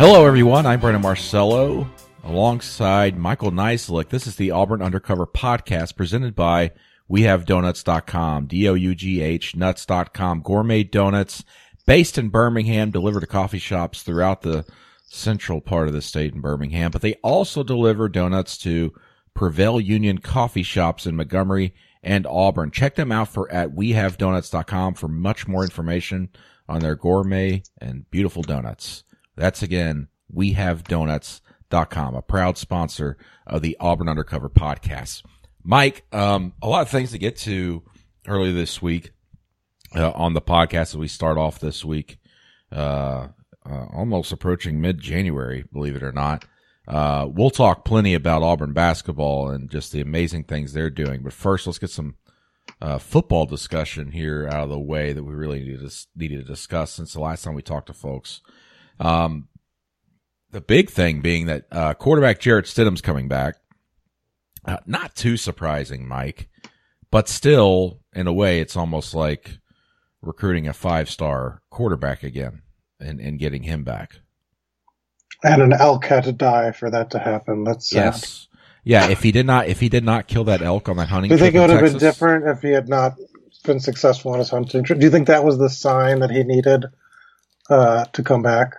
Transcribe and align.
Hello, 0.00 0.24
everyone. 0.24 0.64
I'm 0.64 0.80
Brandon 0.80 1.02
Marcello 1.02 1.86
alongside 2.24 3.18
Michael 3.18 3.50
Niziolek. 3.50 4.08
This 4.08 4.26
is 4.26 4.36
the 4.36 4.50
Auburn 4.50 4.80
Undercover 4.80 5.26
podcast 5.26 5.94
presented 5.94 6.34
by 6.34 6.70
WeHaveDoughnuts.com, 7.10 8.46
D-O-U-G-H, 8.46 9.56
nuts.com, 9.56 10.40
gourmet 10.40 10.84
donuts 10.84 11.44
based 11.86 12.16
in 12.16 12.30
Birmingham, 12.30 12.90
delivered 12.90 13.20
to 13.20 13.26
coffee 13.26 13.58
shops 13.58 14.02
throughout 14.02 14.40
the 14.40 14.64
central 15.04 15.60
part 15.60 15.86
of 15.86 15.92
the 15.92 16.00
state 16.00 16.32
in 16.32 16.40
Birmingham, 16.40 16.90
but 16.90 17.02
they 17.02 17.16
also 17.16 17.62
deliver 17.62 18.08
donuts 18.08 18.56
to 18.56 18.94
Prevail 19.34 19.78
Union 19.78 20.16
coffee 20.16 20.62
shops 20.62 21.04
in 21.04 21.14
Montgomery 21.14 21.74
and 22.02 22.26
Auburn. 22.26 22.70
Check 22.70 22.94
them 22.94 23.12
out 23.12 23.28
for 23.28 23.52
at 23.52 23.74
wehavedoughnuts.com 23.74 24.94
for 24.94 25.08
much 25.08 25.46
more 25.46 25.62
information 25.62 26.30
on 26.70 26.80
their 26.80 26.96
gourmet 26.96 27.62
and 27.82 28.10
beautiful 28.10 28.42
donuts. 28.42 29.04
That's 29.36 29.62
again, 29.62 30.08
wehavedoughnuts.com, 30.34 32.14
a 32.14 32.22
proud 32.22 32.58
sponsor 32.58 33.16
of 33.46 33.62
the 33.62 33.76
Auburn 33.80 34.08
Undercover 34.08 34.48
podcast. 34.48 35.22
Mike, 35.62 36.04
um, 36.12 36.54
a 36.62 36.68
lot 36.68 36.82
of 36.82 36.88
things 36.88 37.10
to 37.12 37.18
get 37.18 37.36
to 37.38 37.82
early 38.26 38.52
this 38.52 38.80
week 38.80 39.12
uh, 39.94 40.10
on 40.12 40.34
the 40.34 40.40
podcast 40.40 40.80
as 40.80 40.96
we 40.96 41.08
start 41.08 41.38
off 41.38 41.60
this 41.60 41.84
week. 41.84 42.18
Uh, 42.72 43.28
uh, 43.68 43.86
almost 43.92 44.32
approaching 44.32 44.80
mid 44.80 44.98
January, 44.98 45.64
believe 45.72 45.96
it 45.96 46.02
or 46.02 46.12
not. 46.12 46.44
Uh, 46.88 47.28
we'll 47.30 47.50
talk 47.50 47.84
plenty 47.84 48.14
about 48.14 48.42
Auburn 48.42 48.72
basketball 48.72 49.50
and 49.50 49.70
just 49.70 49.92
the 49.92 50.00
amazing 50.00 50.44
things 50.44 50.72
they're 50.72 50.90
doing. 50.90 51.22
But 51.22 51.32
first, 51.32 51.66
let's 51.66 51.78
get 51.78 51.90
some 51.90 52.16
uh, 52.80 52.98
football 52.98 53.46
discussion 53.46 54.12
here 54.12 54.48
out 54.48 54.64
of 54.64 54.70
the 54.70 54.78
way 54.78 55.12
that 55.12 55.22
we 55.22 55.34
really 55.34 55.76
to, 55.76 55.90
needed 56.16 56.40
to 56.40 56.52
discuss 56.52 56.92
since 56.92 57.12
the 57.12 57.20
last 57.20 57.44
time 57.44 57.54
we 57.54 57.62
talked 57.62 57.88
to 57.88 57.92
folks. 57.92 58.40
Um, 59.00 59.48
the 60.52 60.60
big 60.60 60.90
thing 60.90 61.20
being 61.20 61.46
that 61.46 61.66
uh, 61.72 61.94
quarterback 61.94 62.38
Jarrett 62.38 62.66
Stidham's 62.66 63.00
coming 63.00 63.28
back. 63.28 63.56
Uh, 64.64 64.76
not 64.86 65.14
too 65.14 65.36
surprising, 65.36 66.06
Mike, 66.06 66.48
but 67.10 67.28
still, 67.28 68.00
in 68.12 68.26
a 68.26 68.32
way, 68.32 68.60
it's 68.60 68.76
almost 68.76 69.14
like 69.14 69.58
recruiting 70.20 70.68
a 70.68 70.72
five 70.72 71.08
star 71.08 71.62
quarterback 71.70 72.22
again 72.22 72.62
and, 73.00 73.20
and 73.20 73.38
getting 73.38 73.62
him 73.62 73.84
back. 73.84 74.20
And 75.42 75.62
an 75.62 75.72
elk 75.72 76.04
had 76.04 76.24
to 76.24 76.32
die 76.32 76.72
for 76.72 76.90
that 76.90 77.10
to 77.12 77.18
happen. 77.18 77.64
That's 77.64 77.88
sad. 77.88 78.04
Yes. 78.04 78.48
Yeah, 78.84 79.08
if 79.08 79.22
he 79.22 79.32
did 79.32 79.46
not 79.46 79.68
if 79.68 79.80
he 79.80 79.88
did 79.88 80.04
not 80.04 80.26
kill 80.26 80.44
that 80.44 80.62
elk 80.62 80.88
on 80.88 80.96
that 80.96 81.08
hunting 81.08 81.28
Do 81.28 81.34
you 81.34 81.38
think 81.38 81.54
trip 81.54 81.70
it 81.70 81.72
would 81.72 81.82
have 81.82 81.92
been 81.92 82.00
different 82.00 82.46
if 82.46 82.62
he 82.62 82.70
had 82.70 82.88
not 82.88 83.16
been 83.64 83.80
successful 83.80 84.32
on 84.32 84.38
his 84.38 84.50
hunting 84.50 84.84
trip? 84.84 84.98
Do 84.98 85.04
you 85.04 85.10
think 85.10 85.26
that 85.28 85.44
was 85.44 85.58
the 85.58 85.68
sign 85.68 86.20
that 86.20 86.30
he 86.30 86.42
needed 86.44 86.86
uh, 87.68 88.04
to 88.06 88.22
come 88.22 88.42
back? 88.42 88.76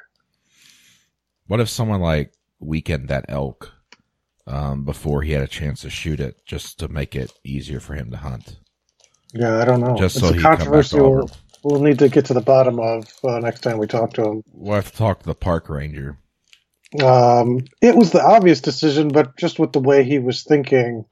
What 1.51 1.59
if 1.59 1.67
someone 1.67 1.99
like 1.99 2.31
weakened 2.61 3.09
that 3.09 3.25
elk 3.27 3.73
um, 4.47 4.85
before 4.85 5.21
he 5.21 5.33
had 5.33 5.43
a 5.43 5.49
chance 5.49 5.81
to 5.81 5.89
shoot 5.89 6.21
it, 6.21 6.45
just 6.45 6.79
to 6.79 6.87
make 6.87 7.13
it 7.13 7.29
easier 7.43 7.81
for 7.81 7.93
him 7.93 8.09
to 8.11 8.15
hunt? 8.15 8.55
Yeah, 9.33 9.59
I 9.59 9.65
don't 9.65 9.81
know. 9.81 9.97
Just 9.97 10.15
it's 10.15 10.25
so 10.25 10.31
a 10.31 10.33
he 10.33 10.41
can 10.41 10.43
come 10.43 10.51
back 10.51 10.59
to 10.59 10.97
controversy 10.97 11.35
we'll, 11.65 11.81
need 11.81 11.99
to 11.99 12.07
get 12.07 12.23
to 12.27 12.33
the 12.33 12.39
bottom 12.39 12.79
of 12.79 13.03
uh, 13.25 13.39
next 13.39 13.59
time 13.59 13.79
we 13.79 13.85
talk 13.85 14.13
to 14.13 14.23
him. 14.23 14.43
We'll 14.53 14.75
have 14.75 14.91
to 14.91 14.97
talk 14.97 15.19
to 15.19 15.25
the 15.25 15.35
park 15.35 15.67
ranger. 15.67 16.17
Um, 17.03 17.65
it 17.81 17.97
was 17.97 18.13
the 18.13 18.23
obvious 18.23 18.61
decision, 18.61 19.09
but 19.09 19.35
just 19.35 19.59
with 19.59 19.73
the 19.73 19.81
way 19.81 20.05
he 20.05 20.19
was 20.19 20.43
thinking, 20.43 21.03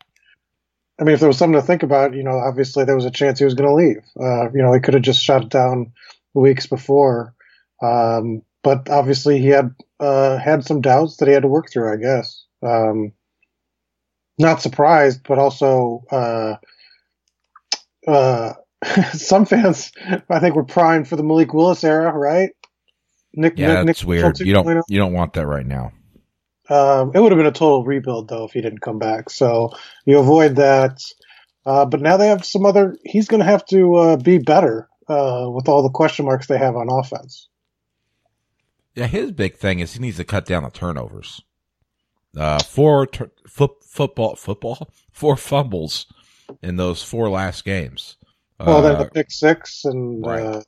I 0.97 1.03
mean, 1.03 1.15
if 1.15 1.19
there 1.19 1.27
was 1.27 1.37
something 1.37 1.59
to 1.59 1.67
think 1.67 1.83
about, 1.83 2.13
you 2.13 2.23
know, 2.23 2.39
obviously 2.39 2.85
there 2.85 2.95
was 2.95 3.03
a 3.03 3.11
chance 3.11 3.39
he 3.39 3.45
was 3.45 3.55
going 3.55 3.67
to 3.67 3.75
leave. 3.75 4.05
Uh, 4.17 4.49
you 4.53 4.61
know, 4.61 4.71
he 4.71 4.79
could 4.79 4.93
have 4.93 5.03
just 5.03 5.21
shut 5.21 5.43
it 5.43 5.49
down 5.49 5.91
weeks 6.33 6.65
before. 6.65 7.35
Um, 7.83 8.43
but 8.63 8.89
obviously 8.89 9.39
he 9.39 9.47
had 9.47 9.75
uh, 9.99 10.37
had 10.37 10.65
some 10.65 10.81
doubts 10.81 11.17
that 11.17 11.27
he 11.27 11.33
had 11.33 11.43
to 11.43 11.49
work 11.49 11.71
through, 11.71 11.91
I 11.91 11.97
guess. 11.97 12.45
Um, 12.63 13.13
not 14.37 14.61
surprised, 14.61 15.21
but 15.27 15.37
also 15.37 16.03
uh, 16.11 16.55
uh, 18.07 18.53
some 19.13 19.45
fans, 19.45 19.91
I 20.29 20.39
think, 20.39 20.55
were 20.55 20.63
primed 20.63 21.07
for 21.07 21.15
the 21.15 21.23
Malik 21.23 21.53
Willis 21.53 21.83
era, 21.83 22.11
right? 22.11 22.51
Nick, 23.33 23.57
Yeah, 23.57 23.67
Nick, 23.67 23.85
that's 23.87 24.01
Nick 24.01 24.07
weird. 24.07 24.39
You 24.39 24.53
don't 24.53 24.65
2.0. 24.65 24.83
you 24.87 24.97
don't 24.97 25.13
want 25.13 25.33
that 25.33 25.45
right 25.45 25.65
now. 25.65 25.91
Um, 26.69 27.11
it 27.15 27.19
would 27.19 27.31
have 27.31 27.39
been 27.39 27.47
a 27.47 27.51
total 27.51 27.83
rebuild 27.83 28.29
though 28.29 28.45
if 28.45 28.51
he 28.51 28.61
didn't 28.61 28.81
come 28.81 28.99
back. 28.99 29.29
So 29.29 29.71
you 30.05 30.19
avoid 30.19 30.55
that. 30.57 31.01
Uh, 31.65 31.85
but 31.85 32.01
now 32.01 32.17
they 32.17 32.27
have 32.27 32.45
some 32.45 32.65
other. 32.65 32.95
He's 33.03 33.27
going 33.27 33.41
to 33.41 33.45
have 33.45 33.65
to 33.67 33.95
uh, 33.95 34.17
be 34.17 34.37
better 34.37 34.87
uh, 35.07 35.47
with 35.49 35.67
all 35.67 35.83
the 35.83 35.89
question 35.89 36.25
marks 36.25 36.47
they 36.47 36.57
have 36.57 36.75
on 36.75 36.87
offense. 36.89 37.49
Yeah, 38.95 39.07
his 39.07 39.31
big 39.31 39.55
thing 39.55 39.79
is 39.79 39.93
he 39.93 39.99
needs 39.99 40.17
to 40.17 40.23
cut 40.23 40.45
down 40.45 40.63
the 40.63 40.69
turnovers. 40.69 41.41
Uh, 42.37 42.59
four 42.59 43.07
tur- 43.07 43.31
foot, 43.47 43.71
football 43.83 44.35
football 44.35 44.89
four 45.11 45.35
fumbles 45.35 46.05
in 46.61 46.75
those 46.77 47.01
four 47.01 47.29
last 47.29 47.65
games. 47.65 48.17
well, 48.59 48.81
then 48.81 48.95
Uh, 48.95 49.03
the 49.03 49.09
pick 49.09 49.31
six 49.31 49.85
and 49.85 50.25
right. 50.25 50.41
uh, 50.43 50.61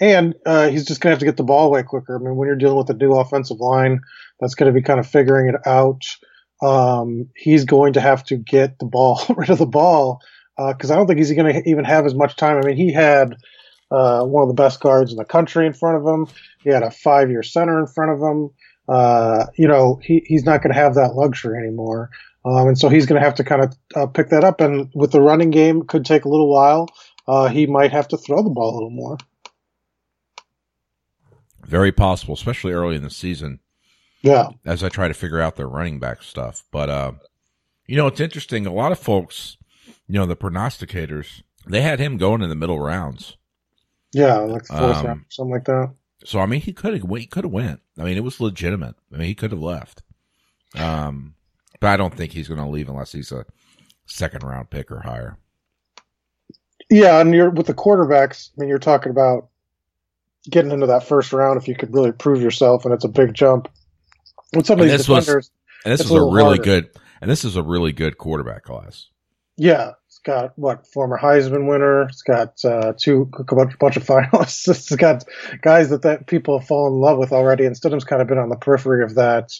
and 0.00 0.34
uh, 0.46 0.68
he's 0.68 0.84
just 0.86 1.00
going 1.00 1.10
to 1.10 1.14
have 1.14 1.18
to 1.18 1.24
get 1.24 1.36
the 1.36 1.42
ball 1.42 1.66
away 1.66 1.82
quicker. 1.82 2.14
I 2.16 2.18
mean, 2.20 2.36
when 2.36 2.46
you're 2.46 2.56
dealing 2.56 2.76
with 2.78 2.90
a 2.90 2.94
new 2.94 3.12
offensive 3.14 3.58
line, 3.58 4.00
that's 4.40 4.54
going 4.54 4.72
to 4.72 4.78
be 4.78 4.84
kind 4.84 5.00
of 5.00 5.06
figuring 5.08 5.48
it 5.48 5.66
out. 5.66 6.02
Um, 6.62 7.30
he's 7.36 7.64
going 7.64 7.94
to 7.94 8.00
have 8.00 8.22
to 8.24 8.36
get 8.36 8.78
the 8.78 8.86
ball 8.86 9.20
rid 9.36 9.50
of 9.50 9.58
the 9.58 9.66
ball 9.66 10.20
because 10.56 10.90
I 10.92 10.96
don't 10.96 11.06
think 11.08 11.18
he's 11.18 11.32
going 11.32 11.52
to 11.52 11.68
even 11.68 11.84
have 11.84 12.06
as 12.06 12.14
much 12.14 12.36
time. 12.36 12.58
I 12.58 12.66
mean, 12.66 12.76
he 12.76 12.92
had 12.92 13.36
uh, 13.90 14.22
one 14.24 14.42
of 14.42 14.48
the 14.48 14.54
best 14.54 14.80
guards 14.80 15.10
in 15.10 15.16
the 15.16 15.24
country 15.24 15.66
in 15.66 15.72
front 15.72 15.96
of 15.96 16.06
him. 16.06 16.26
He 16.62 16.70
had 16.70 16.82
a 16.82 16.90
five-year 16.90 17.42
center 17.42 17.78
in 17.80 17.86
front 17.86 18.12
of 18.12 18.20
him. 18.20 18.50
Uh, 18.88 19.46
you 19.56 19.68
know, 19.68 20.00
he, 20.02 20.22
he's 20.26 20.44
not 20.44 20.62
going 20.62 20.72
to 20.72 20.78
have 20.80 20.94
that 20.94 21.14
luxury 21.14 21.58
anymore. 21.58 22.10
Um, 22.44 22.68
and 22.68 22.78
so 22.78 22.88
he's 22.88 23.06
going 23.06 23.20
to 23.20 23.24
have 23.24 23.34
to 23.36 23.44
kind 23.44 23.62
of 23.62 23.76
uh, 23.94 24.06
pick 24.06 24.30
that 24.30 24.44
up. 24.44 24.60
And 24.60 24.90
with 24.94 25.12
the 25.12 25.20
running 25.20 25.50
game, 25.50 25.82
could 25.82 26.04
take 26.04 26.24
a 26.24 26.28
little 26.28 26.50
while. 26.50 26.88
Uh, 27.26 27.48
he 27.48 27.66
might 27.66 27.92
have 27.92 28.08
to 28.08 28.16
throw 28.16 28.42
the 28.42 28.50
ball 28.50 28.72
a 28.72 28.74
little 28.74 28.90
more. 28.90 29.18
very 31.66 31.92
possible, 31.92 32.34
especially 32.34 32.72
early 32.72 32.96
in 32.96 33.02
the 33.02 33.10
season. 33.10 33.60
Yeah. 34.22 34.48
as 34.64 34.82
I 34.82 34.88
try 34.88 35.06
to 35.08 35.14
figure 35.14 35.40
out 35.40 35.56
their 35.56 35.68
running 35.68 36.00
back 36.00 36.22
stuff. 36.22 36.64
But 36.72 36.90
uh, 36.90 37.12
you 37.86 37.96
know, 37.96 38.08
it's 38.08 38.20
interesting. 38.20 38.66
A 38.66 38.72
lot 38.72 38.92
of 38.92 38.98
folks, 38.98 39.56
you 40.08 40.14
know, 40.14 40.26
the 40.26 40.36
prognosticators, 40.36 41.42
they 41.66 41.82
had 41.82 42.00
him 42.00 42.16
going 42.16 42.42
in 42.42 42.48
the 42.48 42.56
middle 42.56 42.80
rounds. 42.80 43.36
Yeah, 44.12 44.36
like 44.38 44.62
the 44.64 44.76
fourth 44.76 44.96
Um, 44.96 45.06
round, 45.06 45.24
something 45.28 45.52
like 45.52 45.64
that. 45.66 45.92
So 46.24 46.40
I 46.40 46.46
mean, 46.46 46.60
he 46.60 46.72
could 46.72 46.94
have 46.94 47.08
he 47.10 47.26
could 47.26 47.44
have 47.44 47.52
went. 47.52 47.80
I 47.98 48.04
mean, 48.04 48.16
it 48.16 48.24
was 48.24 48.40
legitimate. 48.40 48.96
I 49.12 49.18
mean, 49.18 49.26
he 49.28 49.34
could 49.34 49.50
have 49.52 49.60
left. 49.60 50.02
Um, 50.76 51.34
but 51.80 51.88
I 51.88 51.96
don't 51.96 52.14
think 52.14 52.32
he's 52.32 52.48
going 52.48 52.60
to 52.60 52.66
leave 52.68 52.88
unless 52.88 53.12
he's 53.12 53.32
a 53.32 53.44
second 54.06 54.42
round 54.42 54.70
pick 54.70 54.90
or 54.90 55.00
higher. 55.00 55.36
Yeah, 56.90 57.20
and 57.20 57.34
you're 57.34 57.50
with 57.50 57.66
the 57.66 57.74
quarterbacks. 57.74 58.50
I 58.56 58.60
mean, 58.60 58.68
you're 58.68 58.78
talking 58.78 59.10
about 59.10 59.48
getting 60.48 60.70
into 60.72 60.86
that 60.86 61.04
first 61.04 61.32
round 61.32 61.60
if 61.60 61.68
you 61.68 61.74
could 61.76 61.92
really 61.92 62.12
prove 62.12 62.40
yourself, 62.40 62.84
and 62.84 62.94
it's 62.94 63.04
a 63.04 63.08
big 63.08 63.34
jump. 63.34 63.68
With 64.54 64.66
some 64.66 64.78
of 64.78 64.82
And 64.82 64.90
these 64.90 65.06
this 65.06 65.08
was- 65.08 65.28
And 65.28 65.92
this 65.92 66.00
is 66.00 66.10
a 66.10 66.14
a 66.16 66.32
really 66.34 66.56
harder. 66.56 66.62
good. 66.62 66.90
And 67.20 67.30
this 67.30 67.44
is 67.44 67.56
a 67.56 67.62
really 67.62 67.92
good 67.92 68.16
quarterback 68.18 68.62
class. 68.62 69.08
yeah, 69.56 69.92
got 70.28 70.52
what 70.58 70.86
former 70.86 71.18
Heisman 71.18 71.66
winner. 71.66 72.02
It's 72.02 72.20
got 72.20 72.62
uh, 72.62 72.92
two 72.98 73.30
a 73.38 73.54
bunch, 73.54 73.78
bunch 73.78 73.96
of 73.96 74.04
finalists. 74.06 74.68
It's 74.68 74.94
got 74.94 75.24
guys 75.62 75.88
that, 75.88 76.02
that 76.02 76.26
people 76.26 76.58
have 76.58 76.68
fallen 76.68 76.92
in 76.92 77.00
love 77.00 77.16
with 77.18 77.32
already. 77.32 77.64
And 77.64 77.74
Stidham's 77.74 78.04
kind 78.04 78.20
of 78.20 78.28
been 78.28 78.36
on 78.38 78.50
the 78.50 78.56
periphery 78.56 79.02
of 79.02 79.14
that. 79.14 79.52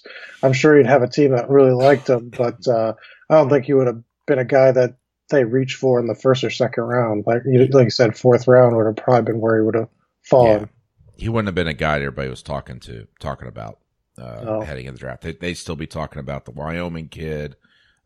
I'm 0.43 0.53
sure 0.53 0.77
he'd 0.77 0.87
have 0.87 1.03
a 1.03 1.09
team 1.09 1.33
that 1.33 1.49
really 1.49 1.73
liked 1.73 2.09
him, 2.11 2.31
but 2.37 2.69
uh, 2.69 2.93
I 3.31 3.34
don't 3.37 3.49
think 3.49 3.65
he 3.65 3.73
would 3.73 3.87
have 3.87 4.03
been 4.27 4.39
a 4.39 4.45
guy 4.45 4.70
that 4.73 4.97
they 5.31 5.44
reached 5.44 5.76
for 5.76 5.99
in 6.00 6.06
the 6.06 6.15
first 6.15 6.44
or 6.44 6.50
second 6.50 6.85
round. 6.85 7.25
Like 7.26 7.43
you, 7.47 7.67
like 7.69 7.85
you 7.85 7.91
said, 7.91 8.17
fourth 8.17 8.47
round 8.47 8.76
would 8.76 8.87
have 8.87 8.97
probably 8.97 9.32
been 9.32 9.41
where 9.41 9.59
he 9.59 9.65
would 9.65 9.75
have 9.75 9.88
fallen. 10.23 10.69
He 11.17 11.31
wouldn't 11.31 11.49
have 11.49 11.55
been 11.55 11.67
a 11.67 11.75
guy 11.75 11.97
everybody 11.97 12.29
was 12.29 12.43
talking 12.43 12.79
to, 12.81 13.06
talking 13.20 13.49
about 13.49 13.79
uh, 14.19 14.43
No. 14.44 14.61
heading 14.61 14.85
into 14.85 14.99
the 14.99 15.00
draft. 15.00 15.23
They, 15.23 15.32
they'd 15.32 15.55
still 15.55 15.76
be 15.76 15.87
talking 15.87 16.20
about 16.20 16.44
the 16.44 16.50
Wyoming 16.50 17.09
kid, 17.09 17.56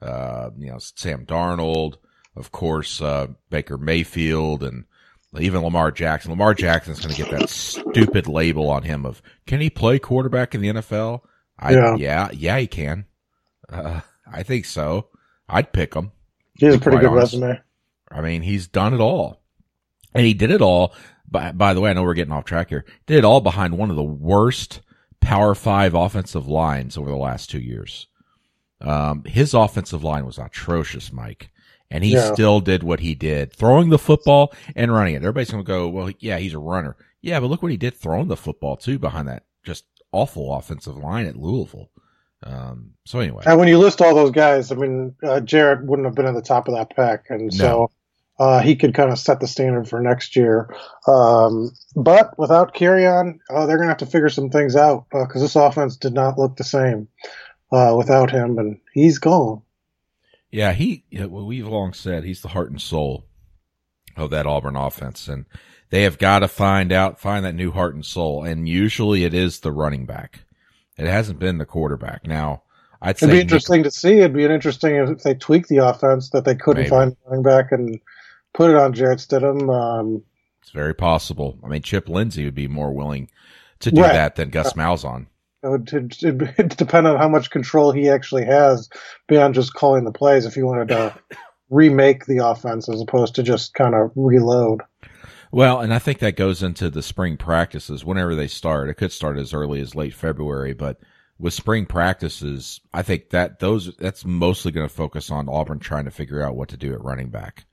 uh, 0.00 0.50
you 0.56 0.70
know, 0.70 0.78
Sam 0.78 1.26
Darnold, 1.26 1.96
of 2.36 2.52
course, 2.52 3.00
uh, 3.00 3.28
Baker 3.50 3.78
Mayfield, 3.78 4.62
and 4.62 4.84
even 5.38 5.62
Lamar 5.62 5.90
Jackson. 5.90 6.30
Lamar 6.30 6.54
Jackson's 6.54 7.00
going 7.00 7.14
to 7.14 7.22
get 7.22 7.30
that 7.30 7.48
stupid 7.48 8.26
label 8.26 8.68
on 8.70 8.82
him 8.82 9.06
of 9.06 9.22
can 9.46 9.60
he 9.60 9.70
play 9.70 9.98
quarterback 9.98 10.54
in 10.54 10.60
the 10.60 10.68
NFL? 10.68 11.20
I, 11.58 11.72
Yeah. 11.72 11.96
yeah, 11.96 12.28
yeah, 12.32 12.58
he 12.58 12.66
can. 12.66 13.06
Uh, 13.68 14.00
I 14.30 14.42
think 14.42 14.64
so. 14.64 15.08
I'd 15.48 15.72
pick 15.72 15.94
him. 15.94 16.12
He 16.58 16.66
has 16.66 16.74
a 16.74 16.78
pretty 16.80 16.98
good 16.98 17.10
honest. 17.10 17.34
resume. 17.34 17.60
I 18.10 18.20
mean, 18.20 18.42
he's 18.42 18.66
done 18.66 18.94
it 18.94 19.00
all. 19.00 19.42
And 20.14 20.26
he 20.26 20.34
did 20.34 20.50
it 20.50 20.60
all. 20.60 20.94
By, 21.26 21.52
by 21.52 21.72
the 21.72 21.80
way, 21.80 21.90
I 21.90 21.92
know 21.94 22.02
we're 22.02 22.14
getting 22.14 22.32
off 22.32 22.44
track 22.44 22.68
here. 22.68 22.84
Did 23.06 23.18
it 23.18 23.24
all 23.24 23.40
behind 23.40 23.78
one 23.78 23.88
of 23.90 23.96
the 23.96 24.02
worst 24.02 24.80
Power 25.20 25.54
Five 25.54 25.94
offensive 25.94 26.46
lines 26.46 26.98
over 26.98 27.08
the 27.08 27.16
last 27.16 27.48
two 27.48 27.60
years. 27.60 28.08
Um, 28.80 29.24
his 29.24 29.54
offensive 29.54 30.02
line 30.02 30.26
was 30.26 30.36
atrocious, 30.38 31.12
Mike. 31.12 31.50
And 31.92 32.02
he 32.02 32.14
Yeah. 32.14 32.32
still 32.32 32.60
did 32.60 32.82
what 32.82 33.00
he 33.00 33.14
did, 33.14 33.52
throwing 33.52 33.90
the 33.90 33.98
football 33.98 34.52
and 34.74 34.92
running 34.92 35.14
it. 35.14 35.18
Everybody's 35.18 35.50
going 35.50 35.62
to 35.62 35.68
go, 35.68 35.88
well, 35.88 36.10
yeah, 36.18 36.38
he's 36.38 36.54
a 36.54 36.58
runner. 36.58 36.96
Yeah, 37.20 37.38
but 37.38 37.46
look 37.48 37.62
what 37.62 37.70
he 37.70 37.76
did 37.76 37.94
throwing 37.94 38.28
the 38.28 38.36
football 38.36 38.76
too 38.76 38.98
behind 38.98 39.28
that 39.28 39.44
just 39.62 39.84
awful 40.10 40.54
offensive 40.54 40.96
line 40.96 41.26
at 41.26 41.36
Louisville. 41.36 41.90
Um, 42.44 42.94
so 43.04 43.20
anyway, 43.20 43.44
and 43.46 43.58
when 43.58 43.68
you 43.68 43.78
list 43.78 44.00
all 44.00 44.14
those 44.14 44.32
guys, 44.32 44.72
I 44.72 44.74
mean, 44.74 45.14
uh, 45.22 45.40
Jarrett 45.40 45.84
wouldn't 45.84 46.06
have 46.06 46.16
been 46.16 46.26
at 46.26 46.34
the 46.34 46.42
top 46.42 46.66
of 46.66 46.74
that 46.74 46.96
pack, 46.96 47.26
and 47.28 47.54
so 47.54 47.90
uh, 48.40 48.60
he 48.60 48.74
could 48.74 48.94
kind 48.94 49.12
of 49.12 49.18
set 49.18 49.38
the 49.38 49.46
standard 49.46 49.88
for 49.88 50.00
next 50.00 50.34
year. 50.34 50.74
Um, 51.06 51.70
but 51.94 52.36
without 52.38 52.74
Kerryon, 52.74 53.38
uh, 53.48 53.66
they're 53.66 53.76
going 53.76 53.86
to 53.86 53.92
have 53.92 53.98
to 53.98 54.06
figure 54.06 54.28
some 54.28 54.50
things 54.50 54.74
out 54.74 55.06
because 55.12 55.40
this 55.42 55.54
offense 55.54 55.96
did 55.96 56.14
not 56.14 56.36
look 56.38 56.56
the 56.56 56.64
same 56.64 57.06
uh, 57.70 57.94
without 57.96 58.32
him, 58.32 58.58
and 58.58 58.80
he's 58.92 59.18
gone. 59.18 59.62
Yeah, 60.52 60.72
he. 60.72 61.04
We've 61.10 61.66
long 61.66 61.94
said 61.94 62.24
he's 62.24 62.42
the 62.42 62.48
heart 62.48 62.70
and 62.70 62.80
soul 62.80 63.24
of 64.16 64.30
that 64.30 64.46
Auburn 64.46 64.76
offense, 64.76 65.26
and 65.26 65.46
they 65.88 66.02
have 66.02 66.18
got 66.18 66.40
to 66.40 66.48
find 66.48 66.92
out, 66.92 67.18
find 67.18 67.44
that 67.44 67.54
new 67.54 67.70
heart 67.70 67.94
and 67.94 68.04
soul, 68.04 68.44
and 68.44 68.68
usually 68.68 69.24
it 69.24 69.32
is 69.32 69.60
the 69.60 69.72
running 69.72 70.04
back. 70.04 70.40
It 70.98 71.06
hasn't 71.06 71.38
been 71.38 71.56
the 71.56 71.64
quarterback. 71.64 72.26
Now, 72.26 72.62
I'd 73.00 73.16
it'd 73.16 73.30
be 73.30 73.40
interesting 73.40 73.82
Nick, 73.82 73.92
to 73.92 73.98
see. 73.98 74.18
It'd 74.18 74.34
be 74.34 74.44
interesting 74.44 74.94
if 74.96 75.22
they 75.22 75.34
tweak 75.34 75.68
the 75.68 75.78
offense 75.78 76.30
that 76.30 76.44
they 76.44 76.54
couldn't 76.54 76.82
maybe. 76.82 76.90
find 76.90 77.16
running 77.26 77.42
back 77.42 77.72
and 77.72 77.98
put 78.52 78.70
it 78.70 78.76
on 78.76 78.92
Jarrett 78.92 79.20
Stidham. 79.20 79.70
Um, 79.74 80.22
it's 80.60 80.70
very 80.70 80.94
possible. 80.94 81.58
I 81.64 81.68
mean, 81.68 81.82
Chip 81.82 82.08
Lindsey 82.10 82.44
would 82.44 82.54
be 82.54 82.68
more 82.68 82.92
willing 82.92 83.30
to 83.80 83.90
do 83.90 84.02
right. 84.02 84.12
that 84.12 84.36
than 84.36 84.50
Gus 84.50 84.74
Malzahn. 84.74 85.26
It 85.62 85.68
would 85.68 85.92
it, 85.92 86.42
it 86.58 86.76
depend 86.76 87.06
on 87.06 87.18
how 87.18 87.28
much 87.28 87.50
control 87.50 87.92
he 87.92 88.08
actually 88.08 88.44
has 88.44 88.88
beyond 89.28 89.54
just 89.54 89.74
calling 89.74 90.04
the 90.04 90.12
plays. 90.12 90.44
If 90.44 90.54
he 90.54 90.62
wanted 90.62 90.88
to 90.88 91.14
remake 91.70 92.26
the 92.26 92.46
offense 92.46 92.88
as 92.88 93.00
opposed 93.00 93.36
to 93.36 93.42
just 93.42 93.74
kind 93.74 93.94
of 93.94 94.10
reload. 94.14 94.82
Well, 95.50 95.80
and 95.80 95.92
I 95.92 95.98
think 95.98 96.20
that 96.20 96.36
goes 96.36 96.62
into 96.62 96.88
the 96.88 97.02
spring 97.02 97.36
practices 97.36 98.04
whenever 98.04 98.34
they 98.34 98.48
start. 98.48 98.88
It 98.88 98.94
could 98.94 99.12
start 99.12 99.38
as 99.38 99.52
early 99.52 99.80
as 99.80 99.94
late 99.94 100.14
February, 100.14 100.72
but 100.72 100.98
with 101.38 101.52
spring 101.52 101.86
practices, 101.86 102.80
I 102.94 103.02
think 103.02 103.30
that 103.30 103.58
those 103.58 103.94
that's 103.96 104.24
mostly 104.24 104.72
going 104.72 104.88
to 104.88 104.94
focus 104.94 105.30
on 105.30 105.48
Auburn 105.48 105.78
trying 105.78 106.06
to 106.06 106.10
figure 106.10 106.40
out 106.40 106.56
what 106.56 106.68
to 106.70 106.76
do 106.76 106.92
at 106.94 107.02
running 107.02 107.30
back. 107.30 107.66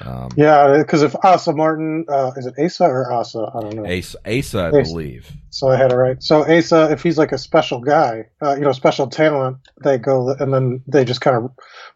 Um, 0.00 0.28
yeah, 0.36 0.78
because 0.78 1.02
if 1.02 1.14
Asa 1.24 1.52
Martin, 1.52 2.06
uh, 2.08 2.32
is 2.36 2.46
it 2.46 2.54
Asa 2.58 2.84
or 2.84 3.12
Asa? 3.12 3.50
I 3.54 3.60
don't 3.60 3.74
know. 3.74 3.86
Asa, 3.86 4.18
Asa, 4.26 4.58
I 4.58 4.68
Asa. 4.68 4.82
believe. 4.82 5.32
So 5.50 5.68
I 5.68 5.76
had 5.76 5.92
it 5.92 5.96
right. 5.96 6.22
So 6.22 6.44
Asa, 6.44 6.90
if 6.92 7.02
he's 7.02 7.18
like 7.18 7.32
a 7.32 7.38
special 7.38 7.80
guy, 7.80 8.26
uh, 8.42 8.54
you 8.54 8.62
know, 8.62 8.72
special 8.72 9.06
talent, 9.06 9.58
they 9.82 9.98
go 9.98 10.30
and 10.30 10.52
then 10.52 10.82
they 10.86 11.04
just 11.04 11.20
kind 11.20 11.36
of 11.36 11.50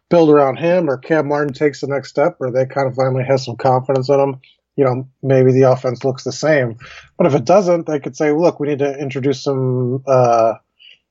build 0.09 0.29
around 0.29 0.57
him, 0.57 0.89
or 0.89 0.97
Kam 0.97 1.27
Martin 1.27 1.53
takes 1.53 1.81
the 1.81 1.87
next 1.87 2.09
step, 2.09 2.37
or 2.39 2.51
they 2.51 2.65
kind 2.65 2.87
of 2.87 2.95
finally 2.95 3.23
have 3.23 3.41
some 3.41 3.55
confidence 3.55 4.09
in 4.09 4.19
him. 4.19 4.39
You 4.77 4.85
know, 4.85 5.07
maybe 5.21 5.51
the 5.51 5.69
offense 5.69 6.03
looks 6.03 6.23
the 6.23 6.31
same. 6.31 6.77
But 7.17 7.27
if 7.27 7.35
it 7.35 7.45
doesn't, 7.45 7.87
they 7.87 7.99
could 7.99 8.15
say, 8.15 8.31
look, 8.31 8.59
we 8.59 8.67
need 8.67 8.79
to 8.79 8.97
introduce 8.97 9.43
some 9.43 10.03
uh, 10.07 10.53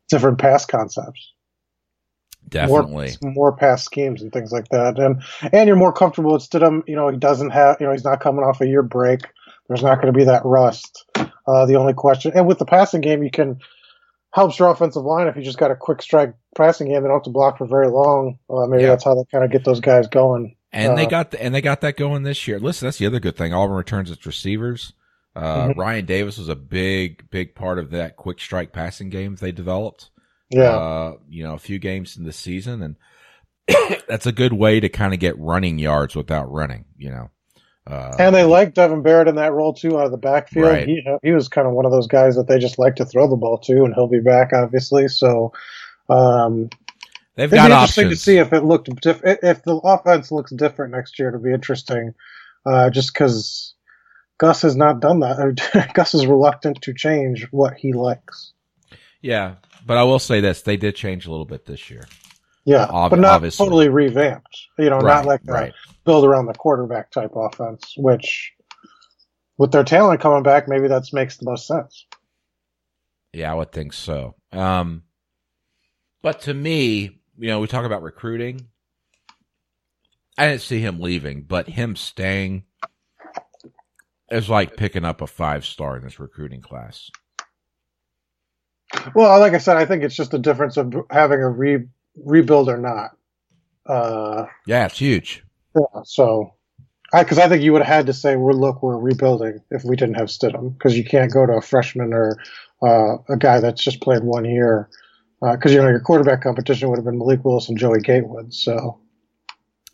different 0.09 0.39
pass 0.39 0.65
concepts. 0.67 1.33
Definitely 2.49 3.17
more, 3.23 3.33
more 3.33 3.57
pass 3.57 3.85
schemes 3.85 4.23
and 4.23 4.33
things 4.33 4.51
like 4.51 4.69
that, 4.71 4.99
and 4.99 5.23
and 5.53 5.69
you're 5.69 5.77
more 5.77 5.93
comfortable 5.93 6.33
with 6.33 6.43
Stidham. 6.43 6.83
You 6.89 6.97
know, 6.97 7.09
he 7.09 7.17
doesn't 7.17 7.51
have, 7.51 7.77
you 7.79 7.87
know, 7.87 7.93
he's 7.93 8.05
not 8.05 8.21
coming 8.21 8.45
off 8.45 8.61
a 8.61 8.67
year 8.67 8.83
break. 8.83 9.21
There's 9.69 9.83
not 9.83 9.97
going 9.97 10.13
to 10.13 10.19
be 10.19 10.25
that 10.25 10.45
rust. 10.45 11.05
Uh, 11.47 11.67
the 11.67 11.77
only 11.77 11.95
question, 11.95 12.33
and 12.35 12.49
with 12.49 12.59
the 12.59 12.65
passing 12.65 13.03
game, 13.03 13.23
you 13.23 13.31
can 13.31 13.61
helps 14.33 14.59
your 14.59 14.71
offensive 14.71 15.05
line 15.05 15.27
if 15.27 15.37
you 15.37 15.43
just 15.43 15.59
got 15.59 15.71
a 15.71 15.77
quick 15.77 16.03
strike 16.03 16.35
passing 16.57 16.89
game. 16.89 17.03
They 17.03 17.09
don't 17.09 17.19
have 17.19 17.25
to 17.25 17.31
block 17.31 17.59
for 17.59 17.67
very 17.67 17.89
long. 17.89 18.39
Uh, 18.49 18.67
maybe 18.67 18.83
yeah. 18.83 18.91
that's 18.91 19.05
how 19.05 19.15
they 19.15 19.25
kind 19.31 19.45
of 19.45 19.51
get 19.51 19.65
those 19.65 19.81
guys 19.81 20.07
going. 20.07 20.57
And 20.73 20.93
uh, 20.93 20.97
they 20.97 21.07
got 21.07 21.33
the, 21.33 21.43
and 21.43 21.55
they 21.55 21.61
got 21.61 21.81
that 21.81 21.97
going 21.97 22.23
this 22.23 22.47
year. 22.47 22.61
Listen, 22.61 22.87
that's 22.87 22.99
the 22.99 23.07
other 23.07 23.21
good 23.21 23.37
thing. 23.37 23.53
Auburn 23.53 23.77
returns 23.77 24.11
its 24.11 24.25
receivers. 24.25 24.93
Uh, 25.35 25.69
mm-hmm. 25.69 25.81
Ryan 25.81 26.07
Davis 26.07 26.39
was 26.39 26.49
a 26.49 26.57
big, 26.57 27.29
big 27.31 27.55
part 27.55 27.79
of 27.79 27.91
that 27.91 28.17
quick 28.17 28.41
strike 28.41 28.73
passing 28.73 29.11
game 29.11 29.37
they 29.37 29.53
developed. 29.53 30.10
Yeah. 30.51 30.77
Uh, 30.77 31.15
you 31.29 31.45
know, 31.45 31.55
a 31.55 31.59
few 31.59 31.79
games 31.79 32.17
in 32.17 32.25
the 32.25 32.33
season 32.33 32.83
and 32.83 32.97
that's 34.09 34.27
a 34.27 34.33
good 34.33 34.53
way 34.53 34.81
to 34.81 34.89
kind 34.89 35.15
of 35.15 35.21
get 35.21 35.39
running 35.39 35.79
yards 35.79 36.17
without 36.17 36.51
running, 36.51 36.85
you 36.97 37.11
know. 37.11 37.31
Uh, 37.87 38.15
and 38.19 38.35
they 38.35 38.45
like 38.45 38.75
Devan 38.75 39.03
Barrett 39.03 39.29
in 39.29 39.37
that 39.37 39.53
role 39.53 39.73
too, 39.73 39.99
out 39.99 40.05
of 40.05 40.11
the 40.13 40.19
backfield. 40.19 40.67
Right. 40.67 40.87
He 40.87 41.03
he 41.23 41.33
was 41.33 41.49
kind 41.49 41.67
of 41.67 41.73
one 41.73 41.87
of 41.87 41.93
those 41.93 42.07
guys 42.07 42.37
that 42.37 42.47
they 42.47 42.59
just 42.59 42.79
like 42.79 42.97
to 42.97 43.05
throw 43.05 43.27
the 43.27 43.37
ball 43.37 43.59
to, 43.59 43.85
and 43.85 43.95
he'll 43.95 44.07
be 44.07 44.21
back 44.21 44.53
obviously. 44.53 45.09
So 45.09 45.53
um, 46.09 46.69
they've 47.37 47.51
got 47.51 47.71
interesting 47.71 48.05
options. 48.07 48.19
to 48.19 48.25
see 48.25 48.37
if 48.37 48.53
it 48.53 48.65
looked 48.65 48.95
diff- 49.01 49.23
if 49.25 49.63
the 49.63 49.77
offense 49.77 50.31
looks 50.31 50.53
different 50.53 50.93
next 50.93 51.19
year. 51.19 51.29
It'll 51.29 51.41
be 51.41 51.53
interesting, 51.53 52.15
uh, 52.67 52.91
just 52.91 53.13
because 53.15 53.75
Gus 54.39 54.63
has 54.63 54.77
not 54.77 55.01
done 55.01 55.21
that. 55.21 55.91
Gus 55.95 56.15
is 56.15 56.27
reluctant 56.27 56.83
to 56.83 56.95
change 56.95 57.49
what 57.51 57.75
he 57.75 57.93
likes. 57.93 58.53
Yeah, 59.23 59.57
but 59.87 59.97
I 59.97 60.03
will 60.05 60.19
say 60.19 60.41
this: 60.41 60.63
they 60.63 60.77
did 60.77 60.97
change 60.97 61.27
a 61.27 61.31
little 61.31 61.45
bit 61.45 61.67
this 61.67 61.91
year. 61.91 62.07
Yeah, 62.65 62.85
Ob- 62.85 63.11
but 63.11 63.19
not 63.19 63.33
obviously. 63.33 63.65
totally 63.65 63.89
revamped. 63.89 64.69
You 64.79 64.91
know, 64.91 64.99
right, 64.99 65.17
not 65.17 65.27
like 65.27 65.41
right. 65.45 65.73
build 66.05 66.25
around 66.25 66.47
the 66.47 66.55
quarterback 66.55 67.11
type 67.11 67.33
offense, 67.35 67.95
which 67.97 68.53
with 69.59 69.73
their 69.73 69.85
talent 69.85 70.21
coming 70.21 70.43
back, 70.43 70.69
maybe 70.69 70.89
that 70.89 71.05
makes 71.13 71.37
the 71.37 71.45
most 71.47 71.67
sense. 71.67 72.07
Yeah, 73.33 73.53
I 73.53 73.55
would 73.55 73.73
think 73.73 73.93
so. 73.93 74.35
Um, 74.53 75.05
but 76.23 76.41
to 76.43 76.55
me, 76.55 77.21
you 77.39 77.49
know, 77.49 77.61
we 77.61 77.67
talk 77.67 77.85
about 77.85 78.03
recruiting. 78.03 78.69
I 80.37 80.49
didn't 80.49 80.63
see 80.63 80.81
him 80.81 81.01
leaving, 81.01 81.43
but 81.43 81.69
him 81.69 81.97
staying 81.97 82.65
is 84.31 84.49
like 84.49 84.77
picking 84.77 85.05
up 85.05 85.21
a 85.21 85.27
five 85.27 85.67
star 85.67 85.97
in 85.97 86.05
this 86.05 86.19
recruiting 86.19 86.63
class. 86.63 87.11
Well, 89.15 89.39
like 89.39 89.55
I 89.55 89.59
said, 89.59 89.77
I 89.77 89.87
think 89.87 90.03
it's 90.03 90.17
just 90.17 90.31
the 90.31 90.39
difference 90.39 90.77
of 90.77 90.95
having 91.11 91.41
a 91.41 91.49
re- 91.49 91.87
rebuild 92.17 92.69
or 92.69 92.79
not. 92.79 93.17
Uh, 93.87 94.47
yeah, 94.67 94.87
it's 94.87 94.99
huge. 94.99 95.43
Yeah, 95.75 96.03
so 96.05 96.55
because 97.13 97.39
I, 97.39 97.45
I, 97.45 97.49
think 97.49 97.63
you 97.63 97.73
would 97.73 97.83
have 97.83 97.95
had 97.95 98.07
to 98.07 98.13
say, 98.13 98.37
"We're 98.37 98.53
look, 98.53 98.83
we're 98.83 98.99
rebuilding" 98.99 99.61
if 99.71 99.85
we 99.85 99.97
didn't 99.97 100.17
have 100.17 100.29
Stidham, 100.29 100.73
because 100.77 100.97
you 100.97 101.05
can't 101.05 101.33
go 101.33 101.47
to 101.47 101.55
a 101.55 101.63
freshman 101.63 102.13
or 102.13 102.37
uh, 102.83 103.17
a 103.29 103.37
guy 103.37 103.61
that's 103.61 103.83
just 103.83 104.01
played 104.01 104.23
one 104.23 104.45
year, 104.45 104.89
because 105.41 105.73
uh, 105.73 105.75
you 105.75 105.83
know 105.83 105.89
your 105.89 106.01
quarterback 106.01 106.43
competition 106.43 106.89
would 106.89 106.99
have 106.99 107.05
been 107.05 107.19
Malik 107.19 107.45
Willis 107.45 107.69
and 107.69 107.79
Joey 107.79 108.01
Gatewood. 108.01 108.53
So, 108.53 109.01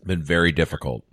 been 0.05 0.23
very 0.23 0.53
difficult. 0.53 1.05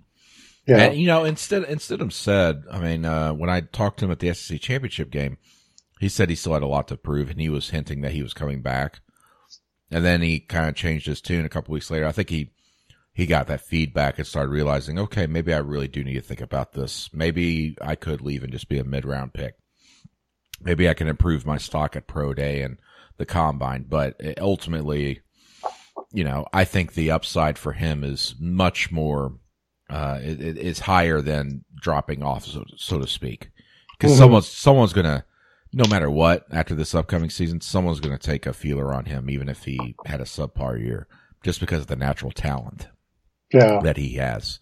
Yeah, 0.66 0.78
and, 0.78 0.96
you 0.96 1.06
know, 1.06 1.24
instead 1.24 1.64
Stidham 1.64 2.10
said, 2.10 2.64
I 2.70 2.78
mean, 2.78 3.04
uh, 3.04 3.34
when 3.34 3.50
I 3.50 3.60
talked 3.60 3.98
to 3.98 4.06
him 4.06 4.10
at 4.10 4.20
the 4.20 4.32
SEC 4.32 4.60
championship 4.60 5.10
game, 5.10 5.36
he 6.04 6.10
said 6.10 6.28
he 6.28 6.36
still 6.36 6.52
had 6.52 6.62
a 6.62 6.66
lot 6.66 6.86
to 6.88 6.98
prove, 6.98 7.30
and 7.30 7.40
he 7.40 7.48
was 7.48 7.70
hinting 7.70 8.02
that 8.02 8.12
he 8.12 8.22
was 8.22 8.34
coming 8.34 8.60
back. 8.60 9.00
And 9.90 10.04
then 10.04 10.20
he 10.20 10.38
kind 10.38 10.68
of 10.68 10.74
changed 10.74 11.06
his 11.06 11.22
tune 11.22 11.46
a 11.46 11.48
couple 11.48 11.72
weeks 11.72 11.90
later. 11.90 12.06
I 12.06 12.12
think 12.12 12.28
he 12.28 12.50
he 13.14 13.24
got 13.24 13.46
that 13.46 13.62
feedback 13.62 14.18
and 14.18 14.26
started 14.26 14.50
realizing, 14.50 14.98
okay, 14.98 15.26
maybe 15.26 15.54
I 15.54 15.58
really 15.58 15.88
do 15.88 16.04
need 16.04 16.16
to 16.16 16.20
think 16.20 16.42
about 16.42 16.74
this. 16.74 17.08
Maybe 17.14 17.78
I 17.80 17.94
could 17.94 18.20
leave 18.20 18.42
and 18.42 18.52
just 18.52 18.68
be 18.68 18.78
a 18.78 18.84
mid 18.84 19.06
round 19.06 19.32
pick. 19.32 19.54
Maybe 20.60 20.90
I 20.90 20.92
can 20.94 21.08
improve 21.08 21.46
my 21.46 21.56
stock 21.56 21.96
at 21.96 22.06
pro 22.06 22.34
day 22.34 22.60
and 22.60 22.76
the 23.16 23.24
combine. 23.24 23.86
But 23.88 24.20
ultimately, 24.38 25.22
you 26.12 26.24
know, 26.24 26.44
I 26.52 26.64
think 26.64 26.92
the 26.92 27.12
upside 27.12 27.56
for 27.56 27.72
him 27.72 28.04
is 28.04 28.34
much 28.38 28.92
more, 28.92 29.38
uh, 29.88 30.18
it, 30.22 30.38
it 30.42 30.58
is 30.58 30.80
higher 30.80 31.22
than 31.22 31.64
dropping 31.80 32.22
off, 32.22 32.44
so, 32.44 32.62
so 32.76 32.98
to 32.98 33.06
speak. 33.06 33.48
Because 33.96 34.12
mm-hmm. 34.12 34.18
someone's, 34.18 34.48
someone's 34.48 34.92
going 34.92 35.06
to, 35.06 35.24
no 35.74 35.84
matter 35.90 36.08
what, 36.08 36.46
after 36.52 36.74
this 36.74 36.94
upcoming 36.94 37.30
season, 37.30 37.60
someone's 37.60 37.98
going 37.98 38.16
to 38.16 38.26
take 38.26 38.46
a 38.46 38.52
feeler 38.52 38.94
on 38.94 39.06
him, 39.06 39.28
even 39.28 39.48
if 39.48 39.64
he 39.64 39.96
had 40.06 40.20
a 40.20 40.24
subpar 40.24 40.80
year, 40.80 41.08
just 41.42 41.58
because 41.58 41.80
of 41.80 41.88
the 41.88 41.96
natural 41.96 42.30
talent 42.30 42.86
yeah. 43.52 43.80
that 43.80 43.96
he 43.96 44.14
has. 44.14 44.60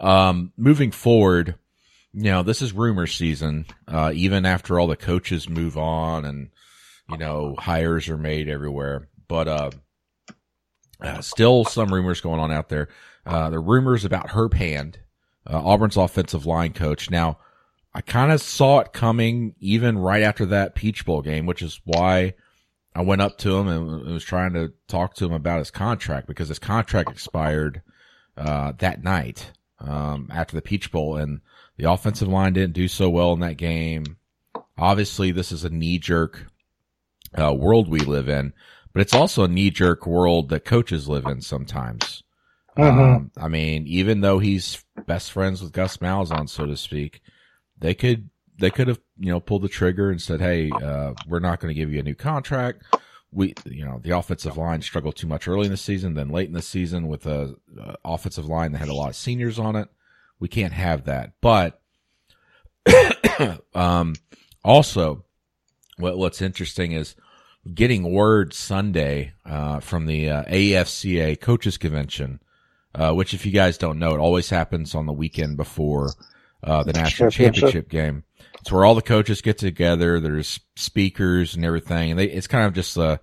Um, 0.00 0.52
moving 0.56 0.90
forward, 0.90 1.56
you 2.14 2.24
know, 2.24 2.42
this 2.42 2.62
is 2.62 2.72
rumor 2.72 3.06
season. 3.06 3.66
Uh, 3.86 4.10
even 4.14 4.46
after 4.46 4.80
all 4.80 4.86
the 4.86 4.96
coaches 4.96 5.50
move 5.50 5.76
on 5.76 6.24
and, 6.24 6.48
you 7.10 7.18
know, 7.18 7.54
hires 7.58 8.08
are 8.08 8.16
made 8.16 8.48
everywhere, 8.48 9.08
but, 9.28 9.48
uh, 9.48 9.70
uh, 11.00 11.20
still 11.20 11.64
some 11.64 11.92
rumors 11.92 12.22
going 12.22 12.40
on 12.40 12.50
out 12.50 12.70
there. 12.70 12.88
Uh, 13.26 13.50
the 13.50 13.60
rumors 13.60 14.06
about 14.06 14.30
Herb 14.30 14.54
Hand, 14.54 14.98
uh, 15.46 15.62
Auburn's 15.62 15.98
offensive 15.98 16.46
line 16.46 16.72
coach. 16.72 17.10
Now, 17.10 17.38
I 17.94 18.00
kind 18.00 18.32
of 18.32 18.40
saw 18.40 18.80
it 18.80 18.92
coming 18.92 19.54
even 19.60 19.98
right 19.98 20.22
after 20.22 20.46
that 20.46 20.74
Peach 20.74 21.04
Bowl 21.04 21.22
game, 21.22 21.46
which 21.46 21.62
is 21.62 21.80
why 21.84 22.34
I 22.94 23.02
went 23.02 23.22
up 23.22 23.38
to 23.38 23.56
him 23.56 23.68
and 23.68 24.12
was 24.12 24.24
trying 24.24 24.52
to 24.54 24.72
talk 24.88 25.14
to 25.14 25.24
him 25.24 25.32
about 25.32 25.58
his 25.58 25.70
contract 25.70 26.26
because 26.26 26.48
his 26.48 26.58
contract 26.58 27.10
expired 27.10 27.82
uh, 28.36 28.72
that 28.78 29.02
night 29.02 29.52
um, 29.80 30.28
after 30.30 30.54
the 30.54 30.62
Peach 30.62 30.90
Bowl, 30.90 31.16
and 31.16 31.40
the 31.76 31.90
offensive 31.90 32.28
line 32.28 32.52
didn't 32.52 32.74
do 32.74 32.88
so 32.88 33.08
well 33.08 33.32
in 33.32 33.40
that 33.40 33.56
game. 33.56 34.16
Obviously, 34.76 35.30
this 35.30 35.52
is 35.52 35.64
a 35.64 35.70
knee 35.70 35.98
jerk 35.98 36.46
uh, 37.40 37.54
world 37.54 37.88
we 37.88 38.00
live 38.00 38.28
in, 38.28 38.52
but 38.92 39.00
it's 39.00 39.14
also 39.14 39.44
a 39.44 39.48
knee 39.48 39.70
jerk 39.70 40.06
world 40.06 40.48
that 40.50 40.64
coaches 40.64 41.08
live 41.08 41.26
in 41.26 41.40
sometimes. 41.40 42.22
Mm-hmm. 42.76 43.00
Um, 43.00 43.30
I 43.36 43.48
mean, 43.48 43.86
even 43.86 44.20
though 44.20 44.38
he's 44.38 44.84
best 45.06 45.32
friends 45.32 45.62
with 45.62 45.72
Gus 45.72 45.96
Malzahn, 45.98 46.48
so 46.48 46.66
to 46.66 46.76
speak, 46.76 47.22
they 47.80 47.94
could 47.94 48.30
they 48.58 48.70
could 48.70 48.88
have 48.88 49.00
you 49.18 49.30
know 49.30 49.40
pulled 49.40 49.62
the 49.62 49.68
trigger 49.68 50.10
and 50.10 50.20
said, 50.20 50.40
"Hey, 50.40 50.70
uh, 50.70 51.14
we're 51.26 51.38
not 51.38 51.60
going 51.60 51.74
to 51.74 51.80
give 51.80 51.92
you 51.92 52.00
a 52.00 52.04
new 52.04 52.14
contract." 52.14 52.82
We, 53.30 53.54
you 53.66 53.84
know, 53.84 54.00
the 54.02 54.16
offensive 54.16 54.56
line 54.56 54.80
struggled 54.80 55.16
too 55.16 55.26
much 55.26 55.46
early 55.46 55.66
in 55.66 55.70
the 55.70 55.76
season, 55.76 56.14
then 56.14 56.30
late 56.30 56.48
in 56.48 56.54
the 56.54 56.62
season 56.62 57.08
with 57.08 57.26
a, 57.26 57.56
offensive 58.02 58.46
line 58.46 58.72
that 58.72 58.78
had 58.78 58.88
a 58.88 58.94
lot 58.94 59.10
of 59.10 59.16
seniors 59.16 59.58
on 59.58 59.76
it. 59.76 59.88
We 60.40 60.48
can't 60.48 60.72
have 60.72 61.04
that. 61.04 61.32
But 61.42 61.78
um, 63.74 64.14
also, 64.64 65.26
what, 65.98 66.16
what's 66.16 66.40
interesting 66.40 66.92
is 66.92 67.16
getting 67.74 68.10
word 68.10 68.54
Sunday 68.54 69.34
uh, 69.44 69.80
from 69.80 70.06
the 70.06 70.30
uh, 70.30 70.44
AFCA 70.44 71.38
coaches 71.38 71.76
convention, 71.76 72.40
uh, 72.94 73.12
which 73.12 73.34
if 73.34 73.44
you 73.44 73.52
guys 73.52 73.76
don't 73.76 73.98
know, 73.98 74.14
it 74.14 74.20
always 74.20 74.48
happens 74.48 74.94
on 74.94 75.04
the 75.04 75.12
weekend 75.12 75.58
before 75.58 76.14
uh, 76.62 76.82
the 76.82 76.92
national 76.92 77.30
championship 77.30 77.88
game. 77.88 78.24
It's 78.60 78.72
where 78.72 78.84
all 78.84 78.94
the 78.94 79.02
coaches 79.02 79.40
get 79.40 79.58
together. 79.58 80.20
There's 80.20 80.60
speakers 80.76 81.54
and 81.54 81.64
everything, 81.64 82.10
and 82.10 82.18
they, 82.18 82.26
it's 82.26 82.46
kind 82.46 82.66
of 82.66 82.74
just 82.74 82.98
uh, 82.98 83.18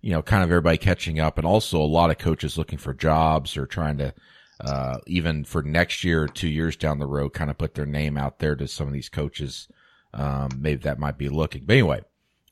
you 0.00 0.12
know, 0.12 0.22
kind 0.22 0.42
of 0.42 0.50
everybody 0.50 0.78
catching 0.78 1.20
up, 1.20 1.38
and 1.38 1.46
also 1.46 1.80
a 1.80 1.84
lot 1.84 2.10
of 2.10 2.18
coaches 2.18 2.58
looking 2.58 2.78
for 2.78 2.94
jobs 2.94 3.56
or 3.56 3.66
trying 3.66 3.98
to. 3.98 4.14
Uh, 4.62 4.98
even 5.06 5.42
for 5.42 5.62
next 5.62 6.04
year 6.04 6.24
or 6.24 6.28
two 6.28 6.46
years 6.46 6.76
down 6.76 6.98
the 6.98 7.06
road, 7.06 7.30
kind 7.30 7.50
of 7.50 7.56
put 7.56 7.72
their 7.72 7.86
name 7.86 8.18
out 8.18 8.40
there 8.40 8.54
to 8.54 8.68
some 8.68 8.86
of 8.86 8.92
these 8.92 9.08
coaches. 9.08 9.68
Um, 10.12 10.50
maybe 10.58 10.82
that 10.82 10.98
might 10.98 11.16
be 11.16 11.30
looking. 11.30 11.64
But 11.64 11.74
anyway, 11.76 12.02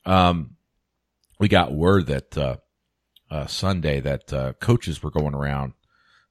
um, 0.07 0.55
we 1.39 1.47
got 1.47 1.71
word 1.71 2.07
that, 2.07 2.35
uh, 2.35 2.55
uh, 3.29 3.45
Sunday 3.45 3.99
that, 3.99 4.33
uh, 4.33 4.53
coaches 4.53 5.03
were 5.03 5.11
going 5.11 5.35
around 5.35 5.73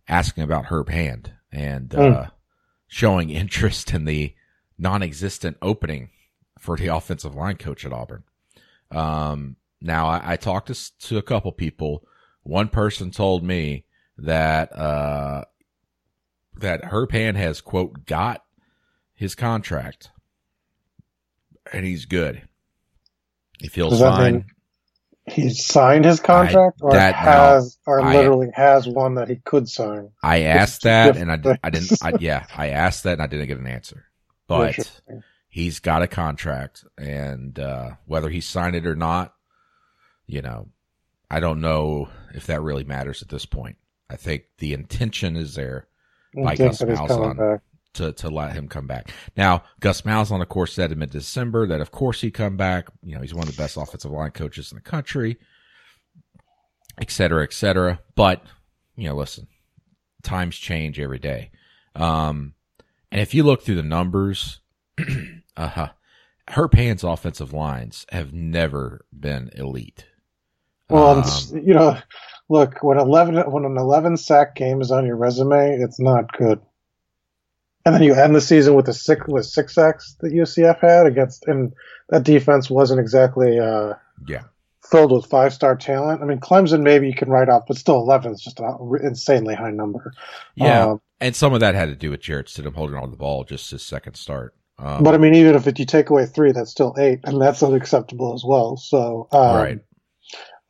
asking 0.09 0.43
about 0.43 0.65
Herb 0.65 0.88
Hand 0.88 1.33
and, 1.53 1.91
mm. 1.91 2.29
Showing 2.88 3.30
interest 3.30 3.92
in 3.92 4.04
the 4.04 4.35
non-existent 4.78 5.57
opening 5.62 6.11
for 6.59 6.76
the 6.76 6.88
offensive 6.88 7.35
line 7.35 7.57
coach 7.57 7.85
at 7.85 7.92
Auburn. 7.92 8.25
Um, 8.90 9.57
now 9.80 10.09
I, 10.09 10.33
I 10.33 10.37
talked 10.37 10.68
to, 10.68 10.99
to 10.99 11.18
a 11.18 11.23
couple 11.23 11.52
people. 11.52 12.04
One 12.42 12.68
person 12.68 13.11
told 13.11 13.45
me 13.45 13.85
that, 14.16 14.76
uh, 14.76 15.45
that 16.57 16.85
Herb 16.87 17.12
Hand 17.12 17.37
has 17.37 17.61
quote 17.61 18.07
got 18.07 18.42
his 19.14 19.35
contract 19.35 20.11
and 21.73 21.85
he's 21.85 22.07
good. 22.07 22.49
He 23.61 23.68
feels 23.68 24.00
fine. 24.00 24.47
He 25.30 25.50
signed 25.50 26.04
his 26.04 26.20
contract, 26.20 26.80
I, 26.82 26.85
or 26.85 26.92
that, 26.92 27.14
has, 27.14 27.78
no, 27.87 27.92
or 27.92 28.00
I, 28.00 28.16
literally 28.16 28.49
has 28.54 28.87
one 28.87 29.14
that 29.14 29.28
he 29.28 29.37
could 29.37 29.68
sign. 29.68 30.11
I 30.23 30.42
asked 30.42 30.82
that, 30.82 31.16
and 31.16 31.30
I, 31.30 31.58
I 31.62 31.70
didn't. 31.70 32.02
I, 32.02 32.12
yeah, 32.20 32.47
I 32.56 32.70
asked 32.70 33.04
that, 33.04 33.14
and 33.14 33.23
I 33.23 33.26
didn't 33.26 33.49
get 33.49 33.58
an 33.58 33.66
answer. 33.66 34.04
But 34.49 35.02
he's 35.50 35.78
got 35.78 36.00
a 36.00 36.06
contract, 36.06 36.82
and 36.97 37.58
uh, 37.58 37.90
whether 38.06 38.30
he 38.30 38.40
signed 38.40 38.75
it 38.75 38.87
or 38.87 38.97
not, 38.97 39.35
you 40.26 40.40
know, 40.40 40.68
I 41.30 41.40
don't 41.40 41.61
know 41.61 42.08
if 42.32 42.47
that 42.47 42.62
really 42.62 42.85
matters 42.85 43.20
at 43.20 43.28
this 43.28 43.44
point. 43.44 43.76
I 44.08 44.16
think 44.16 44.44
the 44.56 44.73
intention 44.73 45.37
is 45.37 45.54
there 45.54 45.87
by 46.35 46.56
Gus 46.56 46.80
Malzahn 46.80 47.61
to, 47.99 48.12
to 48.12 48.28
let 48.28 48.52
him 48.52 48.69
come 48.69 48.87
back. 48.87 49.12
Now, 49.37 49.62
Gus 49.81 50.02
Malzahn, 50.02 50.43
of 50.43 50.49
course, 50.49 50.73
said 50.73 50.90
in 50.90 50.99
mid 50.99 51.11
December 51.11 51.67
that 51.69 51.81
of 51.81 51.90
course 51.90 52.21
he'd 52.21 52.33
come 52.33 52.57
back. 52.57 52.88
You 53.02 53.14
know, 53.14 53.21
he's 53.21 53.35
one 53.35 53.49
of 53.49 53.55
the 53.55 53.62
best 53.62 53.76
offensive 53.76 54.11
line 54.11 54.31
coaches 54.31 54.73
in 54.73 54.76
the 54.76 54.83
country, 54.83 55.38
et 57.00 57.11
cetera, 57.11 57.43
et 57.43 57.52
cetera. 57.52 58.00
But, 58.14 58.43
you 58.97 59.09
know, 59.09 59.17
listen, 59.17 59.47
times 60.23 60.57
change 60.57 60.99
every 60.99 61.19
day. 61.19 61.50
Um, 61.95 62.55
and 63.11 63.21
if 63.21 63.35
you 63.35 63.43
look 63.43 63.62
through 63.62 63.76
the 63.76 63.83
numbers, 63.83 64.61
uh-huh, 65.57 65.90
Herb 66.49 66.75
Hand's 66.75 67.05
offensive 67.05 67.52
lines 67.52 68.07
have 68.11 68.33
never 68.33 69.05
been 69.12 69.50
elite. 69.55 70.07
Well, 70.88 71.23
um, 71.23 71.25
you 71.52 71.75
know, 71.75 71.99
look 72.49 72.83
when 72.83 72.99
eleven 72.99 73.37
when 73.50 73.64
an 73.67 73.76
eleven 73.76 74.17
sack 74.17 74.55
game 74.55 74.81
is 74.81 74.90
on 74.90 75.05
your 75.05 75.17
resume, 75.17 75.76
it's 75.78 76.00
not 76.00 76.33
good. 76.33 76.61
And 77.85 77.94
then 77.94 78.02
you 78.02 78.14
end 78.14 78.35
the 78.35 78.40
season 78.40 78.75
with 78.75 78.88
a 78.88 78.94
six 78.94 79.26
with 79.28 79.47
six 79.47 79.75
sacks 79.75 80.16
that 80.20 80.32
UCF 80.32 80.80
had 80.80 81.06
against, 81.06 81.47
and 81.47 81.73
that 82.11 82.25
defense 82.25 82.68
wasn't 82.68 83.00
exactly 83.00 83.58
uh, 83.58 83.94
yeah 84.26 84.42
filled 84.90 85.12
with 85.12 85.26
five 85.26 85.52
star 85.52 85.76
talent. 85.76 86.23
I 86.23 86.25
mean, 86.25 86.40
Clemson 86.40 86.82
maybe 86.82 87.06
you 87.06 87.14
can 87.14 87.28
write 87.30 87.49
off, 87.49 87.64
but 87.66 87.76
still 87.76 87.97
eleven 87.97 88.32
is 88.32 88.40
just 88.40 88.61
an 88.61 88.76
insanely 89.02 89.54
high 89.54 89.70
number. 89.70 90.12
Yeah, 90.54 90.87
um, 90.87 91.00
and 91.20 91.35
some 91.35 91.54
of 91.54 91.61
that 91.61 91.75
had 91.75 91.87
to 91.87 91.94
do 91.94 92.11
with 92.11 92.20
Jarrett 92.20 92.47
Stidham 92.47 92.75
holding 92.75 92.97
on 92.97 93.04
to 93.04 93.11
the 93.11 93.16
ball 93.16 93.44
just 93.44 93.70
his 93.70 93.82
second 93.82 94.14
start. 94.14 94.54
Um, 94.78 95.02
but 95.02 95.14
I 95.14 95.18
mean, 95.18 95.35
even 95.35 95.56
if 95.56 95.66
it, 95.66 95.78
you 95.78 95.87
take 95.87 96.11
away 96.11 96.26
three, 96.26 96.52
that's 96.52 96.70
still 96.70 96.94
eight, 96.99 97.20
and 97.25 97.40
that's 97.40 97.62
unacceptable 97.62 98.35
as 98.35 98.44
well. 98.44 98.76
So 98.76 99.28
um, 99.32 99.56
right. 99.56 99.80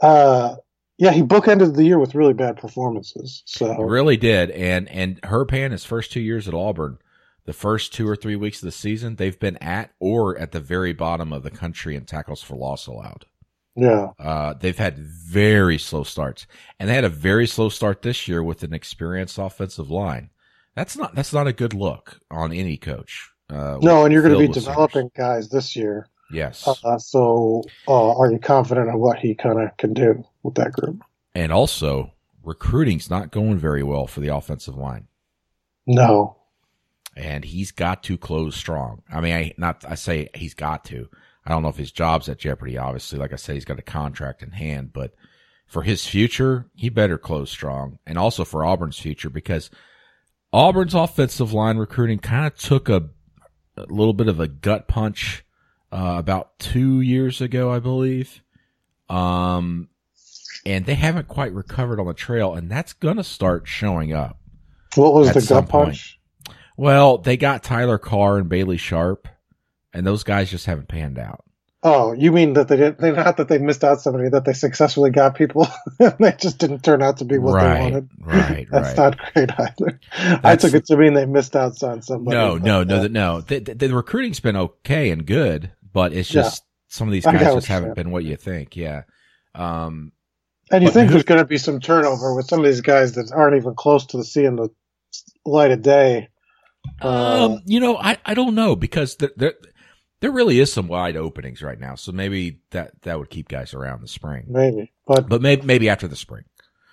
Uh, 0.00 0.56
yeah, 0.98 1.12
he 1.12 1.22
bookended 1.22 1.76
the 1.76 1.84
year 1.84 1.98
with 1.98 2.16
really 2.16 2.34
bad 2.34 2.56
performances. 2.56 3.44
So 3.46 3.72
he 3.72 3.82
really 3.84 4.16
did, 4.16 4.50
and 4.50 4.88
and 4.88 5.20
Herb 5.22 5.52
Hand, 5.52 5.72
his 5.72 5.84
first 5.84 6.12
two 6.12 6.20
years 6.20 6.48
at 6.48 6.54
Auburn, 6.54 6.98
the 7.44 7.52
first 7.52 7.94
two 7.94 8.06
or 8.08 8.16
three 8.16 8.34
weeks 8.34 8.58
of 8.58 8.66
the 8.66 8.72
season, 8.72 9.14
they've 9.14 9.38
been 9.38 9.56
at 9.58 9.92
or 10.00 10.36
at 10.36 10.50
the 10.50 10.60
very 10.60 10.92
bottom 10.92 11.32
of 11.32 11.44
the 11.44 11.52
country 11.52 11.94
in 11.94 12.04
tackles 12.04 12.42
for 12.42 12.56
loss 12.56 12.88
allowed. 12.88 13.26
Yeah, 13.76 14.08
uh, 14.18 14.54
they've 14.54 14.76
had 14.76 14.98
very 14.98 15.78
slow 15.78 16.02
starts, 16.02 16.48
and 16.80 16.88
they 16.88 16.94
had 16.94 17.04
a 17.04 17.08
very 17.08 17.46
slow 17.46 17.68
start 17.68 18.02
this 18.02 18.26
year 18.26 18.42
with 18.42 18.64
an 18.64 18.74
experienced 18.74 19.38
offensive 19.38 19.88
line. 19.88 20.30
That's 20.74 20.96
not 20.96 21.14
that's 21.14 21.32
not 21.32 21.46
a 21.46 21.52
good 21.52 21.74
look 21.74 22.18
on 22.28 22.52
any 22.52 22.76
coach. 22.76 23.30
Uh, 23.48 23.78
no, 23.80 24.04
and 24.04 24.12
you're 24.12 24.22
going 24.22 24.34
to 24.34 24.46
be 24.46 24.52
developing 24.52 25.12
guys 25.16 25.48
this 25.48 25.76
year 25.76 26.08
Yes. 26.30 26.68
Uh, 26.84 26.98
so, 26.98 27.62
uh, 27.86 28.18
are 28.18 28.30
you 28.30 28.38
confident 28.38 28.88
of 28.90 29.00
what 29.00 29.18
he 29.18 29.34
kind 29.34 29.60
of 29.60 29.76
can 29.76 29.94
do 29.94 30.24
with 30.48 30.64
that 30.64 30.72
group? 30.72 31.02
And 31.34 31.52
also, 31.52 32.12
recruiting's 32.42 33.10
not 33.10 33.30
going 33.30 33.58
very 33.58 33.82
well 33.82 34.06
for 34.06 34.20
the 34.20 34.34
offensive 34.34 34.76
line. 34.76 35.06
No. 35.86 36.36
And 37.16 37.44
he's 37.44 37.72
got 37.72 38.02
to 38.04 38.16
close 38.16 38.56
strong. 38.56 39.02
I 39.12 39.20
mean, 39.20 39.34
I 39.34 39.54
not 39.56 39.84
I 39.88 39.94
say 39.94 40.28
he's 40.34 40.54
got 40.54 40.84
to. 40.86 41.08
I 41.44 41.50
don't 41.50 41.62
know 41.62 41.68
if 41.68 41.76
his 41.76 41.92
job's 41.92 42.28
at 42.28 42.38
jeopardy. 42.38 42.76
Obviously, 42.76 43.18
like 43.18 43.32
I 43.32 43.36
said, 43.36 43.54
he's 43.54 43.64
got 43.64 43.78
a 43.78 43.82
contract 43.82 44.42
in 44.42 44.50
hand, 44.50 44.92
but 44.92 45.14
for 45.66 45.82
his 45.82 46.06
future, 46.06 46.66
he 46.74 46.88
better 46.88 47.18
close 47.18 47.50
strong, 47.50 47.98
and 48.06 48.18
also 48.18 48.44
for 48.44 48.64
Auburn's 48.64 48.98
future 48.98 49.30
because 49.30 49.70
Auburn's 50.52 50.94
offensive 50.94 51.52
line 51.52 51.76
recruiting 51.76 52.18
kind 52.18 52.46
of 52.46 52.56
took 52.56 52.88
a, 52.88 53.08
a 53.76 53.82
little 53.82 54.14
bit 54.14 54.28
of 54.28 54.40
a 54.40 54.48
gut 54.48 54.88
punch 54.88 55.44
uh, 55.92 56.16
about 56.18 56.58
two 56.58 57.00
years 57.00 57.40
ago, 57.40 57.70
I 57.70 57.80
believe. 57.80 58.42
Um, 59.08 59.88
and 60.66 60.86
they 60.86 60.94
haven't 60.94 61.28
quite 61.28 61.52
recovered 61.52 62.00
on 62.00 62.06
the 62.06 62.14
trail, 62.14 62.54
and 62.54 62.70
that's 62.70 62.92
going 62.92 63.16
to 63.16 63.24
start 63.24 63.66
showing 63.66 64.12
up. 64.12 64.38
What 64.94 65.14
was 65.14 65.32
the 65.32 65.54
gut 65.54 65.68
punch? 65.68 66.18
Well, 66.76 67.18
they 67.18 67.36
got 67.36 67.62
Tyler 67.62 67.98
Carr 67.98 68.38
and 68.38 68.48
Bailey 68.48 68.76
Sharp, 68.76 69.28
and 69.92 70.06
those 70.06 70.22
guys 70.22 70.50
just 70.50 70.66
haven't 70.66 70.88
panned 70.88 71.18
out. 71.18 71.44
Oh, 71.82 72.12
you 72.12 72.32
mean 72.32 72.54
that 72.54 72.66
they 72.66 72.76
didn't? 72.76 72.98
They 72.98 73.12
not 73.12 73.36
that 73.36 73.46
they 73.46 73.58
missed 73.58 73.84
out 73.84 74.00
somebody 74.00 74.28
that 74.30 74.44
they 74.44 74.52
successfully 74.52 75.10
got 75.10 75.36
people, 75.36 75.68
and 76.00 76.14
they 76.18 76.32
just 76.32 76.58
didn't 76.58 76.82
turn 76.82 77.02
out 77.02 77.18
to 77.18 77.24
be 77.24 77.38
what 77.38 77.54
right, 77.54 77.74
they 77.74 77.80
wanted. 77.80 78.08
Right, 78.20 78.66
That's 78.70 78.88
right. 78.88 78.96
not 78.96 79.32
great 79.32 79.50
either. 79.56 80.00
That's, 80.16 80.44
I 80.44 80.56
took 80.56 80.74
it 80.74 80.86
to 80.86 80.96
mean 80.96 81.14
they 81.14 81.26
missed 81.26 81.54
out 81.54 81.80
on 81.84 82.02
somebody. 82.02 82.36
No, 82.36 82.58
no, 82.58 82.82
no, 82.82 83.06
no. 83.06 83.40
The, 83.42 83.60
the, 83.60 83.74
the 83.74 83.94
recruiting's 83.94 84.40
been 84.40 84.56
okay 84.56 85.10
and 85.10 85.24
good, 85.24 85.70
but 85.92 86.12
it's 86.12 86.28
just 86.28 86.62
yeah. 86.62 86.94
some 86.94 87.06
of 87.06 87.12
these 87.12 87.24
guys 87.24 87.54
just 87.54 87.68
haven't 87.68 87.94
been 87.94 88.10
what 88.10 88.24
you 88.24 88.34
think. 88.34 88.76
Yeah. 88.76 89.02
Um, 89.54 90.12
and 90.70 90.84
you 90.84 90.90
think 90.90 91.08
who, 91.08 91.14
there's 91.14 91.24
going 91.24 91.40
to 91.40 91.46
be 91.46 91.58
some 91.58 91.80
turnover 91.80 92.34
with 92.34 92.46
some 92.46 92.60
of 92.60 92.64
these 92.66 92.80
guys 92.80 93.12
that 93.12 93.32
aren't 93.32 93.56
even 93.56 93.74
close 93.74 94.06
to 94.06 94.16
the 94.16 94.24
seeing 94.24 94.56
the 94.56 94.68
light 95.44 95.70
of 95.70 95.82
day. 95.82 96.28
Uh, 97.00 97.46
um, 97.46 97.62
you 97.64 97.80
know, 97.80 97.96
I, 97.96 98.18
I 98.24 98.34
don't 98.34 98.54
know 98.54 98.76
because 98.76 99.16
there, 99.16 99.30
there, 99.36 99.54
there 100.20 100.30
really 100.30 100.60
is 100.60 100.72
some 100.72 100.88
wide 100.88 101.16
openings 101.16 101.62
right 101.62 101.78
now. 101.78 101.94
So 101.94 102.12
maybe 102.12 102.60
that, 102.70 103.00
that 103.02 103.18
would 103.18 103.30
keep 103.30 103.48
guys 103.48 103.74
around 103.74 104.02
the 104.02 104.08
spring. 104.08 104.46
Maybe, 104.48 104.92
but, 105.06 105.28
but 105.28 105.42
maybe, 105.42 105.62
maybe 105.62 105.88
after 105.88 106.08
the 106.08 106.16
spring. 106.16 106.44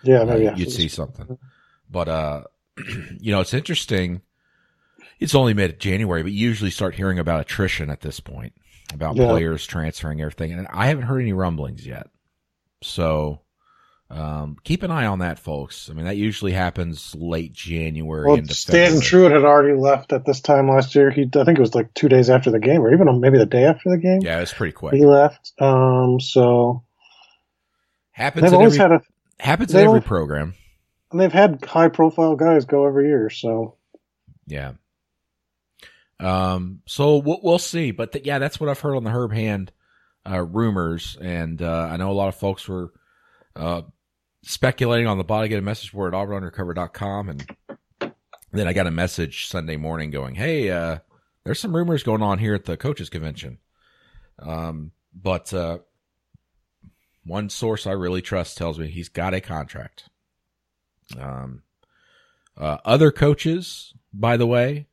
Yeah, 0.04 0.24
maybe 0.24 0.48
uh, 0.48 0.56
you'd 0.56 0.72
see 0.72 0.88
something. 0.88 1.38
But, 1.90 2.08
uh, 2.08 2.44
you 3.20 3.32
know, 3.32 3.42
it's 3.42 3.54
interesting. 3.54 4.22
It's 5.20 5.36
only 5.36 5.54
mid 5.54 5.80
January, 5.80 6.24
but 6.24 6.32
you 6.32 6.48
usually 6.48 6.72
start 6.72 6.96
hearing 6.96 7.20
about 7.20 7.42
attrition 7.42 7.90
at 7.90 8.02
this 8.02 8.20
point 8.20 8.54
about 8.94 9.16
yeah. 9.16 9.28
players 9.28 9.66
transferring 9.66 10.22
everything, 10.22 10.52
and 10.52 10.68
I 10.72 10.88
haven't 10.88 11.06
heard 11.06 11.22
any 11.22 11.34
rumblings 11.34 11.86
yet. 11.86 12.08
So 12.82 13.42
um, 14.10 14.58
keep 14.64 14.84
an 14.84 14.92
eye 14.92 15.08
on 15.08 15.20
that, 15.20 15.40
folks. 15.40 15.90
I 15.90 15.94
mean, 15.94 16.06
that 16.06 16.16
usually 16.16 16.52
happens 16.52 17.16
late 17.16 17.54
January. 17.54 18.28
Well, 18.28 18.44
Stan 18.50 18.94
Truitt 18.94 19.32
had 19.32 19.44
already 19.44 19.78
left 19.78 20.14
at 20.14 20.26
this 20.26 20.42
time 20.42 20.70
last 20.70 20.94
year. 20.94 21.10
He, 21.10 21.24
I 21.24 21.44
think 21.44 21.58
it 21.58 21.62
was 21.62 21.74
like 21.74 21.94
two 21.96 22.08
days 22.08 22.30
after 22.30 22.52
the 22.52 22.60
game, 22.60 22.82
or 22.82 22.94
even 22.94 23.20
maybe 23.20 23.40
the 23.40 23.48
day 23.48 23.64
after 23.64 23.90
the 23.90 23.98
game. 23.98 24.22
Yeah, 24.22 24.42
it's 24.42 24.54
pretty 24.54 24.74
quick. 24.74 24.94
He 24.94 25.06
left. 25.06 25.54
Um, 25.60 26.20
so 26.20 26.84
happens. 28.12 28.44
They've 28.44 28.54
always 28.54 28.80
every, 28.80 28.96
had 28.96 29.02
a 29.02 29.44
happens 29.44 29.74
in 29.74 29.86
every 29.86 30.02
program, 30.02 30.54
and 31.12 31.20
they've 31.20 31.34
had 31.34 31.66
high 31.66 31.90
profile 31.90 32.36
guys 32.36 32.66
go 32.66 32.86
every 32.86 33.08
year. 33.08 33.32
So 33.32 33.76
yeah. 34.46 34.74
Um, 36.20 36.82
so 36.86 37.18
we'll, 37.18 37.40
we'll 37.42 37.60
see. 37.60 37.90
But 37.92 38.12
th- 38.12 38.26
yeah, 38.26 38.38
that's 38.38 38.60
what 38.60 38.70
I've 38.70 38.80
heard 38.80 38.96
on 38.96 39.04
the 39.04 39.10
Herb 39.10 39.34
Hand 39.34 39.72
uh, 40.30 40.44
rumors, 40.44 41.18
and 41.20 41.60
uh, 41.60 41.90
I 41.92 41.98
know 41.98 42.12
a 42.12 42.14
lot 42.14 42.30
of 42.30 42.36
folks 42.36 42.68
were 42.68 42.94
uh, 43.56 43.82
speculating 44.46 45.08
on 45.08 45.18
the 45.18 45.24
body 45.24 45.50
get 45.50 45.60
a 45.60 45.62
message 45.62 45.92
board 45.92 46.14
at 46.14 46.18
auburnundercover.com 46.18 47.30
and 47.30 48.14
then 48.52 48.68
I 48.68 48.74
got 48.74 48.88
a 48.88 48.92
message 48.92 49.48
Sunday 49.48 49.76
morning 49.76 50.12
going, 50.12 50.36
Hey, 50.36 50.70
uh, 50.70 51.00
there's 51.44 51.60
some 51.60 51.76
rumors 51.76 52.04
going 52.04 52.22
on 52.22 52.40
here 52.40 52.56
at 52.56 52.66
the 52.66 52.78
coaches 52.78 53.10
convention. 53.10 53.58
Um, 54.40 54.92
but, 55.14 55.54
uh, 55.54 55.80
one 57.24 57.50
source 57.50 57.88
I 57.88 57.92
really 57.92 58.22
trust 58.22 58.58
tells 58.58 58.78
me 58.78 58.88
he's 58.88 59.10
got 59.10 59.34
a 59.34 59.42
contract. 59.42 60.10
Um, 61.20 61.64
uh, 62.56 62.78
other 62.86 63.12
coaches, 63.12 63.94
by 64.14 64.38
the 64.38 64.46
way, 64.46 64.88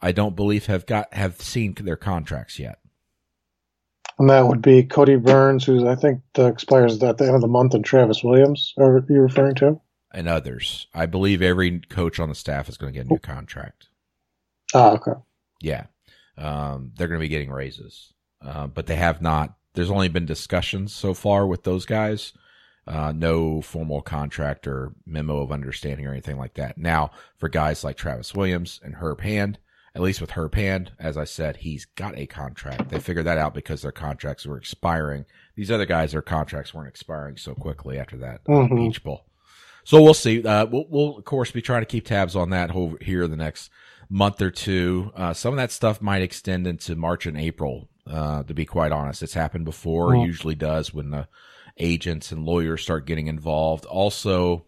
I 0.00 0.10
don't 0.10 0.34
believe 0.34 0.66
have 0.66 0.86
got, 0.86 1.14
have 1.14 1.40
seen 1.40 1.74
their 1.74 1.96
contracts 1.96 2.58
yet. 2.58 2.81
And 4.22 4.30
that 4.30 4.46
would 4.46 4.62
be 4.62 4.84
Kodi 4.84 5.20
Burns, 5.20 5.64
who 5.64 5.88
I 5.88 5.96
think 5.96 6.20
expires 6.38 7.02
at 7.02 7.18
the 7.18 7.24
end 7.24 7.34
of 7.34 7.40
the 7.40 7.48
month, 7.48 7.74
and 7.74 7.84
Travis 7.84 8.22
Williams. 8.22 8.72
Are 8.78 9.04
you 9.08 9.20
referring 9.20 9.56
to? 9.56 9.80
And 10.12 10.28
others. 10.28 10.86
I 10.94 11.06
believe 11.06 11.42
every 11.42 11.80
coach 11.80 12.20
on 12.20 12.28
the 12.28 12.36
staff 12.36 12.68
is 12.68 12.76
going 12.76 12.92
to 12.92 12.96
get 12.96 13.06
a 13.06 13.08
new 13.08 13.18
contract. 13.18 13.88
Ah, 14.74 14.92
okay. 14.92 15.20
Yeah. 15.60 15.86
Um, 16.38 16.92
they're 16.94 17.08
going 17.08 17.18
to 17.18 17.24
be 17.24 17.30
getting 17.30 17.50
raises. 17.50 18.12
Uh, 18.40 18.68
but 18.68 18.86
they 18.86 18.94
have 18.94 19.20
not. 19.20 19.56
There's 19.74 19.90
only 19.90 20.08
been 20.08 20.24
discussions 20.24 20.94
so 20.94 21.14
far 21.14 21.44
with 21.44 21.64
those 21.64 21.84
guys. 21.84 22.32
Uh, 22.86 23.10
no 23.10 23.60
formal 23.60 24.02
contract 24.02 24.68
or 24.68 24.92
memo 25.04 25.40
of 25.40 25.50
understanding 25.50 26.06
or 26.06 26.12
anything 26.12 26.38
like 26.38 26.54
that. 26.54 26.78
Now, 26.78 27.10
for 27.38 27.48
guys 27.48 27.82
like 27.82 27.96
Travis 27.96 28.36
Williams 28.36 28.78
and 28.84 28.94
Herb 28.94 29.22
Hand, 29.22 29.58
at 29.94 30.02
least 30.02 30.20
with 30.20 30.30
Herb 30.30 30.54
Hand, 30.54 30.92
as 30.98 31.18
I 31.18 31.24
said, 31.24 31.58
he's 31.58 31.84
got 31.84 32.16
a 32.16 32.26
contract. 32.26 32.88
They 32.88 32.98
figured 32.98 33.26
that 33.26 33.38
out 33.38 33.52
because 33.52 33.82
their 33.82 33.92
contracts 33.92 34.46
were 34.46 34.56
expiring. 34.56 35.26
These 35.54 35.70
other 35.70 35.84
guys, 35.84 36.12
their 36.12 36.22
contracts 36.22 36.72
weren't 36.72 36.88
expiring 36.88 37.36
so 37.36 37.54
quickly 37.54 37.98
after 37.98 38.16
that 38.18 38.44
mm-hmm. 38.44 38.76
Peach 38.76 39.04
Bowl. 39.04 39.26
So 39.84 40.02
we'll 40.02 40.14
see. 40.14 40.42
Uh, 40.42 40.66
we'll, 40.66 40.86
we'll, 40.88 41.18
of 41.18 41.24
course 41.24 41.50
be 41.50 41.60
trying 41.60 41.82
to 41.82 41.86
keep 41.86 42.06
tabs 42.06 42.36
on 42.36 42.50
that 42.50 42.70
over 42.70 42.96
here 43.00 43.26
the 43.28 43.36
next 43.36 43.70
month 44.08 44.40
or 44.40 44.50
two. 44.50 45.12
Uh, 45.14 45.34
some 45.34 45.52
of 45.52 45.56
that 45.58 45.72
stuff 45.72 46.00
might 46.00 46.22
extend 46.22 46.66
into 46.66 46.94
March 46.94 47.26
and 47.26 47.38
April. 47.38 47.88
Uh, 48.06 48.42
to 48.44 48.54
be 48.54 48.64
quite 48.64 48.92
honest, 48.92 49.22
it's 49.22 49.34
happened 49.34 49.64
before. 49.64 50.14
It 50.14 50.26
usually 50.26 50.54
does 50.54 50.92
when 50.92 51.10
the 51.10 51.28
agents 51.78 52.32
and 52.32 52.44
lawyers 52.44 52.82
start 52.82 53.06
getting 53.06 53.26
involved. 53.26 53.84
Also, 53.84 54.66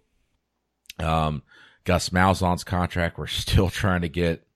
um, 0.99 1.43
Gus 1.85 2.11
Malzahn's 2.11 2.65
contract, 2.65 3.19
we're 3.19 3.27
still 3.27 3.71
trying 3.71 4.03
to 4.03 4.09
get 4.09 4.47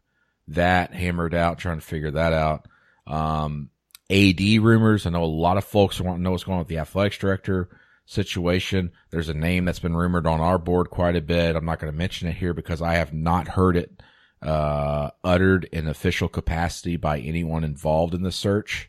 that 0.48 0.92
hammered 0.92 1.34
out, 1.34 1.58
trying 1.58 1.78
to 1.78 1.86
figure 1.86 2.10
that 2.12 2.32
out. 2.32 2.66
Um, 3.06 3.70
AD 4.10 4.40
rumors. 4.40 5.06
I 5.06 5.10
know 5.10 5.24
a 5.24 5.26
lot 5.26 5.58
of 5.58 5.64
folks 5.64 6.00
want 6.00 6.18
to 6.18 6.22
know 6.22 6.30
what's 6.30 6.44
going 6.44 6.54
on 6.54 6.60
with 6.60 6.68
the 6.68 6.78
athletics 6.78 7.18
director 7.18 7.68
situation. 8.06 8.92
There's 9.10 9.28
a 9.28 9.34
name 9.34 9.66
that's 9.66 9.78
been 9.78 9.96
rumored 9.96 10.26
on 10.26 10.40
our 10.40 10.58
board 10.58 10.88
quite 10.90 11.16
a 11.16 11.20
bit. 11.20 11.56
I'm 11.56 11.66
not 11.66 11.78
going 11.78 11.92
to 11.92 11.98
mention 11.98 12.28
it 12.28 12.36
here 12.36 12.54
because 12.54 12.80
I 12.80 12.94
have 12.94 13.12
not 13.12 13.48
heard 13.48 13.76
it 13.76 14.02
uh, 14.40 15.10
uttered 15.22 15.68
in 15.72 15.88
official 15.88 16.28
capacity 16.28 16.96
by 16.96 17.18
anyone 17.20 17.64
involved 17.64 18.14
in 18.14 18.22
the 18.22 18.32
search, 18.32 18.88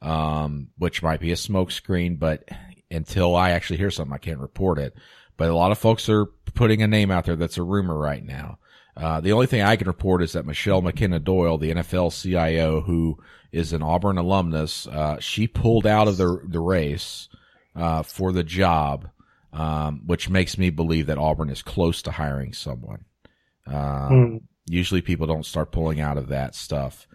um, 0.00 0.68
which 0.78 1.02
might 1.02 1.20
be 1.20 1.32
a 1.32 1.36
smokescreen. 1.36 2.18
But 2.18 2.48
until 2.90 3.36
I 3.36 3.50
actually 3.50 3.78
hear 3.78 3.90
something, 3.90 4.14
I 4.14 4.18
can't 4.18 4.38
report 4.38 4.78
it. 4.78 4.94
But 5.36 5.50
a 5.50 5.56
lot 5.56 5.72
of 5.72 5.78
folks 5.78 6.08
are 6.08 6.26
putting 6.54 6.80
a 6.80 6.86
name 6.86 7.10
out 7.10 7.26
there 7.26 7.36
that's 7.36 7.58
a 7.58 7.62
rumor 7.62 7.98
right 7.98 8.24
now. 8.24 8.58
Uh, 8.96 9.20
the 9.20 9.32
only 9.32 9.46
thing 9.46 9.62
I 9.62 9.76
can 9.76 9.88
report 9.88 10.22
is 10.22 10.34
that 10.34 10.46
Michelle 10.46 10.80
McKenna 10.80 11.18
Doyle, 11.18 11.58
the 11.58 11.72
NFL 11.72 12.22
CIO, 12.22 12.80
who 12.80 13.18
is 13.50 13.72
an 13.72 13.82
Auburn 13.82 14.18
alumnus, 14.18 14.86
uh, 14.86 15.18
she 15.18 15.48
pulled 15.48 15.86
out 15.86 16.06
of 16.06 16.16
the 16.16 16.40
the 16.46 16.60
race 16.60 17.28
uh, 17.74 18.02
for 18.02 18.32
the 18.32 18.44
job, 18.44 19.08
um, 19.52 20.02
which 20.06 20.28
makes 20.28 20.56
me 20.56 20.70
believe 20.70 21.06
that 21.06 21.18
Auburn 21.18 21.50
is 21.50 21.62
close 21.62 22.02
to 22.02 22.12
hiring 22.12 22.52
someone. 22.52 23.04
Mm. 23.68 24.42
Usually, 24.66 25.02
people 25.02 25.26
don't 25.26 25.46
start 25.46 25.72
pulling 25.72 26.00
out 26.00 26.16
of 26.16 26.28
that 26.28 26.54
stuff 26.54 27.08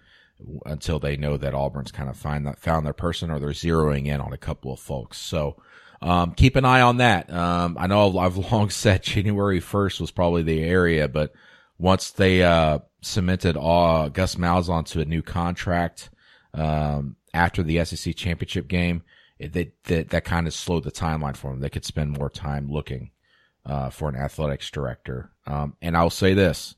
until 0.65 0.99
they 0.99 1.15
know 1.15 1.37
that 1.37 1.53
Auburn's 1.53 1.91
kind 1.91 2.09
of 2.09 2.17
find 2.17 2.45
that, 2.45 2.59
found 2.59 2.85
their 2.85 2.93
person, 2.93 3.31
or 3.31 3.39
they're 3.39 3.49
zeroing 3.49 4.07
in 4.07 4.19
on 4.19 4.33
a 4.33 4.37
couple 4.37 4.73
of 4.73 4.79
folks. 4.79 5.17
So. 5.17 5.61
Um, 6.01 6.31
keep 6.31 6.55
an 6.55 6.63
eye 6.63 6.79
on 6.79 6.95
that. 6.97 7.29
Um, 7.29 7.75
I 7.77 7.87
know 7.87 8.17
I've 8.17 8.37
long 8.53 8.69
said 8.69 9.03
January 9.03 9.59
1st 9.59 9.99
was 9.99 10.11
probably 10.11 10.43
the 10.43 10.63
area, 10.63 11.09
but 11.09 11.33
once 11.79 12.11
they 12.11 12.43
uh, 12.43 12.79
cemented 13.01 13.57
uh, 13.57 14.09
Gus 14.09 14.35
Malzahn 14.35 14.85
to 14.87 14.99
a 14.99 15.05
new 15.05 15.21
contract 15.21 16.09
um, 16.53 17.15
after 17.33 17.63
the 17.63 17.83
SEC 17.85 18.15
championship 18.15 18.67
game, 18.67 19.01
it, 19.39 19.53
they, 19.53 19.71
that 19.85 20.09
that 20.09 20.25
kind 20.25 20.45
of 20.45 20.53
slowed 20.53 20.83
the 20.83 20.91
timeline 20.91 21.37
for 21.37 21.51
them. 21.51 21.61
They 21.61 21.69
could 21.69 21.85
spend 21.85 22.11
more 22.11 22.29
time 22.29 22.69
looking 22.69 23.11
uh, 23.65 23.89
for 23.89 24.09
an 24.09 24.15
athletics 24.15 24.69
director. 24.69 25.31
Um, 25.47 25.77
and 25.81 25.95
I'll 25.95 26.09
say 26.09 26.33
this: 26.33 26.75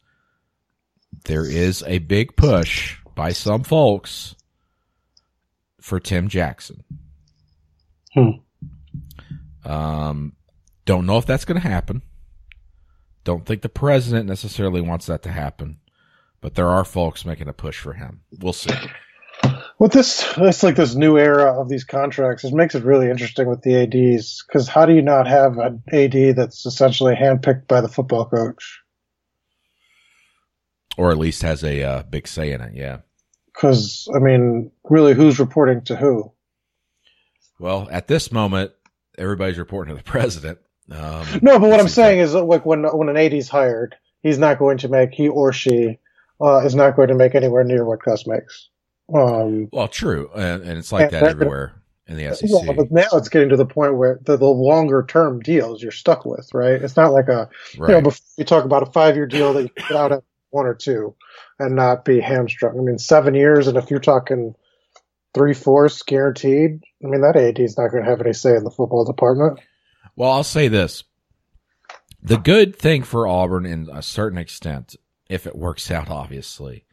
there 1.25 1.45
is 1.45 1.83
a 1.87 1.97
big 1.97 2.35
push 2.35 2.97
by 3.15 3.31
some 3.31 3.63
folks 3.63 4.35
for 5.81 5.99
Tim 5.99 6.27
Jackson. 6.27 6.83
Hmm. 8.13 8.29
Um, 9.65 10.33
don't 10.85 11.05
know 11.07 11.17
if 11.17 11.25
that's 11.25 11.45
going 11.45 11.59
to 11.59 11.67
happen. 11.67 12.03
Don't 13.23 13.45
think 13.45 13.61
the 13.61 13.69
president 13.69 14.27
necessarily 14.27 14.81
wants 14.81 15.05
that 15.05 15.21
to 15.23 15.31
happen, 15.31 15.79
but 16.41 16.55
there 16.55 16.69
are 16.69 16.83
folks 16.83 17.25
making 17.25 17.47
a 17.47 17.53
push 17.53 17.79
for 17.79 17.93
him. 17.93 18.21
We'll 18.39 18.53
see. 18.53 18.73
With 19.77 19.93
this, 19.93 20.23
it's 20.37 20.61
like 20.63 20.75
this 20.75 20.93
new 20.93 21.17
era 21.17 21.59
of 21.59 21.67
these 21.67 21.83
contracts. 21.83 22.43
It 22.43 22.53
makes 22.53 22.75
it 22.75 22.83
really 22.83 23.09
interesting 23.09 23.47
with 23.47 23.61
the 23.61 23.77
ads 23.77 24.43
because 24.45 24.67
how 24.67 24.85
do 24.85 24.93
you 24.93 25.01
not 25.01 25.27
have 25.27 25.57
an 25.57 25.81
ad 25.91 26.35
that's 26.35 26.65
essentially 26.65 27.15
handpicked 27.15 27.67
by 27.67 27.81
the 27.81 27.87
football 27.87 28.25
coach, 28.25 28.81
or 30.97 31.09
at 31.09 31.17
least 31.17 31.41
has 31.41 31.63
a 31.63 31.81
uh, 31.81 32.03
big 32.03 32.27
say 32.27 32.51
in 32.51 32.61
it? 32.61 32.75
Yeah. 32.75 32.99
Because 33.47 34.07
I 34.15 34.19
mean, 34.19 34.71
really, 34.83 35.13
who's 35.15 35.39
reporting 35.39 35.83
to 35.85 35.95
who? 35.95 36.31
Well, 37.59 37.87
at 37.91 38.07
this 38.07 38.31
moment, 38.31 38.71
everybody's 39.17 39.57
reporting 39.57 39.95
to 39.95 40.03
the 40.03 40.09
president. 40.09 40.59
Um, 40.89 41.25
no, 41.41 41.59
but 41.59 41.69
what 41.69 41.79
I'm 41.79 41.87
saying 41.87 42.19
is 42.19 42.33
like 42.33 42.65
when 42.65 42.83
when 42.83 43.09
an 43.09 43.17
AD 43.17 43.33
is 43.33 43.49
hired, 43.49 43.95
he's 44.21 44.39
not 44.39 44.59
going 44.59 44.79
to 44.79 44.89
make 44.89 45.13
he 45.13 45.27
or 45.27 45.53
she 45.53 45.99
uh, 46.41 46.65
is 46.65 46.75
not 46.75 46.95
going 46.95 47.09
to 47.09 47.15
make 47.15 47.35
anywhere 47.35 47.63
near 47.63 47.85
what 47.85 48.03
Gus 48.03 48.25
makes. 48.27 48.69
Um, 49.13 49.69
well, 49.71 49.87
true, 49.87 50.29
and, 50.35 50.63
and 50.63 50.77
it's 50.77 50.91
like 50.91 51.11
that, 51.11 51.21
that 51.21 51.29
everywhere 51.29 51.81
in 52.07 52.17
the 52.17 52.35
SEC. 52.35 52.75
But 52.75 52.91
now 52.91 53.07
it's 53.13 53.29
getting 53.29 53.49
to 53.49 53.57
the 53.57 53.65
point 53.65 53.97
where 53.97 54.19
the, 54.23 54.37
the 54.37 54.45
longer 54.45 55.05
term 55.07 55.39
deals 55.39 55.81
you're 55.81 55.91
stuck 55.91 56.25
with, 56.25 56.53
right? 56.53 56.81
It's 56.81 56.97
not 56.97 57.11
like 57.11 57.27
a 57.27 57.49
right. 57.77 57.89
you 57.89 57.95
know 57.95 58.01
before 58.01 58.25
you 58.37 58.45
talk 58.45 58.65
about 58.65 58.83
a 58.87 58.91
five 58.91 59.15
year 59.15 59.27
deal 59.27 59.53
that 59.53 59.63
you 59.63 59.69
get 59.75 59.91
out 59.91 60.11
at 60.11 60.23
one 60.49 60.65
or 60.65 60.75
two 60.75 61.15
and 61.59 61.75
not 61.75 62.03
be 62.05 62.19
hamstrung. 62.19 62.77
I 62.77 62.81
mean, 62.81 62.97
seven 62.97 63.33
years, 63.35 63.67
and 63.67 63.77
if 63.77 63.89
you're 63.89 63.99
talking 63.99 64.55
three 65.33 65.53
fourths 65.53 66.03
guaranteed, 66.03 66.81
I 67.03 67.07
mean 67.07 67.21
that 67.21 67.37
AD 67.37 67.59
is 67.59 67.77
not 67.77 67.91
going 67.91 68.03
to 68.03 68.09
have 68.09 68.21
any 68.21 68.33
say 68.33 68.55
in 68.55 68.63
the 68.63 68.71
football 68.71 69.05
department. 69.05 69.59
Well, 70.21 70.33
I'll 70.33 70.43
say 70.43 70.67
this. 70.67 71.03
The 72.21 72.37
good 72.37 72.75
thing 72.75 73.01
for 73.01 73.27
Auburn 73.27 73.65
in 73.65 73.89
a 73.91 74.03
certain 74.03 74.37
extent, 74.37 74.95
if 75.27 75.47
it 75.47 75.55
works 75.55 75.89
out, 75.89 76.11
obviously, 76.11 76.85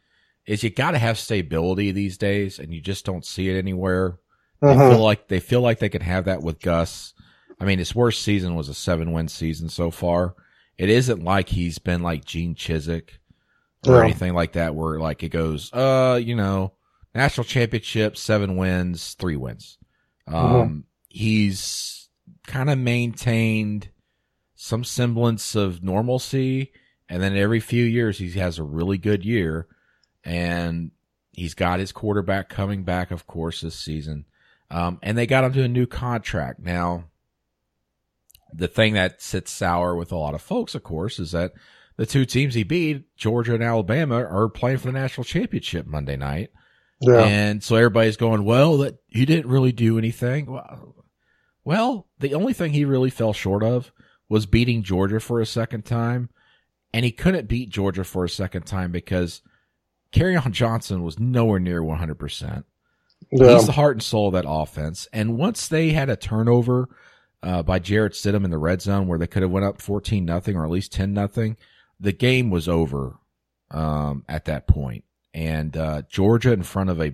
is 0.47 0.63
you 0.63 0.71
got 0.71 0.91
to 0.91 0.97
have 0.97 1.19
stability 1.19 1.91
these 1.91 2.17
days 2.17 2.57
and 2.57 2.73
you 2.73 2.81
just 2.81 3.05
don't 3.05 3.23
see 3.23 3.47
it 3.47 3.55
anywhere. 3.55 4.17
Uh-huh. 4.63 4.73
They 4.73 4.89
feel 4.89 5.03
like 5.03 5.27
they 5.27 5.39
feel 5.39 5.61
like 5.61 5.77
they 5.77 5.89
can 5.89 6.01
have 6.01 6.25
that 6.25 6.41
with 6.41 6.59
Gus. 6.59 7.13
I 7.59 7.65
mean, 7.65 7.77
his 7.77 7.93
worst 7.93 8.23
season 8.23 8.55
was 8.55 8.67
a 8.67 8.73
seven 8.73 9.11
win 9.11 9.27
season 9.27 9.69
so 9.69 9.91
far. 9.91 10.33
It 10.79 10.89
isn't 10.89 11.23
like 11.23 11.49
he's 11.49 11.77
been 11.77 12.01
like 12.01 12.25
Gene 12.25 12.55
Chizik 12.55 13.09
or 13.85 13.97
yeah. 13.97 14.05
anything 14.05 14.33
like 14.33 14.53
that 14.53 14.73
where 14.73 14.97
like 14.99 15.21
it 15.21 15.29
goes, 15.29 15.71
uh, 15.71 16.19
you 16.19 16.33
know, 16.33 16.73
national 17.13 17.43
championship, 17.43 18.17
seven 18.17 18.55
wins, 18.55 19.13
three 19.19 19.35
wins. 19.35 19.77
Um, 20.25 20.35
uh-huh. 20.35 20.67
he's 21.09 21.98
kind 22.49 22.69
of 22.69 22.77
maintained 22.77 23.89
some 24.55 24.83
semblance 24.83 25.55
of 25.55 25.83
normalcy. 25.83 26.73
And 27.07 27.23
then 27.23 27.37
every 27.37 27.59
few 27.59 27.85
years, 27.85 28.17
he 28.17 28.31
has 28.31 28.59
a 28.59 28.63
really 28.63 28.97
good 28.97 29.23
year. 29.23 29.67
And 30.23 30.91
he's 31.31 31.53
got 31.53 31.79
his 31.79 31.91
quarterback 31.91 32.49
coming 32.49 32.83
back, 32.83 33.11
of 33.11 33.25
course, 33.25 33.61
this 33.61 33.75
season. 33.75 34.25
Um, 34.69 34.99
and 35.01 35.17
they 35.17 35.25
got 35.25 35.43
him 35.43 35.53
to 35.53 35.63
a 35.63 35.67
new 35.67 35.85
contract. 35.85 36.59
Now, 36.59 37.05
the 38.53 38.67
thing 38.67 38.93
that 38.95 39.21
sits 39.21 39.51
sour 39.51 39.95
with 39.95 40.11
a 40.11 40.17
lot 40.17 40.33
of 40.33 40.41
folks, 40.41 40.75
of 40.75 40.83
course, 40.83 41.19
is 41.19 41.31
that 41.31 41.53
the 41.97 42.05
two 42.05 42.25
teams 42.25 42.53
he 42.53 42.63
beat, 42.63 43.15
Georgia 43.15 43.53
and 43.53 43.63
Alabama, 43.63 44.15
are 44.15 44.49
playing 44.49 44.77
for 44.77 44.87
the 44.87 44.99
national 44.99 45.23
championship 45.23 45.85
Monday 45.85 46.17
night. 46.17 46.49
Yeah. 47.01 47.23
And 47.23 47.63
so 47.63 47.75
everybody's 47.75 48.17
going, 48.17 48.43
well, 48.43 48.77
that 48.79 48.95
he 49.07 49.25
didn't 49.25 49.49
really 49.49 49.71
do 49.71 49.97
anything. 49.97 50.51
Well, 50.51 50.98
well, 51.69 52.07
the 52.17 52.33
only 52.33 52.53
thing 52.53 52.73
he 52.73 52.83
really 52.83 53.11
fell 53.11 53.31
short 53.31 53.61
of 53.61 53.91
was 54.27 54.47
beating 54.47 54.81
Georgia 54.81 55.19
for 55.19 55.39
a 55.39 55.45
second 55.45 55.85
time. 55.85 56.29
And 56.91 57.05
he 57.05 57.11
couldn't 57.11 57.47
beat 57.47 57.69
Georgia 57.69 58.03
for 58.03 58.23
a 58.23 58.29
second 58.29 58.63
time 58.63 58.91
because 58.91 59.43
on 60.19 60.51
Johnson 60.51 61.03
was 61.03 61.19
nowhere 61.19 61.59
near 61.59 61.83
100%. 61.83 62.63
Yeah. 63.31 63.53
He's 63.53 63.67
the 63.67 63.73
heart 63.73 63.97
and 63.97 64.01
soul 64.01 64.29
of 64.29 64.33
that 64.33 64.49
offense. 64.49 65.07
And 65.13 65.37
once 65.37 65.67
they 65.67 65.91
had 65.91 66.09
a 66.09 66.15
turnover 66.15 66.89
uh, 67.43 67.61
by 67.61 67.77
Jarrett 67.77 68.13
Stidham 68.13 68.45
in 68.45 68.49
the 68.49 68.57
red 68.57 68.81
zone 68.81 69.05
where 69.05 69.19
they 69.19 69.27
could 69.27 69.43
have 69.43 69.51
went 69.51 69.67
up 69.67 69.79
14 69.79 70.25
nothing 70.25 70.55
or 70.55 70.65
at 70.65 70.71
least 70.71 70.91
10 70.91 71.13
nothing, 71.13 71.55
the 71.99 72.13
game 72.13 72.49
was 72.49 72.67
over 72.67 73.19
um, 73.69 74.25
at 74.27 74.45
that 74.45 74.65
point. 74.65 75.03
And 75.35 75.77
uh, 75.77 76.01
Georgia, 76.09 76.51
in 76.51 76.63
front 76.63 76.89
of 76.89 76.99
a 76.99 77.13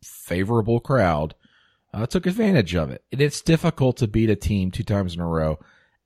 favorable 0.00 0.78
crowd, 0.78 1.34
uh, 1.92 2.06
took 2.06 2.26
advantage 2.26 2.74
of 2.74 2.90
it. 2.90 3.04
And 3.12 3.20
it's 3.20 3.42
difficult 3.42 3.96
to 3.98 4.08
beat 4.08 4.30
a 4.30 4.36
team 4.36 4.70
two 4.70 4.84
times 4.84 5.14
in 5.14 5.20
a 5.20 5.26
row, 5.26 5.58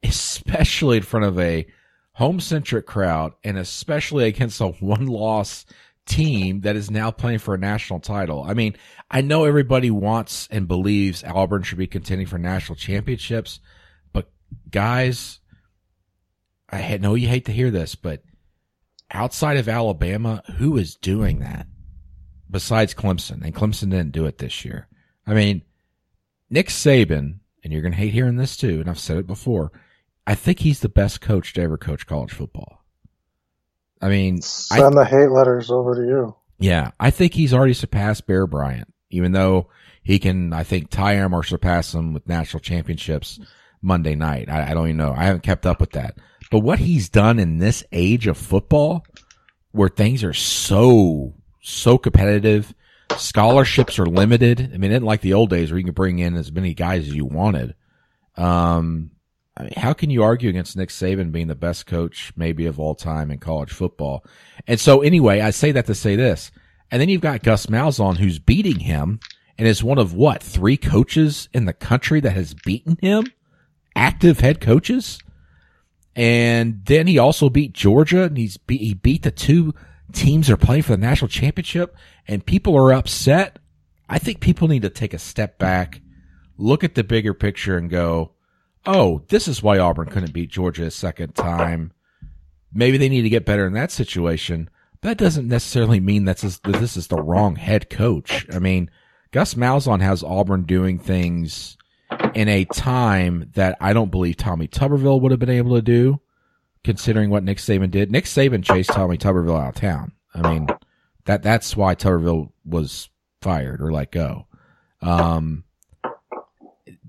especially 0.03 0.99
in 0.99 1.03
front 1.03 1.27
of 1.27 1.39
a 1.39 1.67
home 2.13 2.41
centric 2.41 2.87
crowd 2.87 3.33
and 3.43 3.59
especially 3.59 4.25
against 4.25 4.61
a 4.61 4.69
one 4.69 5.07
loss 5.07 5.67
team 6.07 6.61
that 6.61 6.77
is 6.77 6.91
now 6.91 7.11
playing 7.11 7.39
for 7.39 7.55
a 7.55 7.59
national 7.59 8.01
title. 8.01 8.43
I 8.43 8.55
mean, 8.55 8.77
I 9.11 9.21
know 9.21 9.45
everybody 9.45 9.91
wants 9.91 10.49
and 10.51 10.69
believes 10.69 11.25
Auburn 11.25 11.63
should 11.63 11.79
be 11.79 11.87
contending 11.87 12.27
for 12.27 12.39
national 12.39 12.77
championships, 12.77 13.61
but 14.13 14.31
guys, 14.71 15.41
I 16.71 16.99
know 16.99 17.15
you 17.15 17.29
hate 17.29 17.47
to 17.47 17.53
hear 17.53 17.71
this, 17.71 17.95
but 17.95 18.23
outside 19.11 19.57
of 19.57 19.69
Alabama, 19.69 20.43
who 20.57 20.77
is 20.77 20.97
doing 20.97 21.41
that 21.41 21.67
besides 22.51 22.95
Clemson? 22.95 23.43
And 23.43 23.55
Clemson 23.55 23.91
didn't 23.91 24.13
do 24.13 24.27
it 24.27 24.39
this 24.39 24.65
year. 24.65 24.89
I 25.27 25.35
mean, 25.35 25.63
Nick 26.51 26.69
Saban, 26.69 27.39
and 27.63 27.73
you're 27.73 27.83
going 27.83 27.93
to 27.93 27.99
hate 27.99 28.13
hearing 28.13 28.37
this 28.37 28.57
too, 28.57 28.81
and 28.81 28.89
I've 28.89 28.99
said 28.99 29.19
it 29.19 29.27
before. 29.27 29.73
I 30.27 30.35
think 30.35 30.61
he's 30.61 30.81
the 30.81 30.89
best 30.89 31.21
coach 31.21 31.53
to 31.55 31.63
ever 31.63 31.77
coach 31.77 32.07
college 32.07 32.33
football. 32.33 32.85
I 34.01 34.09
mean, 34.09 34.43
send 34.43 34.99
I, 34.99 35.05
the 35.05 35.05
hate 35.05 35.31
letters 35.31 35.71
over 35.71 35.95
to 35.95 36.03
you. 36.03 36.37
Yeah, 36.59 36.91
I 37.01 37.11
think 37.11 37.35
he's 37.35 37.55
already 37.55 37.75
surpassed 37.75 38.27
Bear 38.27 38.47
Bryant, 38.47 38.93
even 39.11 39.33
though 39.33 39.69
he 40.03 40.19
can, 40.19 40.53
I 40.53 40.63
think, 40.63 40.91
tie 40.91 41.15
him 41.15 41.35
or 41.35 41.43
surpass 41.43 41.95
him 41.95 42.13
with 42.13 42.29
national 42.29 42.61
championships 42.61 43.41
Monday 43.81 44.15
night. 44.15 44.49
I, 44.49 44.71
I 44.71 44.75
don't 44.75 44.89
even 44.89 44.97
know. 44.99 45.15
I 45.17 45.25
haven't 45.25 45.43
kept 45.43 45.67
up 45.67 45.81
with 45.81 45.93
that. 45.93 46.17
But 46.51 46.61
what 46.61 46.79
he's 46.79 47.09
done 47.09 47.39
in 47.39 47.59
this 47.59 47.85
age 47.93 48.27
of 48.27 48.37
football, 48.37 49.05
where 49.73 49.89
things 49.89 50.23
are 50.23 50.35
so 50.35 51.35
so 51.61 51.97
competitive, 51.97 52.75
scholarships 53.19 53.99
are 53.99 54.07
limited. 54.07 54.61
I 54.61 54.77
mean, 54.77 54.91
it 54.91 54.97
isn't 54.97 55.05
like 55.05 55.21
the 55.21 55.35
old 55.35 55.51
days 55.51 55.71
where 55.71 55.79
you 55.79 55.85
can 55.85 55.95
bring 55.95 56.19
in 56.19 56.37
as 56.37 56.53
many 56.53 56.75
guys 56.75 57.09
as 57.09 57.15
you 57.15 57.25
wanted. 57.25 57.75
Um, 58.37 59.11
I 59.57 59.63
mean, 59.65 59.73
how 59.77 59.93
can 59.93 60.11
you 60.11 60.23
argue 60.23 60.51
against 60.51 60.77
Nick 60.77 60.89
Saban 60.89 61.31
being 61.31 61.47
the 61.47 61.55
best 61.55 61.87
coach 61.87 62.33
maybe 62.37 62.67
of 62.67 62.81
all 62.81 62.95
time 62.95 63.31
in 63.31 63.39
college 63.39 63.71
football? 63.71 64.25
And 64.67 64.81
so 64.81 65.01
anyway, 65.01 65.41
I 65.41 65.51
say 65.51 65.73
that 65.73 65.87
to 65.87 65.95
say 65.95 66.17
this. 66.17 66.51
And 66.91 67.01
then 67.01 67.09
you've 67.09 67.21
got 67.21 67.43
Gus 67.43 67.67
Malzahn 67.67 68.17
who's 68.17 68.39
beating 68.39 68.81
him 68.81 69.21
and 69.57 69.69
is 69.69 69.85
one 69.85 69.99
of 69.99 70.15
what, 70.15 70.43
three 70.43 70.77
coaches 70.77 71.49
in 71.53 71.65
the 71.65 71.73
country 71.73 72.21
that 72.21 72.33
has 72.33 72.55
beaten 72.55 72.99
him? 73.01 73.25
Active 73.95 74.41
head 74.41 74.61
coaches? 74.61 75.21
And 76.17 76.85
then 76.85 77.07
he 77.07 77.19
also 77.19 77.49
beat 77.49 77.73
Georgia 77.73 78.25
and 78.25 78.37
he's 78.37 78.57
be- 78.57 78.79
he 78.79 78.95
beat 78.95 79.23
the 79.23 79.31
two 79.31 79.75
teams 80.15 80.49
are 80.49 80.57
playing 80.57 80.83
for 80.83 80.93
the 80.93 80.99
national 80.99 81.29
championship 81.29 81.97
and 82.27 82.45
people 82.45 82.77
are 82.77 82.93
upset. 82.93 83.59
I 84.09 84.19
think 84.19 84.41
people 84.41 84.69
need 84.69 84.83
to 84.83 84.91
take 84.91 85.15
a 85.15 85.19
step 85.19 85.59
back, 85.59 86.01
look 86.57 86.85
at 86.85 86.95
the 86.95 87.05
bigger 87.05 87.35
picture 87.35 87.77
and 87.77 87.91
go, 87.91 88.33
oh, 88.87 89.23
this 89.29 89.49
is 89.49 89.63
why 89.63 89.79
Auburn 89.79 90.09
couldn't 90.09 90.33
beat 90.33 90.51
Georgia 90.51 90.85
a 90.85 90.91
second 90.91 91.35
time. 91.35 91.93
Maybe 92.73 92.97
they 92.99 93.09
need 93.09 93.23
to 93.23 93.29
get 93.29 93.47
better 93.47 93.67
in 93.67 93.73
that 93.75 93.91
situation. 93.91 94.69
That 95.03 95.19
doesn't 95.19 95.49
necessarily 95.49 96.01
mean 96.01 96.25
that's 96.25 96.43
that 96.43 96.63
this 96.63 96.97
is 96.97 97.09
the 97.09 97.23
wrong 97.23 97.57
head 97.57 97.91
coach. 97.91 98.47
I 98.53 98.59
mean, 98.59 98.91
Gus 99.33 99.55
Malzahn 99.55 100.01
has 100.01 100.23
Auburn 100.23 100.65
doing 100.65 100.99
things 100.99 101.77
in 102.35 102.49
a 102.49 102.65
time 102.65 103.51
that 103.55 103.77
I 103.81 103.93
don't 103.93 104.11
believe 104.11 104.37
Tommy 104.37 104.69
Tuberville 104.69 105.21
would 105.21 105.31
have 105.31 105.41
been 105.41 105.51
able 105.51 105.77
to 105.77 105.83
do, 105.83 106.21
considering 106.85 107.31
what 107.31 107.43
Nick 107.43 107.59
Saban 107.59 107.91
did. 107.91 108.13
Nick 108.13 108.27
Saban 108.27 108.63
chased 108.63 108.91
Tommy 108.91 109.19
Tuberville 109.19 109.61
out 109.61 109.75
of 109.75 109.81
town. 109.81 110.13
I 110.35 110.53
mean, 110.53 110.69
that 111.25 111.43
that's 111.43 111.77
why 111.77 111.95
Tuberville 111.95 112.53
was 112.65 113.09
fired 113.41 113.81
or 113.81 113.91
let 113.91 114.13
go. 114.13 114.47
Um, 115.01 115.65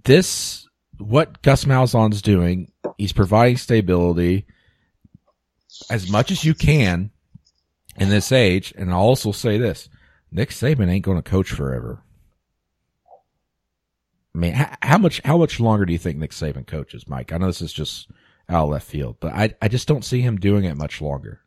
this 0.04 0.68
what 0.98 1.42
Gus 1.42 1.66
Malzahn's 1.66 2.22
doing, 2.22 2.72
he's 2.98 3.14
providing 3.14 3.58
stability 3.58 4.46
as 5.90 6.10
much 6.10 6.32
as 6.32 6.46
you 6.46 6.54
can 6.54 7.12
in 7.98 8.10
this 8.10 8.32
age. 8.32 8.74
And 8.78 8.92
I'll 8.92 9.00
also 9.00 9.32
say 9.32 9.58
this 9.58 9.90
Nick 10.32 10.50
Saban 10.50 10.90
ain't 10.90 11.06
going 11.06 11.22
to 11.22 11.30
coach 11.30 11.52
forever. 11.52 12.02
I 14.34 14.38
mean, 14.38 14.54
how, 14.54 14.76
how, 14.82 14.98
much 14.98 15.22
how 15.24 15.38
much 15.38 15.60
longer 15.60 15.86
do 15.86 15.94
you 15.94 16.00
think 16.00 16.18
Nick 16.18 16.32
Saban 16.32 16.68
coaches, 16.68 17.08
Mike? 17.08 17.32
I 17.32 17.38
know 17.38 17.48
this 17.48 17.62
is 17.62 17.74
just 17.74 18.10
out 18.50 18.70
left 18.70 18.88
field, 18.88 19.18
but 19.20 19.34
I 19.34 19.54
I 19.62 19.68
just 19.68 19.88
don't 19.88 20.06
see 20.06 20.22
him 20.22 20.38
doing 20.38 20.66
it 20.66 20.78
much 20.78 21.02
longer. 21.02 21.42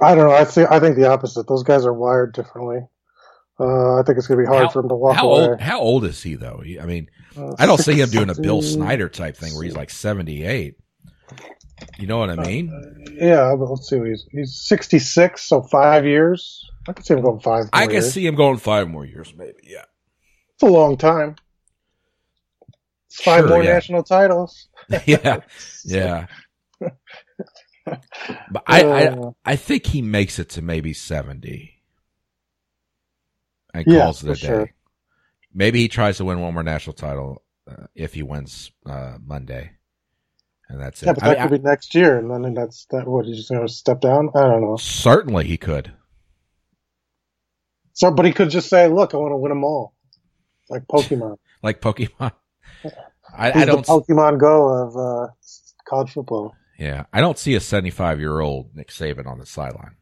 I 0.00 0.14
don't 0.14 0.28
know. 0.28 0.34
I 0.34 0.44
think 0.44 0.70
I 0.70 0.80
think 0.80 0.96
the 0.96 1.08
opposite. 1.10 1.46
Those 1.48 1.62
guys 1.62 1.84
are 1.84 1.92
wired 1.92 2.34
differently. 2.34 2.86
Uh, 3.60 4.00
I 4.00 4.02
think 4.02 4.18
it's 4.18 4.26
going 4.26 4.38
to 4.38 4.44
be 4.44 4.48
hard 4.48 4.66
how, 4.66 4.70
for 4.70 4.80
him 4.80 4.88
to 4.88 4.94
walk 4.94 5.16
how 5.16 5.30
away. 5.30 5.48
Old, 5.48 5.60
how 5.60 5.80
old 5.80 6.04
is 6.04 6.22
he 6.22 6.34
though? 6.34 6.62
I 6.80 6.86
mean, 6.86 7.08
uh, 7.36 7.52
I 7.58 7.66
don't 7.66 7.78
see 7.78 8.00
him 8.00 8.08
doing 8.10 8.30
a 8.30 8.34
Bill 8.34 8.62
Snyder 8.62 9.08
type 9.08 9.36
thing 9.36 9.54
where 9.54 9.64
he's 9.64 9.76
like 9.76 9.90
seventy 9.90 10.44
eight. 10.44 10.76
You 11.98 12.06
know 12.06 12.18
what 12.18 12.30
I 12.30 12.36
mean? 12.36 12.72
Uh, 12.72 13.10
yeah, 13.12 13.54
but 13.56 13.68
let's 13.68 13.88
see. 13.88 14.00
He's 14.04 14.26
he's 14.30 14.54
sixty 14.54 14.98
six, 14.98 15.44
so 15.44 15.62
five 15.62 16.06
years. 16.06 16.64
I 16.88 16.92
can 16.92 17.04
see 17.04 17.14
him 17.14 17.22
going 17.22 17.40
five. 17.40 17.66
I 17.72 17.84
can 17.84 17.94
years. 17.94 18.12
see 18.12 18.26
him 18.26 18.34
going 18.34 18.58
five 18.58 18.88
more 18.88 19.04
years, 19.04 19.32
maybe. 19.36 19.58
Yeah, 19.64 19.84
it's 20.54 20.62
a 20.62 20.66
long 20.66 20.96
time. 20.96 21.36
Five 23.20 23.44
Sure, 23.44 23.46
more 23.46 23.62
yeah. 23.62 23.64
national 23.64 24.04
titles. 24.04 24.68
yeah, 25.06 25.38
yeah. 25.84 26.26
But 28.48 28.64
I, 28.68 28.86
I 28.92 29.10
Uh, 29.10 29.32
I 29.44 29.56
think 29.56 29.86
he 29.86 30.02
makes 30.02 30.38
it 30.38 30.50
to 30.50 30.62
maybe 30.62 30.94
seventy 30.94 31.82
and 33.74 33.86
Yeah, 33.86 33.88
calls 33.88 34.24
it 34.24 34.30
a 34.30 34.36
day. 34.38 34.64
sure. 34.64 34.72
Maybe 35.54 35.80
he 35.80 35.88
tries 35.88 36.18
to 36.18 36.26
win 36.26 36.40
one 36.40 36.54
more 36.54 36.62
national 36.64 36.94
title 36.94 37.42
uh, 37.70 37.86
if 37.94 38.14
he 38.14 38.22
wins 38.22 38.72
uh, 38.86 39.18
Monday, 39.24 39.72
and 40.68 40.80
that's 40.80 41.02
it. 41.02 41.06
yeah, 41.06 41.14
but 41.14 41.24
I 41.24 41.30
that 41.30 41.40
could 41.40 41.50
be 41.50 41.58
next 41.58 41.94
year, 41.94 42.18
and 42.18 42.30
then 42.44 42.54
that's 42.54 42.86
that. 42.90 43.08
What 43.08 43.26
he's 43.26 43.38
just 43.38 43.50
going 43.50 43.66
to 43.66 43.72
step 43.72 44.00
down? 44.00 44.30
I 44.34 44.42
don't 44.42 44.62
know. 44.62 44.82
Certainly 44.82 45.46
he 45.46 45.56
could. 45.58 45.92
So, 47.94 48.10
but 48.12 48.26
he 48.26 48.32
could 48.32 48.50
just 48.50 48.68
say, 48.70 48.88
"Look, 48.88 49.14
I 49.14 49.18
want 49.18 49.32
to 49.32 49.36
win 49.38 49.50
them 49.50 49.64
all," 49.64 49.94
like 50.70 50.84
Pokemon. 50.92 51.38
like 51.62 51.80
Pokemon. 51.80 52.32
I, 53.36 53.50
He's 53.50 53.62
I 53.62 53.64
don't. 53.64 53.86
the 53.86 53.92
Pokemon 53.92 54.38
Go 54.38 54.68
of 54.68 54.96
uh, 54.96 55.32
college 55.88 56.12
football. 56.12 56.54
Yeah, 56.78 57.04
I 57.12 57.20
don't 57.20 57.38
see 57.38 57.54
a 57.54 57.60
75 57.60 58.18
year 58.20 58.40
old 58.40 58.74
Nick 58.74 58.88
Saban 58.88 59.26
on 59.26 59.38
the 59.38 59.46
sideline. 59.46 59.96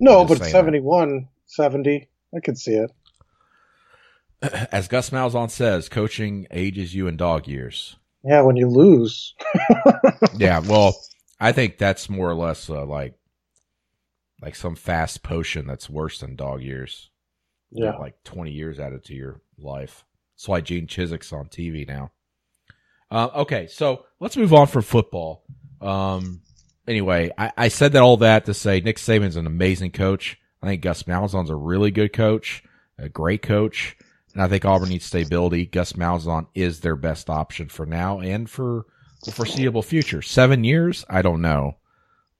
No, 0.00 0.24
but 0.24 0.38
saying 0.38 0.52
that. 0.52 0.58
71, 0.58 1.28
70, 1.46 2.08
I 2.34 2.40
could 2.40 2.58
see 2.58 2.74
it. 2.74 2.90
As 4.72 4.88
Gus 4.88 5.10
Malzahn 5.10 5.50
says, 5.50 5.88
coaching 5.88 6.46
ages 6.50 6.94
you 6.94 7.06
in 7.06 7.16
dog 7.16 7.46
years. 7.46 7.96
Yeah, 8.24 8.42
when 8.42 8.56
you 8.56 8.68
lose. 8.68 9.34
Yeah, 10.36 10.58
well, 10.60 10.96
I 11.38 11.52
think 11.52 11.78
that's 11.78 12.08
more 12.10 12.28
or 12.28 12.34
less 12.34 12.68
uh, 12.68 12.84
like 12.84 13.14
like 14.42 14.56
some 14.56 14.74
fast 14.74 15.22
potion 15.22 15.66
that's 15.66 15.88
worse 15.88 16.20
than 16.20 16.34
dog 16.36 16.60
years. 16.62 17.10
Yeah. 17.70 17.96
like 17.96 18.22
20 18.24 18.50
years 18.50 18.78
added 18.80 19.04
to 19.04 19.14
your 19.14 19.40
life. 19.58 20.04
That's 20.34 20.48
why 20.48 20.60
Gene 20.60 20.86
Chizik's 20.86 21.32
on 21.32 21.46
TV 21.46 21.86
now. 21.86 22.10
Uh, 23.10 23.28
okay, 23.36 23.66
so 23.68 24.06
let's 24.20 24.36
move 24.36 24.52
on 24.52 24.66
from 24.66 24.82
football. 24.82 25.44
Um, 25.80 26.40
anyway, 26.88 27.30
I, 27.36 27.52
I 27.56 27.68
said 27.68 27.92
that 27.92 28.02
all 28.02 28.16
that 28.18 28.46
to 28.46 28.54
say 28.54 28.80
Nick 28.80 28.96
Saban's 28.96 29.36
an 29.36 29.46
amazing 29.46 29.92
coach. 29.92 30.38
I 30.62 30.66
think 30.66 30.82
Gus 30.82 31.04
Malzahn's 31.04 31.50
a 31.50 31.56
really 31.56 31.90
good 31.90 32.12
coach, 32.12 32.64
a 32.98 33.08
great 33.08 33.42
coach, 33.42 33.96
and 34.32 34.42
I 34.42 34.48
think 34.48 34.64
Auburn 34.64 34.88
needs 34.88 35.04
stability. 35.04 35.66
Gus 35.66 35.92
Malzahn 35.92 36.46
is 36.54 36.80
their 36.80 36.96
best 36.96 37.30
option 37.30 37.68
for 37.68 37.86
now 37.86 38.20
and 38.20 38.48
for 38.48 38.86
the 39.24 39.32
foreseeable 39.32 39.82
future. 39.82 40.22
Seven 40.22 40.64
years? 40.64 41.04
I 41.08 41.22
don't 41.22 41.42
know. 41.42 41.76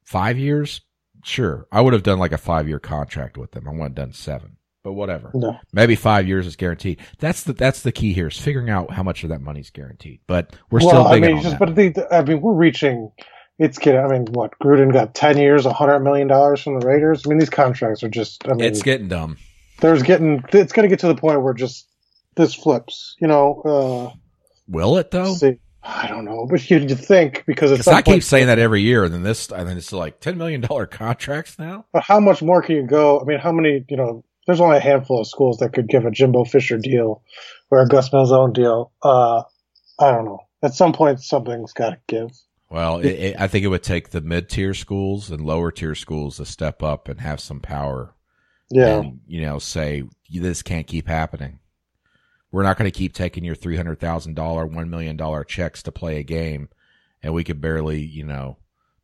Five 0.02 0.38
years? 0.38 0.80
Sure. 1.22 1.66
I 1.70 1.80
would 1.80 1.92
have 1.92 2.02
done 2.02 2.18
like 2.18 2.32
a 2.32 2.38
five 2.38 2.68
year 2.68 2.80
contract 2.80 3.38
with 3.38 3.52
them. 3.52 3.66
I 3.66 3.70
wouldn't 3.70 3.96
have 3.96 4.06
done 4.06 4.12
seven, 4.12 4.56
but 4.84 4.92
whatever. 4.92 5.32
No. 5.34 5.58
Maybe 5.72 5.96
five 5.96 6.28
years 6.28 6.46
is 6.46 6.54
guaranteed. 6.54 7.00
That's 7.18 7.42
the 7.42 7.54
that's 7.54 7.82
the 7.82 7.90
key 7.90 8.12
here 8.12 8.28
is 8.28 8.38
figuring 8.38 8.70
out 8.70 8.92
how 8.92 9.02
much 9.02 9.24
of 9.24 9.30
that 9.30 9.40
money's 9.40 9.70
guaranteed. 9.70 10.20
But 10.28 10.54
we're 10.70 10.80
well, 10.80 10.88
still 10.90 11.06
I 11.08 11.18
mean, 11.18 11.42
just, 11.42 11.58
but 11.58 11.74
the, 11.74 12.06
I 12.12 12.22
mean, 12.22 12.40
we're 12.40 12.52
reaching. 12.52 13.10
It's 13.58 13.78
getting. 13.78 14.00
I 14.00 14.08
mean, 14.08 14.26
what 14.26 14.56
Gruden 14.62 14.92
got 14.92 15.14
ten 15.14 15.38
years, 15.38 15.64
hundred 15.64 16.00
million 16.00 16.28
dollars 16.28 16.62
from 16.62 16.78
the 16.78 16.86
Raiders. 16.86 17.22
I 17.24 17.30
mean, 17.30 17.38
these 17.38 17.50
contracts 17.50 18.02
are 18.04 18.08
just. 18.08 18.46
I 18.46 18.52
mean, 18.52 18.60
it's 18.60 18.82
getting 18.82 19.08
dumb. 19.08 19.38
there's 19.80 20.02
getting. 20.02 20.44
It's 20.52 20.72
going 20.72 20.84
to 20.84 20.88
get 20.88 21.00
to 21.00 21.08
the 21.08 21.14
point 21.16 21.42
where 21.42 21.54
just 21.54 21.88
this 22.36 22.54
flips. 22.54 23.16
You 23.20 23.26
know. 23.26 24.12
Will 24.68 24.96
it 24.98 25.14
Uh, 25.14 25.24
though? 25.24 25.34
see, 25.34 25.58
I 25.82 26.08
don't 26.08 26.24
know, 26.24 26.46
but 26.48 26.68
you'd 26.70 26.98
think 26.98 27.44
because 27.46 27.70
it's. 27.72 27.88
I 27.88 28.02
keep 28.02 28.22
saying 28.22 28.48
that 28.48 28.58
every 28.58 28.82
year, 28.82 29.04
and 29.04 29.14
then 29.14 29.22
this, 29.22 29.50
I 29.50 29.64
think 29.64 29.78
it's 29.78 29.92
like 29.92 30.20
ten 30.20 30.36
million 30.36 30.60
dollar 30.60 30.86
contracts 31.02 31.58
now. 31.58 31.86
But 31.92 32.02
how 32.02 32.20
much 32.20 32.42
more 32.42 32.60
can 32.60 32.76
you 32.76 32.86
go? 32.86 33.20
I 33.20 33.24
mean, 33.24 33.38
how 33.38 33.52
many? 33.52 33.84
You 33.88 33.96
know, 33.96 34.24
there's 34.46 34.60
only 34.60 34.76
a 34.76 34.80
handful 34.80 35.20
of 35.20 35.26
schools 35.26 35.58
that 35.58 35.72
could 35.72 35.88
give 35.88 36.04
a 36.04 36.10
Jimbo 36.10 36.44
Fisher 36.44 36.78
deal 36.78 37.22
or 37.70 37.80
a 37.80 37.88
Gus 37.88 38.10
Malzahn 38.10 38.52
deal. 38.52 38.92
Uh, 39.02 39.42
I 39.98 40.12
don't 40.12 40.24
know. 40.24 40.40
At 40.62 40.74
some 40.74 40.92
point, 40.92 41.20
something's 41.20 41.72
got 41.72 41.90
to 41.90 41.98
give. 42.06 42.30
Well, 42.70 42.98
it, 42.98 43.06
it, 43.06 43.36
I 43.38 43.46
think 43.46 43.64
it 43.64 43.68
would 43.68 43.82
take 43.82 44.10
the 44.10 44.20
mid 44.20 44.48
tier 44.48 44.74
schools 44.74 45.30
and 45.30 45.44
lower 45.44 45.70
tier 45.70 45.94
schools 45.94 46.38
to 46.38 46.46
step 46.46 46.82
up 46.82 47.08
and 47.08 47.20
have 47.20 47.40
some 47.40 47.60
power. 47.60 48.14
Yeah. 48.70 49.00
And, 49.00 49.20
you 49.26 49.42
know, 49.42 49.58
say 49.58 50.04
this 50.30 50.62
can't 50.62 50.86
keep 50.86 51.06
happening. 51.06 51.60
We're 52.50 52.62
not 52.62 52.78
going 52.78 52.90
to 52.90 52.96
keep 52.96 53.14
taking 53.14 53.44
your 53.44 53.54
three 53.54 53.76
hundred 53.76 54.00
thousand 54.00 54.34
dollar, 54.34 54.64
one 54.64 54.88
million 54.88 55.16
dollar 55.16 55.44
checks 55.44 55.82
to 55.84 55.92
play 55.92 56.18
a 56.18 56.22
game, 56.22 56.68
and 57.22 57.34
we 57.34 57.44
could 57.44 57.60
barely, 57.60 58.00
you 58.00 58.24
know, 58.24 58.58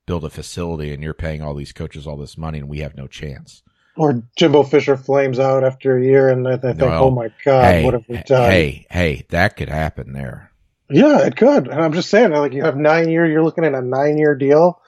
build 0.07 0.24
a 0.24 0.31
facility, 0.31 0.94
and 0.94 1.03
you're 1.03 1.14
paying 1.14 1.42
all 1.42 1.55
these 1.55 1.72
coaches 1.72 2.07
all 2.07 2.16
this 2.16 2.38
money, 2.38 2.59
and 2.59 2.68
we 2.68 2.79
have 2.79 2.96
no 2.96 3.07
chance. 3.07 3.62
Or 4.00 4.22
Jimbo 4.34 4.62
Fisher 4.62 4.96
flames 4.96 5.38
out 5.38 5.62
after 5.62 5.98
a 5.98 6.02
year, 6.02 6.30
and 6.30 6.48
I, 6.48 6.56
think, 6.56 6.80
well, 6.80 7.04
"Oh 7.04 7.10
my 7.10 7.28
God, 7.44 7.64
hey, 7.64 7.84
what 7.84 7.92
have 7.92 8.08
we 8.08 8.16
done?" 8.22 8.50
Hey, 8.50 8.86
hey, 8.88 9.26
that 9.28 9.58
could 9.58 9.68
happen 9.68 10.14
there. 10.14 10.50
Yeah, 10.88 11.26
it 11.26 11.36
could. 11.36 11.68
And 11.68 11.78
I'm 11.78 11.92
just 11.92 12.08
saying, 12.08 12.30
like, 12.30 12.54
you 12.54 12.64
have 12.64 12.78
nine 12.78 13.10
year, 13.10 13.26
you're 13.26 13.44
looking 13.44 13.66
at 13.66 13.74
a 13.74 13.82
nine 13.82 14.16
year 14.16 14.34
deal. 14.34 14.80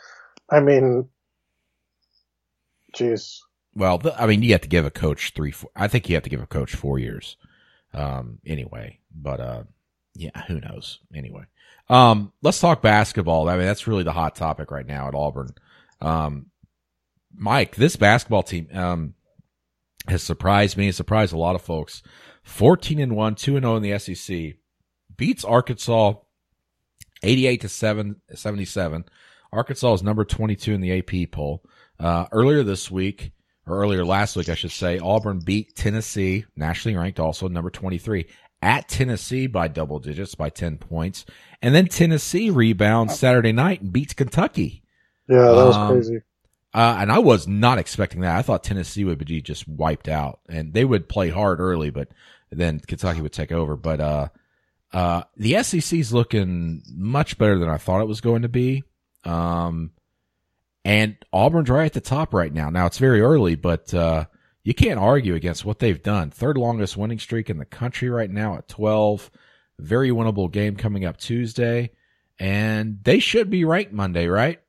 I 0.51 0.61
mean, 0.61 1.11
jeez. 2.97 3.41
Well, 3.75 4.01
I 4.17 4.27
mean, 4.27 4.43
you 4.43 4.53
have 4.53 4.63
to 4.63 4.69
give 4.69 4.87
a 4.87 4.91
coach 4.91 5.35
three. 5.37 5.51
Four, 5.51 5.69
I 5.77 5.89
think 5.89 6.09
you 6.09 6.17
have 6.17 6.25
to 6.25 6.31
give 6.31 6.41
a 6.41 6.47
coach 6.47 6.75
four 6.75 6.99
years 6.99 7.37
um, 7.93 8.39
anyway, 8.47 8.99
but, 9.15 9.41
uh, 9.41 9.65
yeah, 10.15 10.43
who 10.49 10.59
knows? 10.59 11.01
Anyway, 11.15 11.45
um, 11.91 12.33
let's 12.41 12.61
talk 12.61 12.81
basketball. 12.81 13.51
I 13.51 13.59
mean, 13.59 13.67
that's 13.67 13.87
really 13.87 14.05
the 14.05 14.13
hot 14.13 14.37
topic 14.37 14.71
right 14.71 14.87
now 14.87 15.07
at 15.09 15.15
Auburn. 15.15 15.51
Um, 16.01 16.47
Mike, 17.35 17.77
this 17.77 17.97
basketball 17.97 18.43
team, 18.43 18.69
um, 18.73 19.15
has 20.09 20.23
surprised 20.23 20.77
me, 20.77 20.91
surprised 20.93 21.33
a 21.33 21.39
lot 21.39 21.55
of 21.55 21.63
folks. 21.63 22.03
14 22.45 22.99
and 22.99 23.17
1, 23.17 23.35
2 23.37 23.57
and 23.57 23.65
0 23.65 23.77
in 23.77 23.83
the 23.83 23.99
SEC. 23.99 24.55
Beats 25.17 25.45
Arkansas 25.45 26.15
88 27.23 27.61
to 27.61 27.69
7, 27.69 28.17
77. 28.35 29.05
Arkansas 29.53 29.95
is 29.95 30.03
number 30.03 30.25
22 30.25 30.75
in 30.75 30.81
the 30.81 30.99
AP 30.99 31.31
poll. 31.31 31.63
Uh, 32.01 32.27
earlier 32.33 32.63
this 32.63 32.91
week, 32.91 33.33
or 33.67 33.79
earlier 33.79 34.05
last 34.05 34.35
week, 34.37 34.49
I 34.49 34.55
should 34.55 34.73
say, 34.73 34.99
Auburn 34.99 35.41
beat 35.45 35.77
Tennessee, 35.77 36.47
nationally 36.57 36.97
ranked 36.97 37.21
also 37.21 37.49
number 37.49 37.71
23, 37.71 38.27
at 38.61 38.89
Tennessee 38.89 39.47
by 39.47 39.69
double 39.69 39.99
digits 39.99 40.35
by 40.35 40.49
10 40.49 40.79
points. 40.79 41.25
And 41.61 41.75
then 41.75 41.87
Tennessee 41.87 42.51
rebounds 42.51 43.19
Saturday 43.19 43.53
night 43.53 43.83
and 43.83 43.93
beats 43.93 44.15
Kentucky. 44.15 44.83
Yeah, 45.29 45.43
that 45.43 45.53
was 45.53 45.77
um, 45.77 45.93
crazy. 45.93 46.21
Uh, 46.75 46.97
and 47.01 47.13
I 47.13 47.19
was 47.19 47.47
not 47.47 47.79
expecting 47.79 48.23
that. 48.23 48.37
I 48.37 48.43
thought 48.43 48.65
Tennessee 48.65 49.05
would 49.05 49.25
be 49.25 49.43
just 49.43 49.69
wiped 49.69 50.09
out 50.09 50.41
and 50.49 50.73
they 50.73 50.85
would 50.85 51.09
play 51.09 51.29
hard 51.29 51.61
early, 51.61 51.91
but 51.91 52.09
then 52.51 52.81
Kentucky 52.81 53.21
would 53.21 53.33
take 53.33 53.53
over. 53.53 53.77
But, 53.77 54.01
uh, 54.01 54.29
uh, 54.93 55.23
the 55.37 55.63
SEC 55.63 55.99
is 55.99 56.13
looking 56.13 56.83
much 56.95 57.39
better 57.39 57.59
than 57.59 57.69
I 57.69 57.79
thought 57.79 58.03
it 58.03 58.09
was 58.09 58.21
going 58.21 58.43
to 58.43 58.49
be. 58.49 58.85
Um, 59.25 59.93
and 60.85 61.17
Auburn's 61.33 61.71
right 61.71 61.87
at 61.87 61.93
the 61.93 62.01
top 62.01 62.35
right 62.35 62.53
now. 62.53 62.69
Now 62.71 62.87
it's 62.87 62.99
very 62.99 63.21
early, 63.21 63.55
but 63.55 63.93
uh, 63.95 64.27
you 64.65 64.75
can't 64.75 64.99
argue 64.99 65.35
against 65.35 65.65
what 65.65 65.79
they've 65.79 66.03
done. 66.03 66.31
Third 66.31 66.59
longest 66.59 66.97
winning 66.97 67.19
streak 67.19 67.49
in 67.49 67.59
the 67.59 67.65
country 67.65 68.11
right 68.11 68.31
now 68.31 68.57
at 68.57 68.69
12. 68.69 69.31
Very 69.79 70.11
winnable 70.11 70.51
game 70.51 70.77
coming 70.77 71.05
up 71.05 71.17
Tuesday. 71.17 71.91
And 72.39 72.99
they 73.05 73.19
should 73.19 73.51
be 73.51 73.65
ranked 73.65 73.93
Monday, 73.93 74.27
right? 74.27 74.61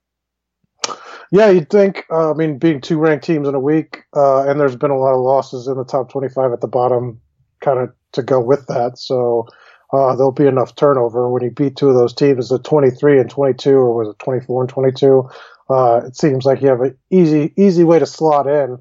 Yeah, 1.33 1.49
you'd 1.49 1.71
think. 1.71 2.05
Uh, 2.11 2.29
I 2.29 2.33
mean, 2.35 2.59
being 2.59 2.79
two 2.79 2.99
ranked 2.99 3.25
teams 3.25 3.47
in 3.47 3.55
a 3.55 3.59
week, 3.59 4.03
uh, 4.15 4.47
and 4.47 4.59
there's 4.59 4.75
been 4.75 4.91
a 4.91 4.99
lot 4.99 5.15
of 5.15 5.21
losses 5.21 5.67
in 5.67 5.75
the 5.77 5.83
top 5.83 6.11
25 6.11 6.51
at 6.51 6.61
the 6.61 6.67
bottom, 6.67 7.19
kind 7.59 7.79
of 7.79 7.91
to 8.11 8.21
go 8.21 8.39
with 8.39 8.67
that. 8.67 8.99
So 8.99 9.47
uh, 9.91 10.15
there'll 10.15 10.31
be 10.31 10.45
enough 10.45 10.75
turnover 10.75 11.31
when 11.31 11.41
you 11.41 11.49
beat 11.49 11.75
two 11.75 11.89
of 11.89 11.95
those 11.95 12.13
teams 12.13 12.49
the 12.49 12.59
23 12.59 13.19
and 13.19 13.31
22, 13.31 13.71
or 13.71 13.95
was 13.95 14.09
it 14.09 14.19
24 14.19 14.61
and 14.61 14.69
22? 14.69 15.27
Uh, 15.71 16.01
it 16.05 16.15
seems 16.15 16.45
like 16.45 16.61
you 16.61 16.67
have 16.67 16.81
an 16.81 16.95
easy 17.09 17.51
easy 17.57 17.83
way 17.83 17.97
to 17.97 18.05
slot 18.05 18.45
in. 18.45 18.77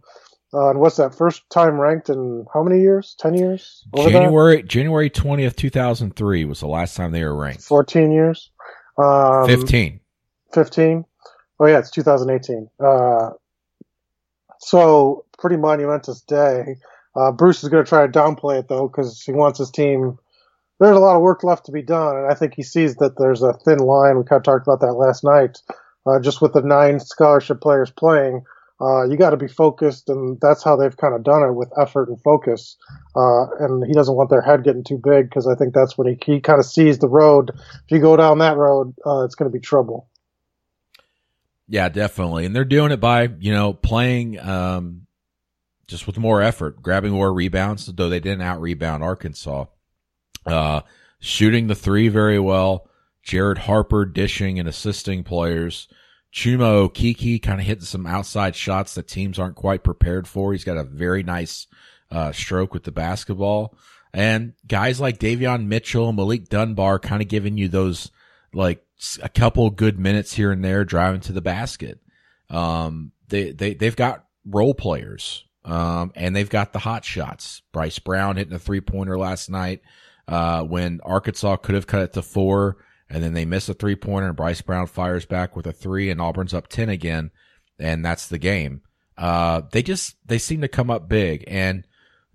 Uh, 0.53 0.69
and 0.69 0.79
what's 0.79 0.97
that 0.97 1.15
first 1.15 1.49
time 1.49 1.81
ranked 1.81 2.11
in 2.11 2.45
how 2.53 2.62
many 2.62 2.83
years? 2.83 3.17
Ten 3.19 3.33
years? 3.33 3.83
January 3.97 4.57
that? 4.57 4.69
January 4.69 5.09
twentieth, 5.09 5.57
two 5.57 5.71
thousand 5.71 6.17
three 6.17 6.45
was 6.45 6.61
the 6.61 6.69
last 6.69 6.99
time 6.99 7.12
they 7.12 7.25
were 7.25 7.35
ranked. 7.35 7.62
Fourteen 7.62 8.12
years. 8.12 8.51
Um, 8.99 9.47
Fifteen. 9.47 10.01
Fifteen. 10.53 11.07
Oh 11.62 11.66
yeah, 11.66 11.79
it's 11.79 11.92
2018. 11.92 12.68
Uh, 12.81 13.31
so 14.59 15.25
pretty 15.38 15.57
monumentous 15.57 16.20
day. 16.22 16.75
Uh, 17.14 17.31
Bruce 17.31 17.62
is 17.62 17.68
going 17.68 17.85
to 17.85 17.88
try 17.88 18.05
to 18.05 18.11
downplay 18.11 18.59
it 18.59 18.66
though 18.68 18.88
because 18.88 19.22
he 19.22 19.31
wants 19.31 19.61
his 19.61 19.70
team. 19.70 20.18
There's 20.81 20.96
a 20.96 21.01
lot 21.01 21.14
of 21.14 21.22
work 21.22 21.44
left 21.44 21.66
to 21.66 21.72
be 21.72 21.83
done, 21.83 22.16
and 22.16 22.27
I 22.27 22.35
think 22.35 22.55
he 22.55 22.64
sees 22.64 22.96
that 22.96 23.16
there's 23.16 23.42
a 23.44 23.53
thin 23.53 23.79
line. 23.79 24.18
We 24.18 24.25
kind 24.25 24.40
of 24.40 24.42
talked 24.42 24.66
about 24.66 24.81
that 24.81 24.94
last 24.94 25.22
night 25.22 25.59
uh, 26.05 26.18
just 26.20 26.42
with 26.42 26.53
the 26.53 26.62
nine 26.62 27.01
scholarship 27.01 27.61
players 27.61 27.90
playing, 27.90 28.42
uh, 28.81 29.05
you 29.09 29.16
got 29.16 29.31
to 29.31 29.37
be 29.37 29.46
focused, 29.46 30.09
and 30.09 30.40
that's 30.40 30.64
how 30.64 30.75
they've 30.75 30.96
kind 30.96 31.14
of 31.14 31.22
done 31.22 31.42
it 31.44 31.53
with 31.53 31.70
effort 31.81 32.09
and 32.09 32.20
focus. 32.22 32.77
Uh, 33.14 33.46
and 33.61 33.87
he 33.87 33.92
doesn't 33.92 34.16
want 34.16 34.29
their 34.29 34.40
head 34.40 34.64
getting 34.64 34.83
too 34.83 35.01
big 35.03 35.29
because 35.29 35.46
I 35.46 35.55
think 35.55 35.72
that's 35.72 35.96
when 35.96 36.09
he, 36.09 36.18
he 36.25 36.40
kind 36.40 36.59
of 36.59 36.66
sees 36.66 36.98
the 36.98 37.09
road. 37.09 37.53
If 37.55 37.90
you 37.90 38.01
go 38.01 38.16
down 38.16 38.38
that 38.38 38.57
road, 38.57 38.94
uh, 39.07 39.25
it's 39.25 39.37
going 39.37 39.51
to 39.51 39.57
be 39.57 39.61
trouble. 39.61 40.09
Yeah, 41.73 41.89
definitely. 41.89 42.45
And 42.45 42.55
they're 42.55 42.67
doing 42.67 42.93
it 42.93 43.01
by, 43.01 43.31
you 43.41 43.51
know, 43.51 43.73
playing 43.73 44.39
um, 44.39 45.07
just 45.87 46.07
with 46.07 46.19
more 46.19 46.43
effort, 46.43 46.83
grabbing 46.83 47.13
more 47.13 47.33
rebounds, 47.33 47.87
though 47.87 48.11
they 48.11 48.21
didn't 48.21 48.43
out 48.43 48.61
rebound 48.61 49.03
Arkansas. 49.03 49.65
Uh, 50.45 50.83
shooting 51.19 51.69
the 51.69 51.75
three 51.75 52.09
very 52.09 52.39
well. 52.39 52.91
Jared 53.23 53.57
Harper 53.57 54.05
dishing 54.05 54.59
and 54.59 54.69
assisting 54.69 55.25
players. 55.25 55.89
Chuma 56.31 56.91
Okeke 56.91 57.43
kind 57.43 57.59
of 57.59 57.67
hitting 57.67 57.87
some 57.87 58.07
outside 58.07 58.55
shots 58.55 58.95
that 58.97 59.09
teams 59.09 59.39
aren't 59.39 59.57
quite 59.57 59.83
prepared 59.83 60.29
for. 60.29 60.53
He's 60.53 60.65
got 60.65 60.77
a 60.77 60.85
very 60.85 61.23
nice 61.23 61.69
uh, 62.11 62.33
stroke 62.33 62.75
with 62.75 62.85
the 62.85 62.93
basketball. 62.93 63.75
And 64.13 64.53
guys 64.67 65.01
like 65.01 65.19
Davion 65.19 65.69
Mitchell, 65.69 66.13
Malik 66.13 66.51
Dunbar 66.51 66.99
kind 66.99 67.23
of 67.23 67.29
giving 67.29 67.57
you 67.57 67.69
those 67.69 68.11
like 68.53 68.85
a 69.23 69.29
couple 69.29 69.69
good 69.71 69.99
minutes 69.99 70.33
here 70.35 70.53
and 70.53 70.65
there 70.65 70.85
driving 70.85 71.21
to 71.23 71.33
the 71.33 71.41
basket. 71.41 72.01
Um, 72.51 73.12
they, 73.29 73.51
they, 73.51 73.75
they've 73.75 73.97
got 73.97 74.27
role 74.45 74.75
players. 74.75 75.45
Um, 75.65 76.12
and 76.17 76.35
they've 76.35 76.51
got 76.51 76.73
the 76.73 76.81
hot 76.81 77.05
shots. 77.05 77.62
Bryce 77.73 77.99
Brown 77.99 78.37
hitting 78.37 78.53
a 78.53 78.59
three 78.59 78.81
pointer 78.81 79.17
last 79.17 79.49
night, 79.49 79.81
uh, 80.27 80.62
when 80.62 81.01
Arkansas 81.05 81.57
could 81.57 81.75
have 81.75 81.87
cut 81.87 82.03
it 82.03 82.12
to 82.15 82.23
four 82.23 82.79
and 83.09 83.23
then 83.23 83.35
they 83.35 83.45
miss 83.45 83.69
a 83.69 83.75
three 83.75 83.97
pointer 83.97 84.29
and 84.29 84.37
Bryce 84.37 84.62
Brown 84.62 84.87
fires 84.87 85.27
back 85.27 85.55
with 85.55 85.67
a 85.67 85.73
three 85.73 86.11
and 86.11 86.21
Auburn's 86.21 86.55
up 86.55 86.69
10 86.69 86.88
again. 86.88 87.31
And 87.79 88.05
that's 88.05 88.29
the 88.29 88.38
game. 88.38 88.83
Uh, 89.17 89.62
they 89.71 89.83
just, 89.83 90.17
they 90.27 90.38
seem 90.38 90.62
to 90.62 90.69
come 90.69 90.91
up 90.91 91.09
big 91.09 91.45
and 91.47 91.87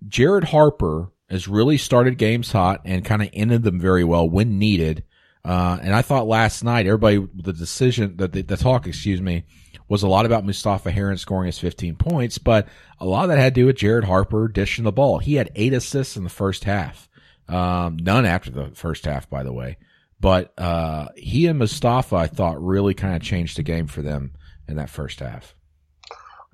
Jared 0.06 0.44
Harper 0.44 1.10
has 1.28 1.48
really 1.48 1.76
started 1.76 2.16
games 2.16 2.52
hot 2.52 2.80
and 2.84 3.04
kind 3.04 3.22
of 3.22 3.28
ended 3.32 3.62
them 3.62 3.80
very 3.80 4.04
well 4.04 4.28
when 4.28 4.58
needed. 4.58 5.04
Uh, 5.44 5.78
and 5.80 5.94
I 5.94 6.02
thought 6.02 6.26
last 6.26 6.62
night, 6.64 6.86
everybody, 6.86 7.26
the 7.34 7.52
decision, 7.52 8.16
the, 8.16 8.28
the, 8.28 8.42
the 8.42 8.56
talk, 8.56 8.86
excuse 8.86 9.20
me, 9.20 9.44
was 9.88 10.02
a 10.02 10.08
lot 10.08 10.26
about 10.26 10.44
Mustapha 10.44 10.90
Heron 10.90 11.16
scoring 11.16 11.46
his 11.46 11.58
15 11.58 11.96
points, 11.96 12.38
but 12.38 12.68
a 13.00 13.06
lot 13.06 13.24
of 13.24 13.28
that 13.30 13.38
had 13.38 13.54
to 13.54 13.60
do 13.62 13.66
with 13.66 13.76
Jared 13.76 14.04
Harper 14.04 14.48
dishing 14.48 14.84
the 14.84 14.92
ball. 14.92 15.18
He 15.18 15.34
had 15.34 15.50
eight 15.54 15.72
assists 15.72 16.16
in 16.16 16.24
the 16.24 16.30
first 16.30 16.64
half. 16.64 17.08
Um, 17.48 17.96
none 17.96 18.26
after 18.26 18.50
the 18.50 18.70
first 18.74 19.06
half, 19.06 19.30
by 19.30 19.42
the 19.42 19.52
way. 19.52 19.78
But 20.20 20.52
uh, 20.58 21.08
he 21.16 21.46
and 21.46 21.58
Mustapha, 21.58 22.14
I 22.16 22.26
thought, 22.26 22.62
really 22.62 22.92
kind 22.92 23.16
of 23.16 23.22
changed 23.22 23.56
the 23.56 23.62
game 23.62 23.86
for 23.86 24.02
them 24.02 24.32
in 24.66 24.76
that 24.76 24.90
first 24.90 25.20
half. 25.20 25.54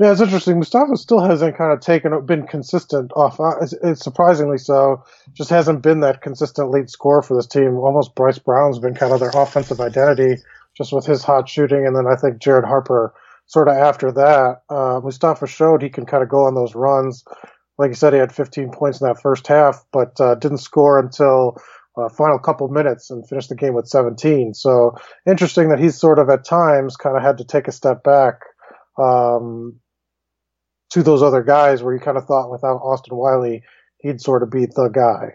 Yeah, 0.00 0.11
it's 0.11 0.20
interesting. 0.20 0.59
Mustapha 0.59 0.96
still 0.96 1.20
hasn't 1.20 1.57
kind 1.57 1.72
of 1.72 1.78
taken 1.78 2.26
been 2.26 2.48
consistent 2.48 3.12
off. 3.14 3.38
Uh, 3.38 3.54
it's, 3.61 4.02
surprisingly 4.02 4.59
so. 4.59 5.04
Just 5.35 5.50
hasn't 5.50 5.83
been 5.83 6.00
that 6.00 6.20
consistent 6.20 6.70
lead 6.70 6.90
scorer 6.90 7.22
for 7.22 7.37
this 7.37 7.46
team. 7.46 7.76
Almost 7.76 8.16
Bryce 8.16 8.40
Brown's 8.40 8.80
been 8.80 8.94
kind 8.94 9.12
of 9.12 9.20
their 9.20 9.30
offensive 9.33 9.80
identity, 9.80 10.42
just 10.76 10.92
with 10.92 11.07
his 11.07 11.22
hot 11.22 11.48
shooting, 11.48 11.87
and 11.87 11.94
then 11.94 12.09
I 12.09 12.16
think 12.16 12.38
Jared 12.38 12.64
Harper 12.64 13.14
sort 13.46 13.68
of 13.68 13.76
after 13.76 14.11
that. 14.11 14.62
Uh, 14.68 15.00
Mustapha 15.02 15.46
showed 15.46 15.80
he 15.80 15.90
can 15.90 16.07
kind 16.07 16.24
of 16.24 16.28
go 16.28 16.44
on 16.44 16.57
those 16.57 16.74
runs. 16.74 17.24
Like 17.78 17.90
you 17.90 17.94
said, 17.94 18.12
he 18.12 18.18
had 18.18 18.35
15 18.35 18.72
points 18.72 19.00
in 19.00 19.07
that 19.07 19.22
first 19.22 19.46
half, 19.46 19.85
but 19.92 20.20
uh, 20.20 20.35
didn't 20.35 20.59
score 20.59 20.98
until 20.98 21.57
uh, 21.96 22.09
final 22.09 22.40
couple 22.40 22.66
minutes 22.66 23.11
and 23.11 23.28
finished 23.28 23.48
the 23.48 23.54
game 23.54 23.74
with 23.74 23.87
17. 23.87 24.54
So 24.54 24.96
interesting 25.24 25.68
that 25.68 25.78
he's 25.78 25.96
sort 25.96 26.18
of 26.18 26.28
at 26.30 26.44
times 26.44 26.96
kind 26.96 27.16
of 27.16 27.22
had 27.22 27.38
to 27.38 27.44
take 27.44 27.68
a 27.68 27.72
step 27.72 28.02
back 28.02 28.40
um, 28.98 29.80
to 30.94 31.02
those 31.02 31.22
other 31.22 31.42
guys 31.42 31.83
where 31.83 31.92
you 31.92 32.00
kind 32.00 32.16
of 32.16 32.24
thought 32.24 32.50
without 32.50 32.76
Austin 32.76 33.16
Wiley, 33.16 33.64
he'd 33.98 34.20
sort 34.20 34.42
of 34.42 34.50
be 34.50 34.66
the 34.66 34.88
guy. 34.88 35.35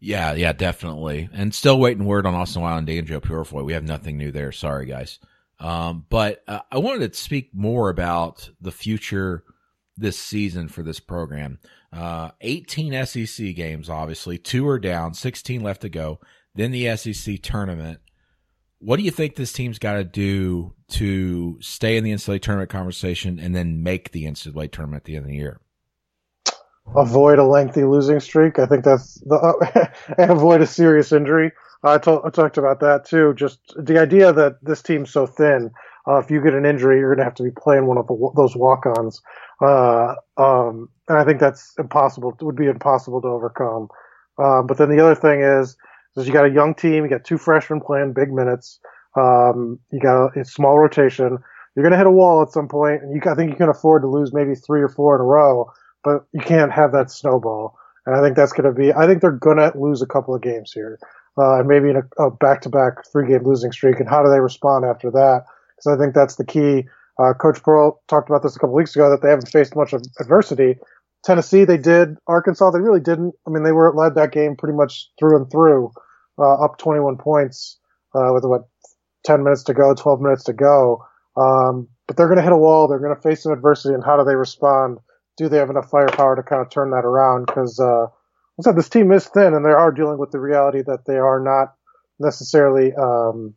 Yeah, 0.00 0.34
yeah, 0.34 0.52
definitely. 0.52 1.28
And 1.32 1.52
still 1.52 1.78
waiting 1.78 2.04
word 2.04 2.24
on 2.24 2.34
Austin 2.34 2.62
Wiley 2.62 2.98
and 2.98 3.08
Joe 3.08 3.20
Purifoy. 3.20 3.64
We 3.64 3.72
have 3.72 3.82
nothing 3.82 4.16
new 4.16 4.30
there. 4.30 4.52
Sorry, 4.52 4.86
guys. 4.86 5.18
Um, 5.58 6.06
but 6.08 6.44
uh, 6.46 6.60
I 6.70 6.78
wanted 6.78 7.12
to 7.12 7.18
speak 7.18 7.50
more 7.52 7.90
about 7.90 8.48
the 8.60 8.70
future 8.70 9.42
this 9.96 10.16
season 10.16 10.68
for 10.68 10.84
this 10.84 11.00
program. 11.00 11.58
Uh, 11.92 12.30
18 12.40 13.06
SEC 13.06 13.56
games, 13.56 13.90
obviously. 13.90 14.38
Two 14.38 14.68
are 14.68 14.78
down, 14.78 15.14
16 15.14 15.60
left 15.60 15.80
to 15.80 15.88
go. 15.88 16.20
Then 16.54 16.70
the 16.70 16.96
SEC 16.96 17.42
tournament. 17.42 17.98
What 18.80 18.98
do 18.98 19.02
you 19.02 19.10
think 19.10 19.34
this 19.34 19.52
team's 19.52 19.78
got 19.78 19.94
to 19.94 20.04
do 20.04 20.74
to 20.90 21.58
stay 21.60 21.96
in 21.96 22.04
the 22.04 22.12
NCAA 22.12 22.40
tournament 22.40 22.70
conversation 22.70 23.38
and 23.38 23.54
then 23.54 23.82
make 23.82 24.12
the 24.12 24.24
NCAA 24.24 24.70
tournament 24.70 25.02
at 25.02 25.04
the 25.04 25.16
end 25.16 25.24
of 25.24 25.30
the 25.30 25.36
year? 25.36 25.60
avoid 26.96 27.38
a 27.38 27.44
lengthy 27.44 27.84
losing 27.84 28.20
streak. 28.20 28.58
I 28.58 28.66
think 28.66 28.84
that's 28.84 29.14
the 29.20 29.36
uh, 29.36 29.86
and 30.18 30.30
avoid 30.30 30.60
a 30.60 30.66
serious 30.66 31.12
injury. 31.12 31.52
I, 31.82 31.98
talked 31.98 32.58
about 32.58 32.80
that 32.80 33.04
too. 33.04 33.34
Just 33.34 33.60
the 33.78 34.00
idea 34.00 34.32
that 34.32 34.56
this 34.62 34.82
team's 34.82 35.12
so 35.12 35.26
thin. 35.26 35.70
Uh, 36.08 36.18
if 36.18 36.30
you 36.30 36.42
get 36.42 36.54
an 36.54 36.64
injury, 36.64 36.98
you're 36.98 37.14
going 37.14 37.18
to 37.18 37.24
have 37.24 37.34
to 37.34 37.42
be 37.42 37.50
playing 37.50 37.86
one 37.86 37.98
of 37.98 38.06
the, 38.06 38.32
those 38.34 38.56
walk-ons. 38.56 39.20
Uh, 39.60 40.14
um, 40.38 40.88
and 41.06 41.18
I 41.18 41.24
think 41.24 41.38
that's 41.38 41.74
impossible. 41.78 42.34
It 42.40 42.44
would 42.44 42.56
be 42.56 42.66
impossible 42.66 43.20
to 43.20 43.28
overcome. 43.28 43.88
Um, 44.38 44.66
but 44.66 44.78
then 44.78 44.88
the 44.88 45.00
other 45.00 45.14
thing 45.14 45.40
is, 45.40 45.76
is 46.18 46.26
you 46.26 46.32
got 46.32 46.46
a 46.46 46.50
young 46.50 46.74
team. 46.74 47.04
You 47.04 47.10
got 47.10 47.24
two 47.24 47.38
freshmen 47.38 47.80
playing 47.80 48.12
big 48.12 48.32
minutes. 48.32 48.80
Um, 49.16 49.78
you 49.90 50.00
got 50.00 50.36
a, 50.36 50.40
a 50.40 50.44
small 50.44 50.78
rotation. 50.78 51.38
You're 51.74 51.82
going 51.82 51.92
to 51.92 51.98
hit 51.98 52.06
a 52.06 52.10
wall 52.10 52.42
at 52.42 52.50
some 52.50 52.68
point, 52.68 53.02
and 53.02 53.14
you, 53.14 53.20
I 53.30 53.34
think 53.34 53.50
you 53.50 53.56
can 53.56 53.68
afford 53.68 54.02
to 54.02 54.08
lose 54.08 54.32
maybe 54.32 54.54
three 54.54 54.80
or 54.82 54.88
four 54.88 55.14
in 55.14 55.20
a 55.20 55.24
row 55.24 55.70
but 56.04 56.24
you 56.32 56.40
can't 56.40 56.72
have 56.72 56.92
that 56.92 57.10
snowball. 57.10 57.78
And 58.06 58.16
I 58.16 58.22
think 58.22 58.36
that's 58.36 58.52
going 58.52 58.72
to 58.72 58.78
be, 58.78 58.92
I 58.92 59.06
think 59.06 59.20
they're 59.20 59.30
going 59.32 59.58
to 59.58 59.72
lose 59.76 60.00
a 60.00 60.06
couple 60.06 60.34
of 60.34 60.42
games 60.42 60.72
here. 60.72 60.98
Uh, 61.36 61.60
and 61.60 61.68
maybe 61.68 61.90
in 61.90 62.02
a, 62.18 62.30
back 62.30 62.62
to 62.62 62.68
back 62.68 63.06
three 63.12 63.28
game 63.28 63.44
losing 63.44 63.70
streak. 63.70 64.00
And 64.00 64.08
how 64.08 64.22
do 64.22 64.30
they 64.30 64.40
respond 64.40 64.84
after 64.84 65.10
that? 65.10 65.44
Because 65.76 65.98
I 65.98 66.02
think 66.02 66.14
that's 66.14 66.36
the 66.36 66.44
key. 66.44 66.88
Uh, 67.18 67.34
Coach 67.34 67.62
Pearl 67.62 68.00
talked 68.08 68.28
about 68.28 68.42
this 68.42 68.56
a 68.56 68.58
couple 68.58 68.74
weeks 68.74 68.96
ago 68.96 69.10
that 69.10 69.22
they 69.22 69.28
haven't 69.28 69.48
faced 69.48 69.76
much 69.76 69.92
of 69.92 70.02
adversity. 70.18 70.76
Tennessee, 71.24 71.64
they 71.64 71.76
did. 71.76 72.16
Arkansas, 72.26 72.70
they 72.70 72.80
really 72.80 73.00
didn't. 73.00 73.34
I 73.46 73.50
mean, 73.50 73.64
they 73.64 73.72
were 73.72 73.92
led 73.94 74.14
that 74.14 74.32
game 74.32 74.56
pretty 74.56 74.76
much 74.76 75.10
through 75.18 75.36
and 75.36 75.50
through, 75.50 75.90
uh, 76.38 76.64
up 76.64 76.78
21 76.78 77.16
points, 77.16 77.78
uh, 78.14 78.32
with 78.32 78.44
what, 78.44 78.68
10 79.24 79.42
minutes 79.42 79.64
to 79.64 79.74
go, 79.74 79.94
12 79.94 80.20
minutes 80.20 80.44
to 80.44 80.52
go. 80.52 81.04
Um, 81.36 81.88
but 82.06 82.16
they're 82.16 82.26
going 82.26 82.38
to 82.38 82.42
hit 82.42 82.52
a 82.52 82.56
wall. 82.56 82.88
They're 82.88 82.98
going 82.98 83.14
to 83.14 83.20
face 83.20 83.42
some 83.42 83.52
adversity. 83.52 83.94
And 83.94 84.04
how 84.04 84.16
do 84.16 84.24
they 84.24 84.36
respond? 84.36 84.98
do 85.38 85.48
they 85.48 85.56
have 85.56 85.70
enough 85.70 85.88
firepower 85.88 86.36
to 86.36 86.42
kind 86.42 86.60
of 86.60 86.68
turn 86.68 86.90
that 86.90 87.06
around? 87.06 87.46
Because 87.46 87.80
uh, 87.80 88.06
I 88.06 88.62
said 88.62 88.76
this 88.76 88.88
team 88.88 89.10
is 89.12 89.26
thin, 89.26 89.54
and 89.54 89.64
they 89.64 89.70
are 89.70 89.92
dealing 89.92 90.18
with 90.18 90.32
the 90.32 90.40
reality 90.40 90.82
that 90.82 91.06
they 91.06 91.16
are 91.16 91.40
not 91.40 91.74
necessarily 92.18 92.92
um, 93.00 93.54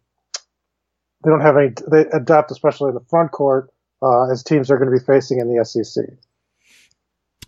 they 1.24 1.32
don't 1.32 1.42
have 1.42 1.58
any. 1.58 1.72
They 1.92 2.06
adapt, 2.14 2.52
especially 2.52 2.90
in 2.90 2.96
the 2.96 3.06
front 3.10 3.32
court, 3.32 3.72
uh, 4.02 4.32
as 4.32 4.44
teams 4.44 4.72
are 4.72 4.78
going 4.78 4.92
to 4.92 4.98
be 4.98 5.04
facing 5.04 5.40
in 5.40 5.54
the 5.54 5.66
SEC. 5.66 6.06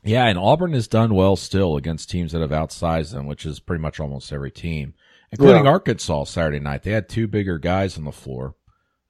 Yeah, 0.04 0.26
and 0.26 0.38
Auburn 0.38 0.74
has 0.74 0.88
done 0.90 1.14
well 1.14 1.38
still 1.38 1.78
against 1.78 2.10
teams 2.10 2.34
that 2.34 2.42
have 2.42 2.50
outsized 2.50 3.14
them, 3.14 3.26
which 3.26 3.46
is 3.46 3.62
pretty 3.62 3.82
much 3.82 4.02
almost 4.02 4.34
every 4.34 4.52
team, 4.52 4.96
including 5.34 5.66
yeah. 5.66 5.72
Arkansas 5.72 6.26
Saturday 6.26 6.60
night. 6.60 6.84
They 6.84 6.92
had 6.92 7.10
two 7.10 7.28
bigger 7.28 7.58
guys 7.58 7.98
on 7.98 8.04
the 8.04 8.12
floor, 8.12 8.56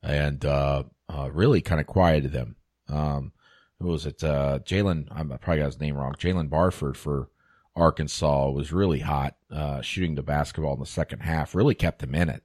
and 0.02 0.44
uh, 0.46 0.84
uh, 1.10 1.30
really 1.32 1.62
kind 1.62 1.82
of 1.82 1.88
quieted 1.88 2.32
them. 2.32 2.56
Um, 2.88 3.34
who 3.80 3.90
was 3.90 4.06
it? 4.06 4.24
Uh, 4.24 4.60
Jaylen, 4.60 5.08
I 5.12 5.24
probably 5.38 5.62
got 5.62 5.66
his 5.66 5.80
name 5.80 5.98
wrong. 5.98 6.14
Jaylen 6.14 6.50
Barford 6.50 6.96
for 6.96 7.30
Arkansas 7.76 8.50
was 8.52 8.72
really 8.72 9.00
hot, 9.00 9.36
uh, 9.52 9.82
shooting 9.82 10.16
the 10.16 10.24
basketball 10.24 10.74
in 10.74 10.80
the 10.80 10.86
second 10.86 11.20
half. 11.20 11.54
Really 11.54 11.76
kept 11.76 12.02
him 12.02 12.16
in 12.16 12.30
it. 12.30 12.44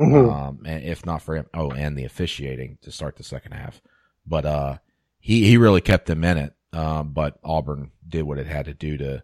Mm-hmm. 0.00 0.30
Um, 0.30 0.66
if 0.66 1.06
not 1.06 1.22
for 1.22 1.36
him, 1.36 1.46
oh, 1.54 1.70
and 1.70 1.96
the 1.96 2.04
officiating 2.04 2.78
to 2.82 2.90
start 2.90 3.16
the 3.16 3.22
second 3.22 3.52
half. 3.52 3.80
But 4.26 4.44
uh, 4.44 4.78
he 5.20 5.44
he 5.44 5.56
really 5.56 5.82
kept 5.82 6.06
them 6.06 6.24
in 6.24 6.36
it. 6.36 6.54
Um, 6.72 7.12
but 7.12 7.38
Auburn 7.44 7.92
did 8.08 8.22
what 8.22 8.38
it 8.38 8.46
had 8.46 8.64
to 8.64 8.74
do 8.74 8.96
to 8.96 9.22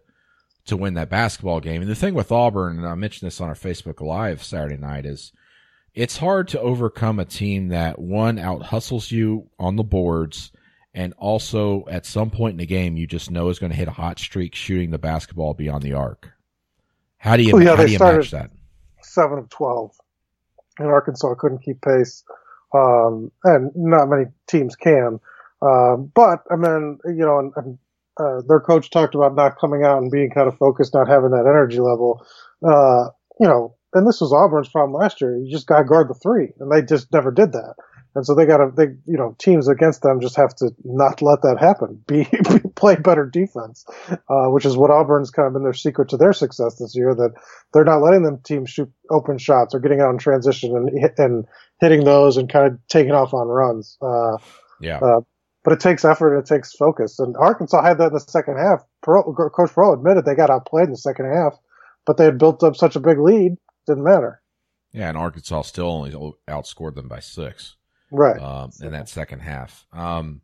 to 0.67 0.77
win 0.77 0.93
that 0.95 1.09
basketball 1.09 1.59
game. 1.59 1.81
And 1.81 1.89
the 1.89 1.95
thing 1.95 2.13
with 2.13 2.31
Auburn, 2.31 2.77
and 2.77 2.87
I 2.87 2.95
mentioned 2.95 3.27
this 3.27 3.41
on 3.41 3.49
our 3.49 3.55
Facebook 3.55 4.01
Live 4.01 4.43
Saturday 4.43 4.77
night, 4.77 5.05
is 5.05 5.31
it's 5.93 6.17
hard 6.17 6.49
to 6.49 6.61
overcome 6.61 7.19
a 7.19 7.25
team 7.25 7.69
that 7.69 7.99
one 7.99 8.37
out 8.37 8.61
hustles 8.61 9.11
you 9.11 9.49
on 9.57 9.75
the 9.75 9.83
boards 9.83 10.51
and 10.93 11.13
also 11.17 11.85
at 11.89 12.05
some 12.05 12.29
point 12.29 12.53
in 12.53 12.57
the 12.57 12.65
game 12.65 12.97
you 12.97 13.07
just 13.07 13.29
know 13.29 13.49
is 13.49 13.59
going 13.59 13.71
to 13.71 13.77
hit 13.77 13.87
a 13.87 13.91
hot 13.91 14.19
streak 14.19 14.55
shooting 14.55 14.91
the 14.91 14.97
basketball 14.97 15.53
beyond 15.53 15.83
the 15.83 15.93
arc. 15.93 16.31
How 17.17 17.37
do 17.37 17.43
you, 17.43 17.55
oh, 17.55 17.59
yeah, 17.59 17.75
how 17.75 17.85
do 17.85 17.91
you 17.91 17.99
match 17.99 18.31
that? 18.31 18.51
Seven 19.01 19.39
of 19.39 19.49
twelve, 19.49 19.95
and 20.79 20.87
Arkansas 20.87 21.35
couldn't 21.35 21.63
keep 21.63 21.81
pace, 21.81 22.23
um, 22.73 23.31
and 23.43 23.71
not 23.75 24.07
many 24.07 24.25
teams 24.47 24.75
can. 24.75 25.19
Um, 25.61 26.11
but 26.13 26.43
I 26.51 26.55
mean, 26.55 26.99
you 27.05 27.25
know, 27.25 27.39
and, 27.39 27.53
and 27.55 27.77
uh, 28.19 28.41
their 28.47 28.59
coach 28.59 28.89
talked 28.89 29.15
about 29.15 29.35
not 29.35 29.59
coming 29.59 29.83
out 29.83 30.01
and 30.01 30.11
being 30.11 30.31
kind 30.31 30.47
of 30.47 30.57
focused, 30.57 30.93
not 30.93 31.07
having 31.07 31.31
that 31.31 31.47
energy 31.47 31.79
level. 31.79 32.25
Uh, 32.65 33.09
you 33.39 33.47
know, 33.47 33.75
and 33.93 34.07
this 34.07 34.21
was 34.21 34.33
Auburn's 34.33 34.69
problem 34.69 34.99
last 34.99 35.21
year. 35.21 35.37
You 35.37 35.51
just 35.51 35.67
got 35.67 35.79
to 35.79 35.85
guard 35.85 36.09
the 36.09 36.13
three, 36.13 36.49
and 36.59 36.71
they 36.71 36.81
just 36.81 37.11
never 37.13 37.31
did 37.31 37.53
that. 37.53 37.75
And 38.15 38.25
so 38.25 38.33
they 38.33 38.47
got 38.47 38.57
to, 38.57 38.71
they, 38.75 38.87
you 39.05 39.17
know, 39.17 39.35
teams 39.37 39.67
against 39.67 40.01
them 40.01 40.19
just 40.19 40.35
have 40.37 40.55
to 40.55 40.71
not 40.83 41.21
let 41.21 41.43
that 41.43 41.59
happen. 41.59 42.03
Be, 42.07 42.27
play 42.75 42.95
better 42.95 43.25
defense, 43.25 43.85
uh, 44.09 44.47
which 44.47 44.65
is 44.65 44.75
what 44.75 44.89
Auburn's 44.89 45.29
kind 45.29 45.45
of 45.45 45.53
been 45.53 45.63
their 45.63 45.73
secret 45.73 46.09
to 46.09 46.17
their 46.17 46.33
success 46.33 46.77
this 46.77 46.95
year. 46.95 47.13
That 47.13 47.33
they're 47.73 47.83
not 47.83 48.01
letting 48.01 48.23
them 48.23 48.39
teams 48.43 48.71
shoot 48.71 48.91
open 49.11 49.37
shots 49.37 49.75
or 49.75 49.79
getting 49.79 50.01
out 50.01 50.09
in 50.09 50.17
transition 50.17 50.75
and 50.75 51.11
and 51.19 51.45
hitting 51.79 52.05
those 52.05 52.37
and 52.37 52.49
kind 52.49 52.65
of 52.73 52.79
taking 52.87 53.11
off 53.11 53.35
on 53.35 53.47
runs. 53.47 53.97
Uh, 54.01 54.37
yeah. 54.81 54.97
Uh, 54.97 55.21
but 55.67 55.73
it 55.73 55.81
takes 55.81 56.05
effort 56.05 56.33
and 56.33 56.45
it 56.45 56.47
takes 56.47 56.71
focus. 56.71 57.19
And 57.19 57.35
Arkansas 57.35 57.83
had 57.83 57.97
that 57.97 58.07
in 58.07 58.13
the 58.13 58.21
second 58.21 58.55
half. 58.55 58.85
Pearl, 59.03 59.33
Coach 59.49 59.73
Pearl 59.73 59.91
admitted 59.91 60.23
they 60.23 60.33
got 60.33 60.49
outplayed 60.49 60.85
in 60.85 60.91
the 60.91 60.97
second 60.97 61.25
half, 61.25 61.57
but 62.05 62.15
they 62.15 62.23
had 62.23 62.37
built 62.37 62.63
up 62.63 62.77
such 62.77 62.95
a 62.95 63.01
big 63.01 63.19
lead, 63.19 63.57
didn't 63.85 64.05
matter. 64.05 64.41
Yeah, 64.93 65.09
and 65.09 65.17
Arkansas 65.17 65.63
still 65.63 65.89
only 65.89 66.11
outscored 66.47 66.95
them 66.95 67.09
by 67.09 67.19
six 67.19 67.75
right? 68.11 68.41
Um, 68.41 68.71
in 68.81 68.93
that 68.93 69.09
second 69.09 69.39
half. 69.41 69.85
Um, 69.91 70.39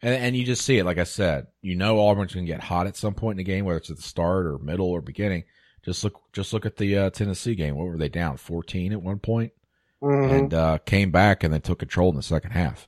and, 0.00 0.14
and 0.14 0.34
you 0.34 0.42
just 0.42 0.64
see 0.64 0.78
it, 0.78 0.86
like 0.86 0.96
I 0.96 1.04
said, 1.04 1.48
you 1.60 1.76
know 1.76 2.00
Auburn's 2.00 2.32
going 2.32 2.46
to 2.46 2.50
get 2.50 2.62
hot 2.62 2.86
at 2.86 2.96
some 2.96 3.12
point 3.12 3.38
in 3.38 3.44
the 3.44 3.52
game, 3.52 3.66
whether 3.66 3.76
it's 3.76 3.90
at 3.90 3.96
the 3.96 4.02
start 4.02 4.46
or 4.46 4.58
middle 4.58 4.88
or 4.88 5.02
beginning. 5.02 5.44
Just 5.84 6.02
look, 6.02 6.18
just 6.32 6.54
look 6.54 6.64
at 6.64 6.78
the 6.78 6.96
uh, 6.96 7.10
Tennessee 7.10 7.56
game. 7.56 7.76
What 7.76 7.88
were 7.88 7.98
they 7.98 8.08
down? 8.08 8.38
Fourteen 8.38 8.94
at 8.94 9.02
one 9.02 9.18
point? 9.18 9.52
Mm-hmm. 10.02 10.34
and 10.34 10.54
uh, 10.54 10.78
came 10.78 11.10
back 11.10 11.42
and 11.42 11.52
then 11.52 11.60
took 11.60 11.78
control 11.78 12.08
in 12.08 12.16
the 12.16 12.22
second 12.22 12.52
half. 12.52 12.86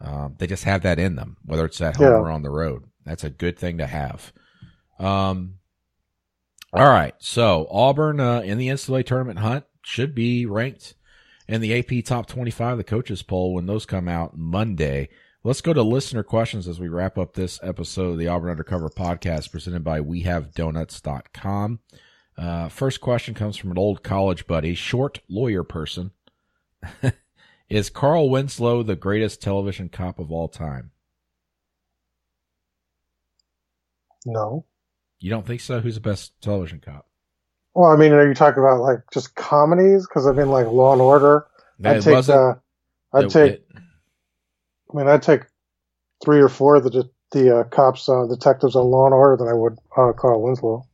Um, 0.00 0.34
they 0.38 0.46
just 0.46 0.64
have 0.64 0.82
that 0.82 0.98
in 0.98 1.16
them, 1.16 1.36
whether 1.44 1.64
it's 1.64 1.80
at 1.80 1.96
home 1.96 2.06
yeah. 2.06 2.12
or 2.12 2.30
on 2.30 2.42
the 2.42 2.50
road. 2.50 2.84
That's 3.04 3.24
a 3.24 3.30
good 3.30 3.58
thing 3.58 3.78
to 3.78 3.86
have. 3.86 4.32
Um, 4.98 5.58
all 6.72 6.88
right, 6.88 7.14
so 7.18 7.66
Auburn 7.70 8.20
uh, 8.20 8.40
in 8.40 8.58
the 8.58 8.68
NCAA 8.68 9.06
tournament 9.06 9.38
hunt 9.38 9.64
should 9.82 10.14
be 10.14 10.44
ranked 10.44 10.94
in 11.48 11.60
the 11.60 11.78
AP 11.78 12.04
Top 12.04 12.26
25, 12.26 12.76
the 12.76 12.84
coaches 12.84 13.22
poll, 13.22 13.54
when 13.54 13.66
those 13.66 13.86
come 13.86 14.08
out 14.08 14.36
Monday. 14.36 15.08
Let's 15.44 15.60
go 15.60 15.72
to 15.72 15.82
listener 15.82 16.24
questions 16.24 16.66
as 16.66 16.80
we 16.80 16.88
wrap 16.88 17.16
up 17.16 17.34
this 17.34 17.60
episode 17.62 18.12
of 18.12 18.18
the 18.18 18.26
Auburn 18.28 18.50
Undercover 18.50 18.88
podcast 18.88 19.52
presented 19.52 19.84
by 19.84 20.00
WeHaveDoughnuts.com. 20.00 21.78
Uh, 22.36 22.68
first 22.68 23.00
question 23.00 23.32
comes 23.32 23.56
from 23.56 23.70
an 23.70 23.78
old 23.78 24.02
college 24.02 24.46
buddy, 24.46 24.74
short 24.74 25.20
lawyer 25.28 25.62
person. 25.62 26.10
Is 27.68 27.90
Carl 27.90 28.30
Winslow 28.30 28.82
the 28.82 28.96
greatest 28.96 29.42
television 29.42 29.88
cop 29.88 30.18
of 30.18 30.30
all 30.30 30.48
time? 30.48 30.92
No. 34.24 34.64
You 35.18 35.30
don't 35.30 35.46
think 35.46 35.60
so? 35.60 35.80
Who's 35.80 35.94
the 35.96 36.00
best 36.00 36.40
television 36.40 36.80
cop? 36.80 37.06
Well, 37.74 37.90
I 37.90 37.96
mean, 37.96 38.12
are 38.12 38.26
you 38.26 38.34
talking 38.34 38.62
about 38.62 38.80
like 38.80 39.00
just 39.12 39.34
comedies? 39.34 40.06
Because 40.06 40.26
I 40.26 40.32
mean, 40.32 40.48
like 40.48 40.66
Law 40.66 40.92
and 40.92 41.02
Order. 41.02 41.46
I'd 41.84 42.02
take. 42.02 42.28
Uh, 42.28 42.54
I'd 43.12 43.30
take. 43.30 43.62
I 43.74 44.96
mean, 44.96 45.08
I'd 45.08 45.22
take 45.22 45.42
three 46.24 46.40
or 46.40 46.48
four 46.48 46.76
of 46.76 46.84
the 46.84 47.10
the 47.32 47.58
uh, 47.58 47.64
cops, 47.64 48.08
uh, 48.08 48.26
detectives 48.26 48.76
on 48.76 48.86
Law 48.86 49.06
and 49.06 49.14
Order 49.14 49.44
than 49.44 49.48
I 49.48 49.54
would 49.54 49.78
uh, 49.96 50.12
Carl 50.12 50.42
Winslow. 50.42 50.86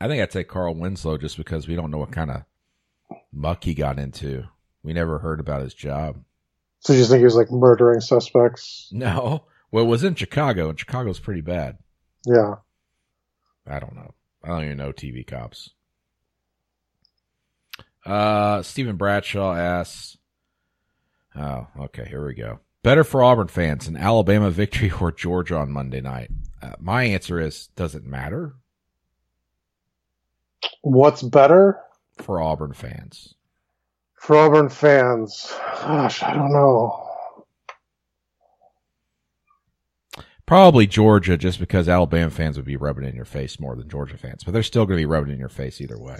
I 0.00 0.08
think 0.08 0.22
I'd 0.22 0.30
take 0.30 0.48
Carl 0.48 0.74
Winslow 0.74 1.18
just 1.18 1.36
because 1.36 1.68
we 1.68 1.76
don't 1.76 1.90
know 1.90 1.98
what 1.98 2.10
kind 2.10 2.30
of 2.30 2.42
muck 3.32 3.64
he 3.64 3.74
got 3.74 3.98
into. 3.98 4.44
We 4.82 4.92
never 4.92 5.18
heard 5.18 5.40
about 5.40 5.62
his 5.62 5.74
job. 5.74 6.22
So 6.80 6.92
you 6.92 7.04
think 7.04 7.18
he 7.18 7.24
was 7.24 7.36
like 7.36 7.50
murdering 7.50 8.00
suspects? 8.00 8.88
No. 8.92 9.44
Well, 9.70 9.84
it 9.84 9.88
was 9.88 10.04
in 10.04 10.14
Chicago, 10.14 10.68
and 10.68 10.78
Chicago's 10.78 11.20
pretty 11.20 11.40
bad. 11.40 11.78
Yeah. 12.26 12.56
I 13.66 13.78
don't 13.78 13.94
know. 13.94 14.14
I 14.42 14.48
don't 14.48 14.64
even 14.64 14.76
know 14.76 14.92
TV 14.92 15.26
cops. 15.26 15.70
Uh, 18.04 18.62
Stephen 18.62 18.96
Bradshaw 18.96 19.54
asks, 19.54 20.16
oh, 21.36 21.68
okay, 21.80 22.04
here 22.08 22.26
we 22.26 22.34
go. 22.34 22.58
Better 22.82 23.04
for 23.04 23.22
Auburn 23.22 23.46
fans, 23.46 23.86
an 23.86 23.96
Alabama 23.96 24.50
victory 24.50 24.90
or 25.00 25.12
Georgia 25.12 25.56
on 25.56 25.70
Monday 25.70 26.00
night? 26.00 26.30
Uh, 26.60 26.72
my 26.80 27.04
answer 27.04 27.40
is, 27.40 27.68
does 27.76 27.94
it 27.94 28.04
matter? 28.04 28.54
What's 30.82 31.22
better 31.22 31.78
for 32.18 32.40
Auburn 32.40 32.72
fans? 32.72 33.34
For 34.14 34.36
Auburn 34.36 34.68
fans, 34.68 35.52
gosh, 35.80 36.22
I 36.22 36.34
don't 36.34 36.52
know. 36.52 37.08
Probably 40.46 40.86
Georgia, 40.86 41.36
just 41.36 41.58
because 41.58 41.88
Alabama 41.88 42.30
fans 42.30 42.56
would 42.56 42.66
be 42.66 42.76
rubbing 42.76 43.04
it 43.04 43.08
in 43.08 43.16
your 43.16 43.24
face 43.24 43.58
more 43.58 43.74
than 43.74 43.88
Georgia 43.88 44.16
fans, 44.16 44.44
but 44.44 44.52
they're 44.52 44.62
still 44.62 44.84
going 44.86 44.98
to 44.98 45.02
be 45.02 45.06
rubbing 45.06 45.30
it 45.30 45.34
in 45.34 45.40
your 45.40 45.48
face 45.48 45.80
either 45.80 45.98
way. 45.98 46.18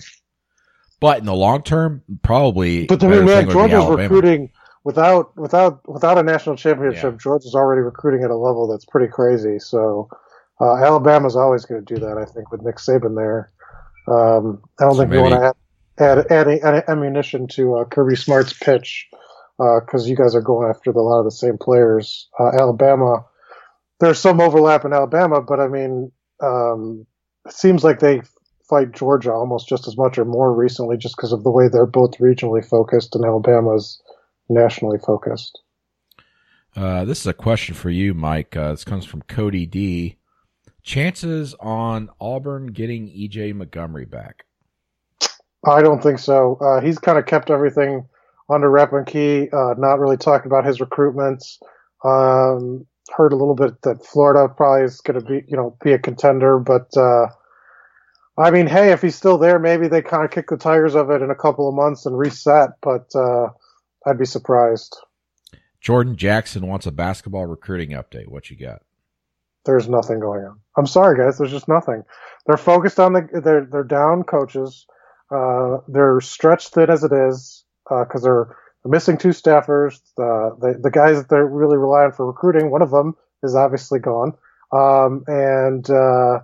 But 1.00 1.18
in 1.18 1.26
the 1.26 1.34
long 1.34 1.62
term, 1.62 2.02
probably. 2.22 2.86
But 2.86 3.02
I 3.02 3.08
mean, 3.08 3.24
man, 3.24 3.50
Georgia's 3.50 3.86
recruiting 3.86 4.50
without 4.84 5.36
without 5.36 5.86
without 5.88 6.18
a 6.18 6.22
national 6.22 6.56
championship. 6.56 7.14
Yeah. 7.14 7.18
Georgia's 7.20 7.54
already 7.54 7.82
recruiting 7.82 8.24
at 8.24 8.30
a 8.30 8.36
level 8.36 8.68
that's 8.68 8.84
pretty 8.84 9.08
crazy. 9.08 9.58
So 9.58 10.08
uh, 10.60 10.76
Alabama's 10.76 11.36
always 11.36 11.64
going 11.64 11.84
to 11.84 11.94
do 11.94 12.00
that. 12.00 12.18
I 12.18 12.24
think 12.24 12.50
with 12.50 12.62
Nick 12.62 12.76
Saban 12.76 13.16
there. 13.16 13.50
Um, 14.08 14.62
I 14.80 14.84
don't 14.84 14.94
so 14.94 14.98
think 15.00 15.10
maybe, 15.10 15.22
you 15.22 15.30
want 15.30 15.40
to 15.40 15.48
add 15.48 15.54
add, 15.98 16.30
add, 16.30 16.48
add 16.48 16.84
ammunition 16.88 17.46
to 17.48 17.76
uh, 17.76 17.84
Kirby 17.84 18.16
Smart's 18.16 18.52
pitch 18.52 19.08
because 19.58 20.04
uh, 20.04 20.08
you 20.08 20.16
guys 20.16 20.34
are 20.34 20.40
going 20.40 20.68
after 20.68 20.90
a 20.90 21.02
lot 21.02 21.18
of 21.18 21.24
the 21.24 21.30
same 21.30 21.58
players. 21.58 22.28
Uh, 22.38 22.50
Alabama, 22.58 23.24
there's 24.00 24.18
some 24.18 24.40
overlap 24.40 24.84
in 24.84 24.92
Alabama, 24.92 25.40
but 25.40 25.60
I 25.60 25.68
mean, 25.68 26.10
um, 26.42 27.06
it 27.46 27.52
seems 27.52 27.84
like 27.84 28.00
they 28.00 28.22
fight 28.68 28.92
Georgia 28.92 29.32
almost 29.32 29.68
just 29.68 29.86
as 29.86 29.96
much 29.96 30.18
or 30.18 30.24
more 30.24 30.52
recently, 30.54 30.96
just 30.96 31.16
because 31.16 31.32
of 31.32 31.44
the 31.44 31.50
way 31.50 31.68
they're 31.68 31.86
both 31.86 32.18
regionally 32.18 32.66
focused 32.66 33.14
and 33.14 33.24
Alabama's 33.24 34.00
nationally 34.48 34.98
focused. 34.98 35.60
Uh, 36.74 37.04
this 37.04 37.20
is 37.20 37.26
a 37.26 37.34
question 37.34 37.74
for 37.74 37.90
you, 37.90 38.14
Mike. 38.14 38.56
Uh, 38.56 38.70
this 38.70 38.84
comes 38.84 39.04
from 39.04 39.22
Cody 39.22 39.66
D. 39.66 40.16
Chances 40.82 41.54
on 41.60 42.08
Auburn 42.20 42.68
getting 42.68 43.08
EJ 43.08 43.54
Montgomery 43.54 44.06
back? 44.06 44.46
I 45.64 45.82
don't 45.82 46.02
think 46.02 46.18
so. 46.18 46.56
Uh, 46.60 46.80
he's 46.80 46.98
kind 46.98 47.18
of 47.18 47.26
kept 47.26 47.50
everything 47.50 48.06
under 48.50 48.70
wrap 48.70 48.92
and 48.92 49.06
key, 49.06 49.48
uh, 49.52 49.74
not 49.78 50.00
really 50.00 50.16
talking 50.16 50.46
about 50.46 50.64
his 50.64 50.78
recruitments. 50.78 51.58
Um, 52.04 52.86
heard 53.10 53.32
a 53.32 53.36
little 53.36 53.54
bit 53.54 53.80
that 53.82 54.04
Florida 54.04 54.52
probably 54.52 54.84
is 54.84 55.00
going 55.00 55.20
to 55.20 55.26
be, 55.26 55.44
you 55.46 55.56
know, 55.56 55.76
be 55.82 55.92
a 55.92 55.98
contender, 55.98 56.58
but 56.58 56.96
uh, 56.96 57.26
I 58.38 58.50
mean, 58.50 58.66
hey, 58.66 58.92
if 58.92 59.02
he's 59.02 59.14
still 59.14 59.38
there, 59.38 59.58
maybe 59.58 59.88
they 59.88 60.02
kind 60.02 60.24
of 60.24 60.30
kick 60.30 60.48
the 60.48 60.56
tires 60.56 60.94
of 60.94 61.10
it 61.10 61.22
in 61.22 61.30
a 61.30 61.34
couple 61.34 61.68
of 61.68 61.74
months 61.74 62.06
and 62.06 62.18
reset. 62.18 62.70
But 62.80 63.14
uh, 63.14 63.48
I'd 64.06 64.18
be 64.18 64.24
surprised. 64.24 64.96
Jordan 65.80 66.16
Jackson 66.16 66.66
wants 66.66 66.86
a 66.86 66.92
basketball 66.92 67.46
recruiting 67.46 67.90
update. 67.90 68.28
What 68.28 68.50
you 68.50 68.56
got? 68.56 68.82
There's 69.64 69.88
nothing 69.88 70.20
going 70.20 70.44
on. 70.44 70.58
I'm 70.76 70.86
sorry, 70.86 71.18
guys. 71.18 71.38
There's 71.38 71.50
just 71.50 71.68
nothing. 71.68 72.02
They're 72.46 72.56
focused 72.56 72.98
on 72.98 73.12
the. 73.12 73.40
They're 73.44 73.66
they're 73.70 73.84
down 73.84 74.22
coaches. 74.24 74.86
Uh, 75.32 75.78
they're 75.88 76.20
stretched 76.20 76.74
thin 76.74 76.90
as 76.90 77.04
it 77.04 77.12
is 77.12 77.64
because 77.88 78.22
uh, 78.22 78.24
they're, 78.24 78.56
missing 78.84 79.16
two 79.16 79.28
staffers. 79.28 80.00
Uh, 80.18 80.54
the 80.60 80.76
the 80.82 80.90
guys 80.90 81.16
that 81.16 81.28
they're 81.28 81.46
really 81.46 81.76
relying 81.76 82.10
for 82.10 82.26
recruiting, 82.26 82.70
one 82.70 82.82
of 82.82 82.90
them 82.90 83.14
is 83.44 83.54
obviously 83.54 84.00
gone, 84.00 84.32
um, 84.72 85.22
and 85.28 85.88
uh, 85.88 86.40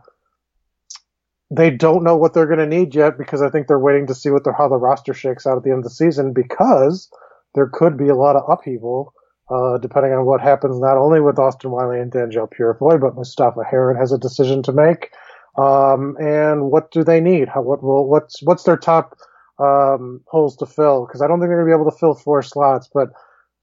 they 1.50 1.70
don't 1.70 2.04
know 2.04 2.16
what 2.16 2.34
they're 2.34 2.46
going 2.46 2.58
to 2.58 2.66
need 2.66 2.94
yet 2.94 3.18
because 3.18 3.42
I 3.42 3.50
think 3.50 3.66
they're 3.66 3.78
waiting 3.78 4.06
to 4.06 4.14
see 4.14 4.30
what 4.30 4.44
the, 4.44 4.52
how 4.52 4.68
the 4.68 4.76
roster 4.76 5.14
shakes 5.14 5.46
out 5.46 5.56
at 5.56 5.64
the 5.64 5.70
end 5.70 5.78
of 5.78 5.84
the 5.84 5.90
season 5.90 6.32
because 6.32 7.10
there 7.54 7.66
could 7.66 7.96
be 7.96 8.08
a 8.08 8.14
lot 8.14 8.36
of 8.36 8.48
upheaval 8.48 9.12
uh, 9.50 9.78
depending 9.78 10.12
on 10.12 10.26
what 10.26 10.40
happens 10.40 10.78
not 10.78 10.98
only 10.98 11.20
with 11.20 11.38
Austin 11.38 11.70
Wiley 11.70 12.00
and 12.00 12.12
Danjel 12.12 12.50
Purifoy, 12.52 13.00
but 13.00 13.14
Mustapha 13.14 13.64
Heron 13.64 13.96
has 13.96 14.12
a 14.12 14.18
decision 14.18 14.62
to 14.64 14.72
make. 14.72 15.10
Um, 15.58 16.16
and 16.20 16.70
what 16.70 16.92
do 16.92 17.04
they 17.04 17.20
need? 17.20 17.48
How, 17.48 17.62
what 17.62 17.82
will, 17.82 18.08
what's, 18.08 18.42
what's 18.42 18.64
their 18.64 18.78
top, 18.78 19.18
um, 19.58 20.22
holes 20.28 20.56
to 20.58 20.66
fill? 20.66 21.06
Cause 21.06 21.22
I 21.22 21.28
don't 21.28 21.40
think 21.40 21.50
they're 21.50 21.58
going 21.58 21.70
to 21.70 21.76
be 21.76 21.80
able 21.82 21.90
to 21.90 21.98
fill 21.98 22.14
four 22.14 22.42
slots, 22.42 22.88
but 22.94 23.08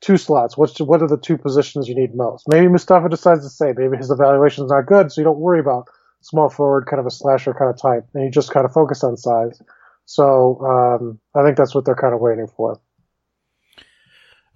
two 0.01 0.17
slots. 0.17 0.57
What's, 0.57 0.79
what 0.79 1.01
are 1.01 1.07
the 1.07 1.17
two 1.17 1.37
positions 1.37 1.87
you 1.87 1.95
need 1.95 2.15
most? 2.15 2.47
Maybe 2.49 2.67
Mustapha 2.67 3.09
decides 3.09 3.43
to 3.43 3.49
say, 3.49 3.73
maybe 3.75 3.97
his 3.97 4.11
evaluation 4.11 4.65
is 4.65 4.71
not 4.71 4.87
good, 4.87 5.11
so 5.11 5.21
you 5.21 5.25
don't 5.25 5.39
worry 5.39 5.61
about 5.61 5.87
small 6.21 6.49
forward, 6.49 6.87
kind 6.87 6.99
of 6.99 7.05
a 7.05 7.11
slasher 7.11 7.53
kind 7.53 7.69
of 7.71 7.81
type, 7.81 8.05
and 8.13 8.25
you 8.25 8.31
just 8.31 8.51
kind 8.51 8.65
of 8.65 8.73
focus 8.73 9.03
on 9.03 9.17
size. 9.17 9.61
So, 10.05 10.59
um, 10.61 11.19
I 11.35 11.43
think 11.43 11.57
that's 11.57 11.73
what 11.73 11.85
they're 11.85 11.95
kind 11.95 12.13
of 12.13 12.19
waiting 12.19 12.47
for. 12.47 12.79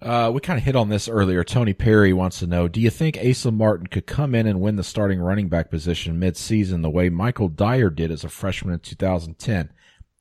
Uh, 0.02 0.30
we 0.32 0.40
kind 0.40 0.58
of 0.58 0.64
hit 0.64 0.76
on 0.76 0.88
this 0.88 1.08
earlier. 1.08 1.44
Tony 1.44 1.74
Perry 1.74 2.12
wants 2.12 2.38
to 2.38 2.46
know: 2.46 2.68
Do 2.68 2.80
you 2.80 2.90
think 2.90 3.18
Asa 3.18 3.50
Martin 3.50 3.86
could 3.86 4.06
come 4.06 4.34
in 4.34 4.46
and 4.46 4.60
win 4.60 4.76
the 4.76 4.84
starting 4.84 5.20
running 5.20 5.48
back 5.48 5.70
position 5.70 6.18
mid-season 6.18 6.82
the 6.82 6.90
way 6.90 7.10
Michael 7.10 7.48
Dyer 7.48 7.90
did 7.90 8.10
as 8.10 8.24
a 8.24 8.28
freshman 8.28 8.74
in 8.74 8.80
2010? 8.80 9.70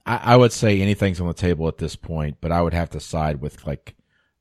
I, 0.06 0.18
I 0.18 0.36
would 0.36 0.52
say 0.52 0.82
anything's 0.82 1.22
on 1.22 1.28
the 1.28 1.34
table 1.34 1.68
at 1.68 1.78
this 1.78 1.96
point, 1.96 2.38
but 2.42 2.52
I 2.52 2.62
would 2.62 2.74
have 2.74 2.90
to 2.92 3.00
side 3.00 3.40
with 3.40 3.66
like 3.66 3.96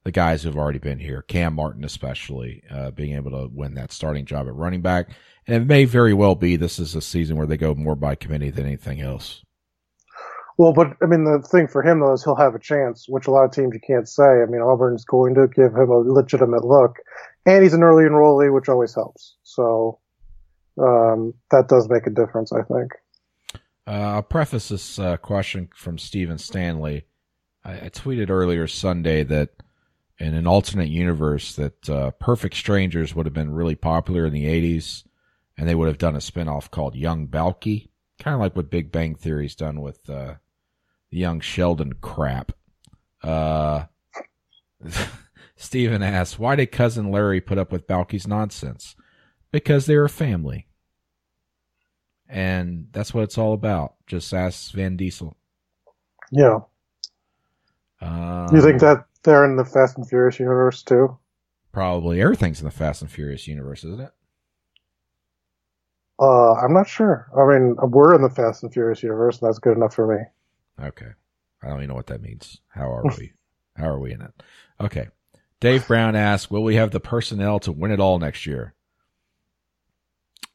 the 0.04 0.12
guys 0.12 0.42
who've 0.42 0.56
already 0.56 0.78
been 0.78 0.98
here, 0.98 1.22
Kam 1.22 1.54
Martin 1.54 1.84
especially, 1.84 2.62
uh, 2.70 2.90
being 2.90 3.14
able 3.14 3.30
to 3.30 3.48
win 3.52 3.74
that 3.74 3.92
starting 3.92 4.24
job 4.24 4.48
at 4.48 4.54
running 4.54 4.80
back. 4.80 5.10
And 5.46 5.62
it 5.62 5.66
may 5.66 5.84
very 5.84 6.14
well 6.14 6.34
be 6.34 6.56
this 6.56 6.78
is 6.78 6.94
a 6.94 7.00
season 7.00 7.36
where 7.36 7.46
they 7.46 7.56
go 7.56 7.74
more 7.74 7.94
by 7.94 8.14
committee 8.14 8.50
than 8.50 8.66
anything 8.66 9.00
else. 9.00 9.44
Well, 10.58 10.72
but 10.72 10.96
I 11.00 11.06
mean, 11.06 11.22
the 11.22 11.40
thing 11.40 11.68
for 11.68 11.84
him 11.84 12.00
though 12.00 12.12
is 12.12 12.24
he'll 12.24 12.34
have 12.34 12.56
a 12.56 12.58
chance, 12.58 13.06
which 13.08 13.28
a 13.28 13.30
lot 13.30 13.44
of 13.44 13.52
teams 13.52 13.72
you 13.72 13.80
can't 13.80 14.08
say. 14.08 14.42
I 14.42 14.46
mean, 14.46 14.60
Auburn's 14.60 15.04
going 15.04 15.36
to 15.36 15.46
give 15.46 15.72
him 15.72 15.88
a 15.88 15.98
legitimate 15.98 16.64
look, 16.64 16.96
and 17.46 17.62
he's 17.62 17.74
an 17.74 17.84
early 17.84 18.04
enrollee, 18.04 18.52
which 18.52 18.68
always 18.68 18.92
helps. 18.92 19.36
So 19.44 20.00
um, 20.76 21.34
that 21.52 21.68
does 21.68 21.88
make 21.88 22.08
a 22.08 22.10
difference, 22.10 22.52
I 22.52 22.62
think. 22.62 22.92
Uh, 23.86 24.16
I'll 24.16 24.22
preface 24.22 24.68
this 24.68 24.98
uh, 24.98 25.16
question 25.16 25.68
from 25.76 25.96
Stephen 25.96 26.38
Stanley. 26.38 27.06
I, 27.64 27.86
I, 27.86 27.88
tweeted 27.88 28.28
earlier 28.28 28.66
Sunday 28.66 29.22
that 29.24 29.50
in 30.18 30.34
an 30.34 30.46
alternate 30.46 30.88
universe, 30.88 31.54
that 31.54 31.88
uh, 31.88 32.10
Perfect 32.10 32.56
Strangers 32.56 33.14
would 33.14 33.26
have 33.26 33.32
been 33.32 33.54
really 33.54 33.76
popular 33.76 34.26
in 34.26 34.32
the 34.32 34.44
'80s, 34.44 35.04
and 35.56 35.68
they 35.68 35.74
would 35.76 35.88
have 35.88 35.98
done 35.98 36.16
a 36.16 36.18
spinoff 36.18 36.70
called 36.70 36.96
Young 36.96 37.26
Balky, 37.26 37.90
kind 38.18 38.34
of 38.34 38.40
like 38.40 38.56
what 38.56 38.70
Big 38.70 38.90
Bang 38.90 39.14
Theory's 39.14 39.54
done 39.54 39.80
with 39.80 40.10
uh, 40.10 40.34
young 41.10 41.40
Sheldon 41.40 41.94
crap. 42.00 42.52
Uh, 43.22 43.84
Stephen 45.56 46.02
asks, 46.02 46.38
why 46.38 46.56
did 46.56 46.72
cousin 46.72 47.10
Larry 47.10 47.40
put 47.40 47.58
up 47.58 47.72
with 47.72 47.86
Balky's 47.86 48.26
nonsense? 48.26 48.94
Because 49.50 49.86
they're 49.86 50.04
a 50.04 50.08
family. 50.08 50.66
And 52.28 52.88
that's 52.92 53.14
what 53.14 53.24
it's 53.24 53.38
all 53.38 53.54
about. 53.54 53.94
Just 54.06 54.32
ask 54.34 54.72
Vin 54.72 54.96
Diesel. 54.96 55.36
Yeah. 56.30 56.60
Um, 58.00 58.54
you 58.54 58.60
think 58.60 58.80
that 58.80 59.06
they're 59.22 59.44
in 59.44 59.56
the 59.56 59.64
Fast 59.64 59.96
and 59.96 60.08
Furious 60.08 60.38
universe 60.38 60.82
too? 60.82 61.16
Probably. 61.72 62.20
Everything's 62.20 62.60
in 62.60 62.66
the 62.66 62.70
Fast 62.70 63.02
and 63.02 63.10
Furious 63.10 63.48
universe, 63.48 63.82
isn't 63.84 64.00
it? 64.00 64.12
Uh, 66.20 66.52
I'm 66.54 66.74
not 66.74 66.88
sure. 66.88 67.28
I 67.36 67.46
mean, 67.46 67.76
we're 67.90 68.14
in 68.14 68.22
the 68.22 68.30
Fast 68.30 68.62
and 68.62 68.72
Furious 68.72 69.02
universe, 69.02 69.40
and 69.40 69.48
that's 69.48 69.58
good 69.58 69.76
enough 69.76 69.94
for 69.94 70.06
me. 70.06 70.24
Okay. 70.82 71.10
I 71.62 71.68
don't 71.68 71.78
even 71.78 71.88
know 71.88 71.94
what 71.94 72.06
that 72.06 72.22
means. 72.22 72.60
How 72.68 72.92
are 72.92 73.02
we? 73.18 73.32
How 73.76 73.88
are 73.88 73.98
we 73.98 74.12
in 74.12 74.22
it? 74.22 74.32
Okay. 74.80 75.08
Dave 75.60 75.86
Brown 75.86 76.14
asks, 76.14 76.50
will 76.50 76.62
we 76.62 76.76
have 76.76 76.92
the 76.92 77.00
personnel 77.00 77.58
to 77.60 77.72
win 77.72 77.90
it 77.90 78.00
all 78.00 78.18
next 78.18 78.46
year? 78.46 78.74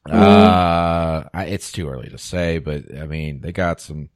Mm. 0.08 0.14
Uh, 0.14 1.28
I, 1.32 1.44
it's 1.46 1.72
too 1.72 1.88
early 1.88 2.08
to 2.08 2.18
say, 2.18 2.58
but 2.58 2.84
I 2.96 3.06
mean, 3.06 3.40
they 3.40 3.52
got 3.52 3.80
some 3.80 4.10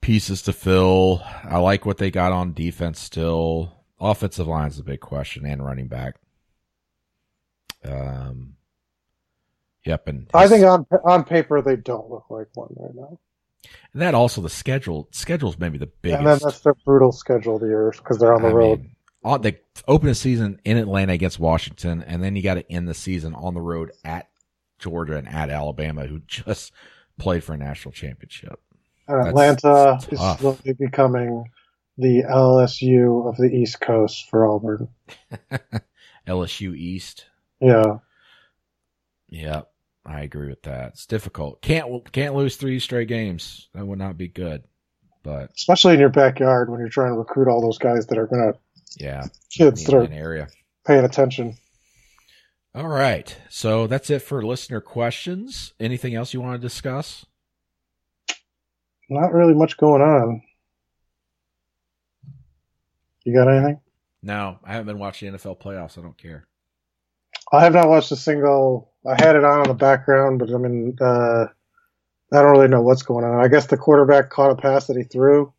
pieces 0.00 0.42
to 0.42 0.52
fill. 0.52 1.22
I 1.44 1.58
like 1.58 1.86
what 1.86 1.98
they 1.98 2.10
got 2.10 2.32
on 2.32 2.52
defense 2.52 3.00
still. 3.00 3.84
Offensive 3.98 4.46
line 4.46 4.68
is 4.68 4.78
a 4.78 4.84
big 4.84 5.00
question 5.00 5.46
and 5.46 5.64
running 5.64 5.88
back. 5.88 6.16
Um, 7.84 8.56
yep. 9.84 10.06
And 10.08 10.28
I 10.34 10.48
think 10.48 10.64
on, 10.64 10.86
on 11.04 11.24
paper, 11.24 11.62
they 11.62 11.76
don't 11.76 12.10
look 12.10 12.26
like 12.28 12.48
one 12.54 12.74
right 12.76 12.94
now. 12.94 13.18
And 13.92 14.02
that 14.02 14.14
also 14.14 14.40
the 14.40 14.50
schedule 14.50 15.08
schedule's 15.10 15.58
maybe 15.58 15.78
the 15.78 15.86
biggest. 15.86 16.18
And 16.18 16.26
then 16.26 16.38
that's 16.42 16.60
the 16.60 16.74
brutal 16.84 17.12
schedule 17.12 17.56
of 17.56 17.62
the 17.62 17.68
years 17.68 17.96
because 17.96 18.18
they're 18.18 18.34
on 18.34 18.42
the 18.42 18.48
I 18.48 18.52
road. 18.52 18.80
Mean, 18.80 18.96
on, 19.24 19.42
they 19.42 19.58
open 19.88 20.08
the 20.08 20.14
season 20.14 20.60
in 20.64 20.76
Atlanta 20.76 21.12
against 21.12 21.38
Washington, 21.38 22.02
and 22.02 22.22
then 22.22 22.36
you 22.36 22.42
got 22.42 22.54
to 22.54 22.72
end 22.72 22.88
the 22.88 22.94
season 22.94 23.34
on 23.34 23.54
the 23.54 23.60
road 23.60 23.90
at 24.04 24.28
Georgia 24.78 25.16
and 25.16 25.28
at 25.28 25.50
Alabama, 25.50 26.06
who 26.06 26.20
just 26.26 26.72
played 27.18 27.42
for 27.42 27.54
a 27.54 27.56
national 27.56 27.92
championship. 27.92 28.60
And 29.08 29.28
Atlanta 29.28 29.98
is 30.10 30.18
slowly 30.38 30.74
becoming 30.78 31.50
the 31.98 32.24
LSU 32.24 33.28
of 33.28 33.36
the 33.36 33.50
East 33.50 33.80
Coast 33.80 34.28
for 34.28 34.46
Auburn. 34.46 34.88
LSU 36.26 36.76
East. 36.76 37.26
Yeah. 37.60 37.98
Yeah. 39.28 39.62
I 40.06 40.22
agree 40.22 40.48
with 40.48 40.62
that. 40.62 40.92
It's 40.92 41.06
difficult. 41.06 41.60
Can't 41.62 42.10
can't 42.12 42.34
lose 42.34 42.56
three 42.56 42.78
straight 42.78 43.08
games. 43.08 43.68
That 43.74 43.86
would 43.86 43.98
not 43.98 44.16
be 44.16 44.28
good. 44.28 44.62
But 45.22 45.50
especially 45.56 45.94
in 45.94 46.00
your 46.00 46.08
backyard 46.08 46.70
when 46.70 46.78
you're 46.78 46.88
trying 46.88 47.12
to 47.12 47.18
recruit 47.18 47.48
all 47.48 47.60
those 47.60 47.78
guys 47.78 48.06
that 48.06 48.18
are 48.18 48.28
gonna 48.28 48.52
yeah 48.98 49.24
kids 49.50 49.84
that 49.84 49.94
are 49.94 50.10
area 50.12 50.48
paying 50.86 51.04
attention. 51.04 51.56
All 52.74 52.88
right, 52.88 53.36
so 53.48 53.86
that's 53.86 54.10
it 54.10 54.20
for 54.20 54.44
listener 54.44 54.80
questions. 54.80 55.72
Anything 55.80 56.14
else 56.14 56.34
you 56.34 56.40
want 56.42 56.60
to 56.60 56.66
discuss? 56.66 57.24
not 59.08 59.32
really 59.32 59.54
much 59.54 59.76
going 59.76 60.02
on. 60.02 60.42
You 63.24 63.34
got 63.34 63.48
anything? 63.48 63.80
No, 64.22 64.58
I 64.64 64.72
haven't 64.72 64.86
been 64.86 64.98
watching 64.98 65.32
NFL 65.32 65.60
playoffs. 65.60 65.98
I 65.98 66.02
don't 66.02 66.18
care. 66.18 66.46
I 67.52 67.62
have 67.62 67.74
not 67.74 67.88
watched 67.88 68.12
a 68.12 68.16
single. 68.16 68.92
I 69.08 69.14
had 69.22 69.36
it 69.36 69.44
on 69.44 69.62
in 69.62 69.68
the 69.68 69.74
background, 69.74 70.38
but 70.38 70.52
I 70.52 70.58
mean, 70.58 70.96
uh, 71.00 71.46
I 72.32 72.42
don't 72.42 72.52
really 72.52 72.68
know 72.68 72.82
what's 72.82 73.02
going 73.02 73.24
on. 73.24 73.42
I 73.44 73.48
guess 73.48 73.66
the 73.66 73.76
quarterback 73.76 74.30
caught 74.30 74.50
a 74.50 74.56
pass 74.56 74.86
that 74.88 74.96
he 74.96 75.04
threw. 75.04 75.52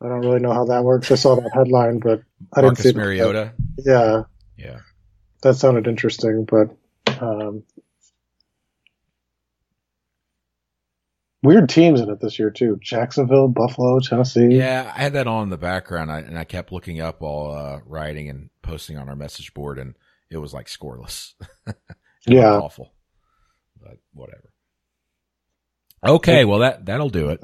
I 0.00 0.08
don't 0.08 0.20
really 0.20 0.40
know 0.40 0.52
how 0.52 0.64
that 0.66 0.84
works. 0.84 1.10
I 1.10 1.16
saw 1.16 1.34
that 1.36 1.50
headline, 1.52 1.98
but 1.98 2.22
I 2.52 2.60
Marcus 2.62 2.82
didn't 2.84 2.94
see 2.94 2.98
Mariota. 3.00 3.52
Yeah, 3.78 4.22
Yeah. 4.56 4.80
that 5.42 5.54
sounded 5.54 5.86
interesting, 5.88 6.44
but 6.44 6.76
um, 7.20 7.64
weird 11.42 11.68
teams 11.68 12.00
in 12.00 12.10
it 12.10 12.20
this 12.20 12.38
year 12.38 12.50
too. 12.50 12.78
Jacksonville, 12.80 13.48
Buffalo, 13.48 14.00
Tennessee. 14.00 14.54
Yeah, 14.56 14.92
I 14.94 15.00
had 15.00 15.12
that 15.14 15.26
on 15.26 15.44
in 15.44 15.50
the 15.50 15.56
background, 15.58 16.10
I, 16.12 16.20
and 16.20 16.38
I 16.38 16.44
kept 16.44 16.72
looking 16.72 17.00
up 17.00 17.20
while 17.20 17.52
uh, 17.52 17.80
writing 17.86 18.28
and 18.28 18.50
posting 18.62 18.98
on 18.98 19.08
our 19.08 19.16
message 19.16 19.54
board, 19.54 19.78
and 19.78 19.94
it 20.30 20.38
was 20.38 20.52
like 20.54 20.66
scoreless. 20.66 21.34
Yeah. 22.26 22.54
awful, 22.58 22.92
but 23.80 23.98
whatever. 24.12 24.50
Okay, 26.04 26.44
well 26.44 26.60
that 26.60 26.86
that'll 26.86 27.10
do 27.10 27.30
it 27.30 27.40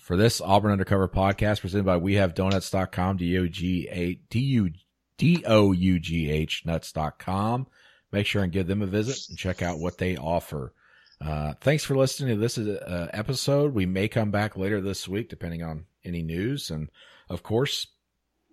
for 0.00 0.16
this 0.16 0.40
Auburn 0.40 0.72
Undercover 0.72 1.08
podcast 1.08 1.60
presented 1.60 1.84
by 1.84 1.98
WeHaveDoughnuts.com, 1.98 3.18
D 3.18 3.38
O 3.38 3.46
G 3.46 3.88
A 3.90 4.14
D 4.30 4.38
U 4.40 4.70
D 5.18 5.44
O 5.46 5.72
U 5.72 5.98
G 5.98 6.30
H 6.30 6.62
nuts.com. 6.64 7.66
Make 8.10 8.26
sure 8.26 8.42
and 8.42 8.52
give 8.52 8.66
them 8.66 8.80
a 8.82 8.86
visit 8.86 9.28
and 9.28 9.36
check 9.38 9.60
out 9.60 9.78
what 9.78 9.98
they 9.98 10.16
offer. 10.16 10.72
Uh, 11.20 11.52
thanks 11.60 11.84
for 11.84 11.96
listening 11.96 12.34
to 12.34 12.40
this 12.40 12.56
uh, 12.56 13.08
episode. 13.12 13.74
We 13.74 13.86
may 13.86 14.08
come 14.08 14.30
back 14.30 14.56
later 14.56 14.80
this 14.80 15.06
week, 15.08 15.28
depending 15.28 15.62
on 15.62 15.84
any 16.04 16.22
news. 16.22 16.70
And 16.70 16.88
of 17.28 17.42
course, 17.42 17.86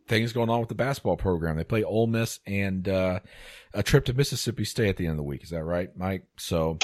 things 0.07 0.33
going 0.33 0.49
on 0.49 0.59
with 0.59 0.69
the 0.69 0.75
basketball 0.75 1.17
program. 1.17 1.57
They 1.57 1.63
play 1.63 1.83
Ole 1.83 2.07
Miss 2.07 2.39
and 2.45 2.87
uh, 2.87 3.19
a 3.73 3.83
trip 3.83 4.05
to 4.05 4.13
Mississippi 4.13 4.65
State 4.65 4.89
at 4.89 4.97
the 4.97 5.05
end 5.05 5.11
of 5.11 5.17
the 5.17 5.23
week. 5.23 5.43
Is 5.43 5.49
that 5.49 5.63
right, 5.63 5.89
Mike? 5.97 6.25
So, 6.37 6.77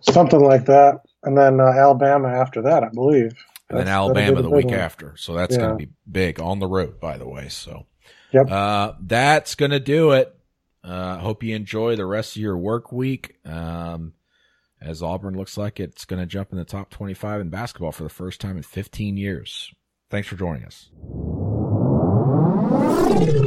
something 0.00 0.40
like 0.40 0.66
that, 0.66 1.00
and 1.22 1.36
then 1.36 1.60
uh, 1.60 1.64
Alabama 1.64 2.28
after 2.28 2.62
that, 2.62 2.82
I 2.84 2.88
believe. 2.90 3.32
and 3.70 3.78
then 3.78 3.88
Alabama 3.88 4.42
the 4.42 4.50
week 4.50 4.66
one. 4.66 4.74
after. 4.74 5.16
So 5.16 5.32
that's 5.34 5.54
Yeah. 5.56 5.62
going 5.62 5.78
to 5.78 5.86
be 5.86 5.92
big 6.10 6.38
on 6.40 6.58
the 6.58 6.66
road, 6.66 7.00
by 7.00 7.16
the 7.18 7.26
way. 7.26 7.48
So, 7.48 7.86
Yep. 8.32 8.50
uh, 8.50 8.92
that's 9.00 9.54
going 9.54 9.70
to 9.70 9.80
do 9.80 10.12
it. 10.12 10.34
Uh, 10.82 11.16
hope 11.18 11.42
you 11.42 11.56
enjoy 11.56 11.96
the 11.96 12.04
rest 12.04 12.36
of 12.36 12.42
your 12.42 12.58
work 12.58 12.92
week. 12.92 13.36
Um, 13.46 14.12
as 14.82 15.02
Auburn 15.02 15.34
looks 15.34 15.56
like 15.56 15.80
it's 15.80 16.04
going 16.04 16.20
to 16.20 16.26
jump 16.26 16.52
in 16.52 16.58
the 16.58 16.64
top 16.66 16.90
25 16.90 17.40
in 17.40 17.48
basketball 17.48 17.90
for 17.92 18.02
the 18.02 18.10
first 18.10 18.38
time 18.38 18.58
in 18.58 18.62
15 18.62 19.16
years. 19.16 19.72
Thanks 20.10 20.28
for 20.28 20.36
joining 20.36 20.64
us. 20.66 20.90
Oh! 23.16 23.43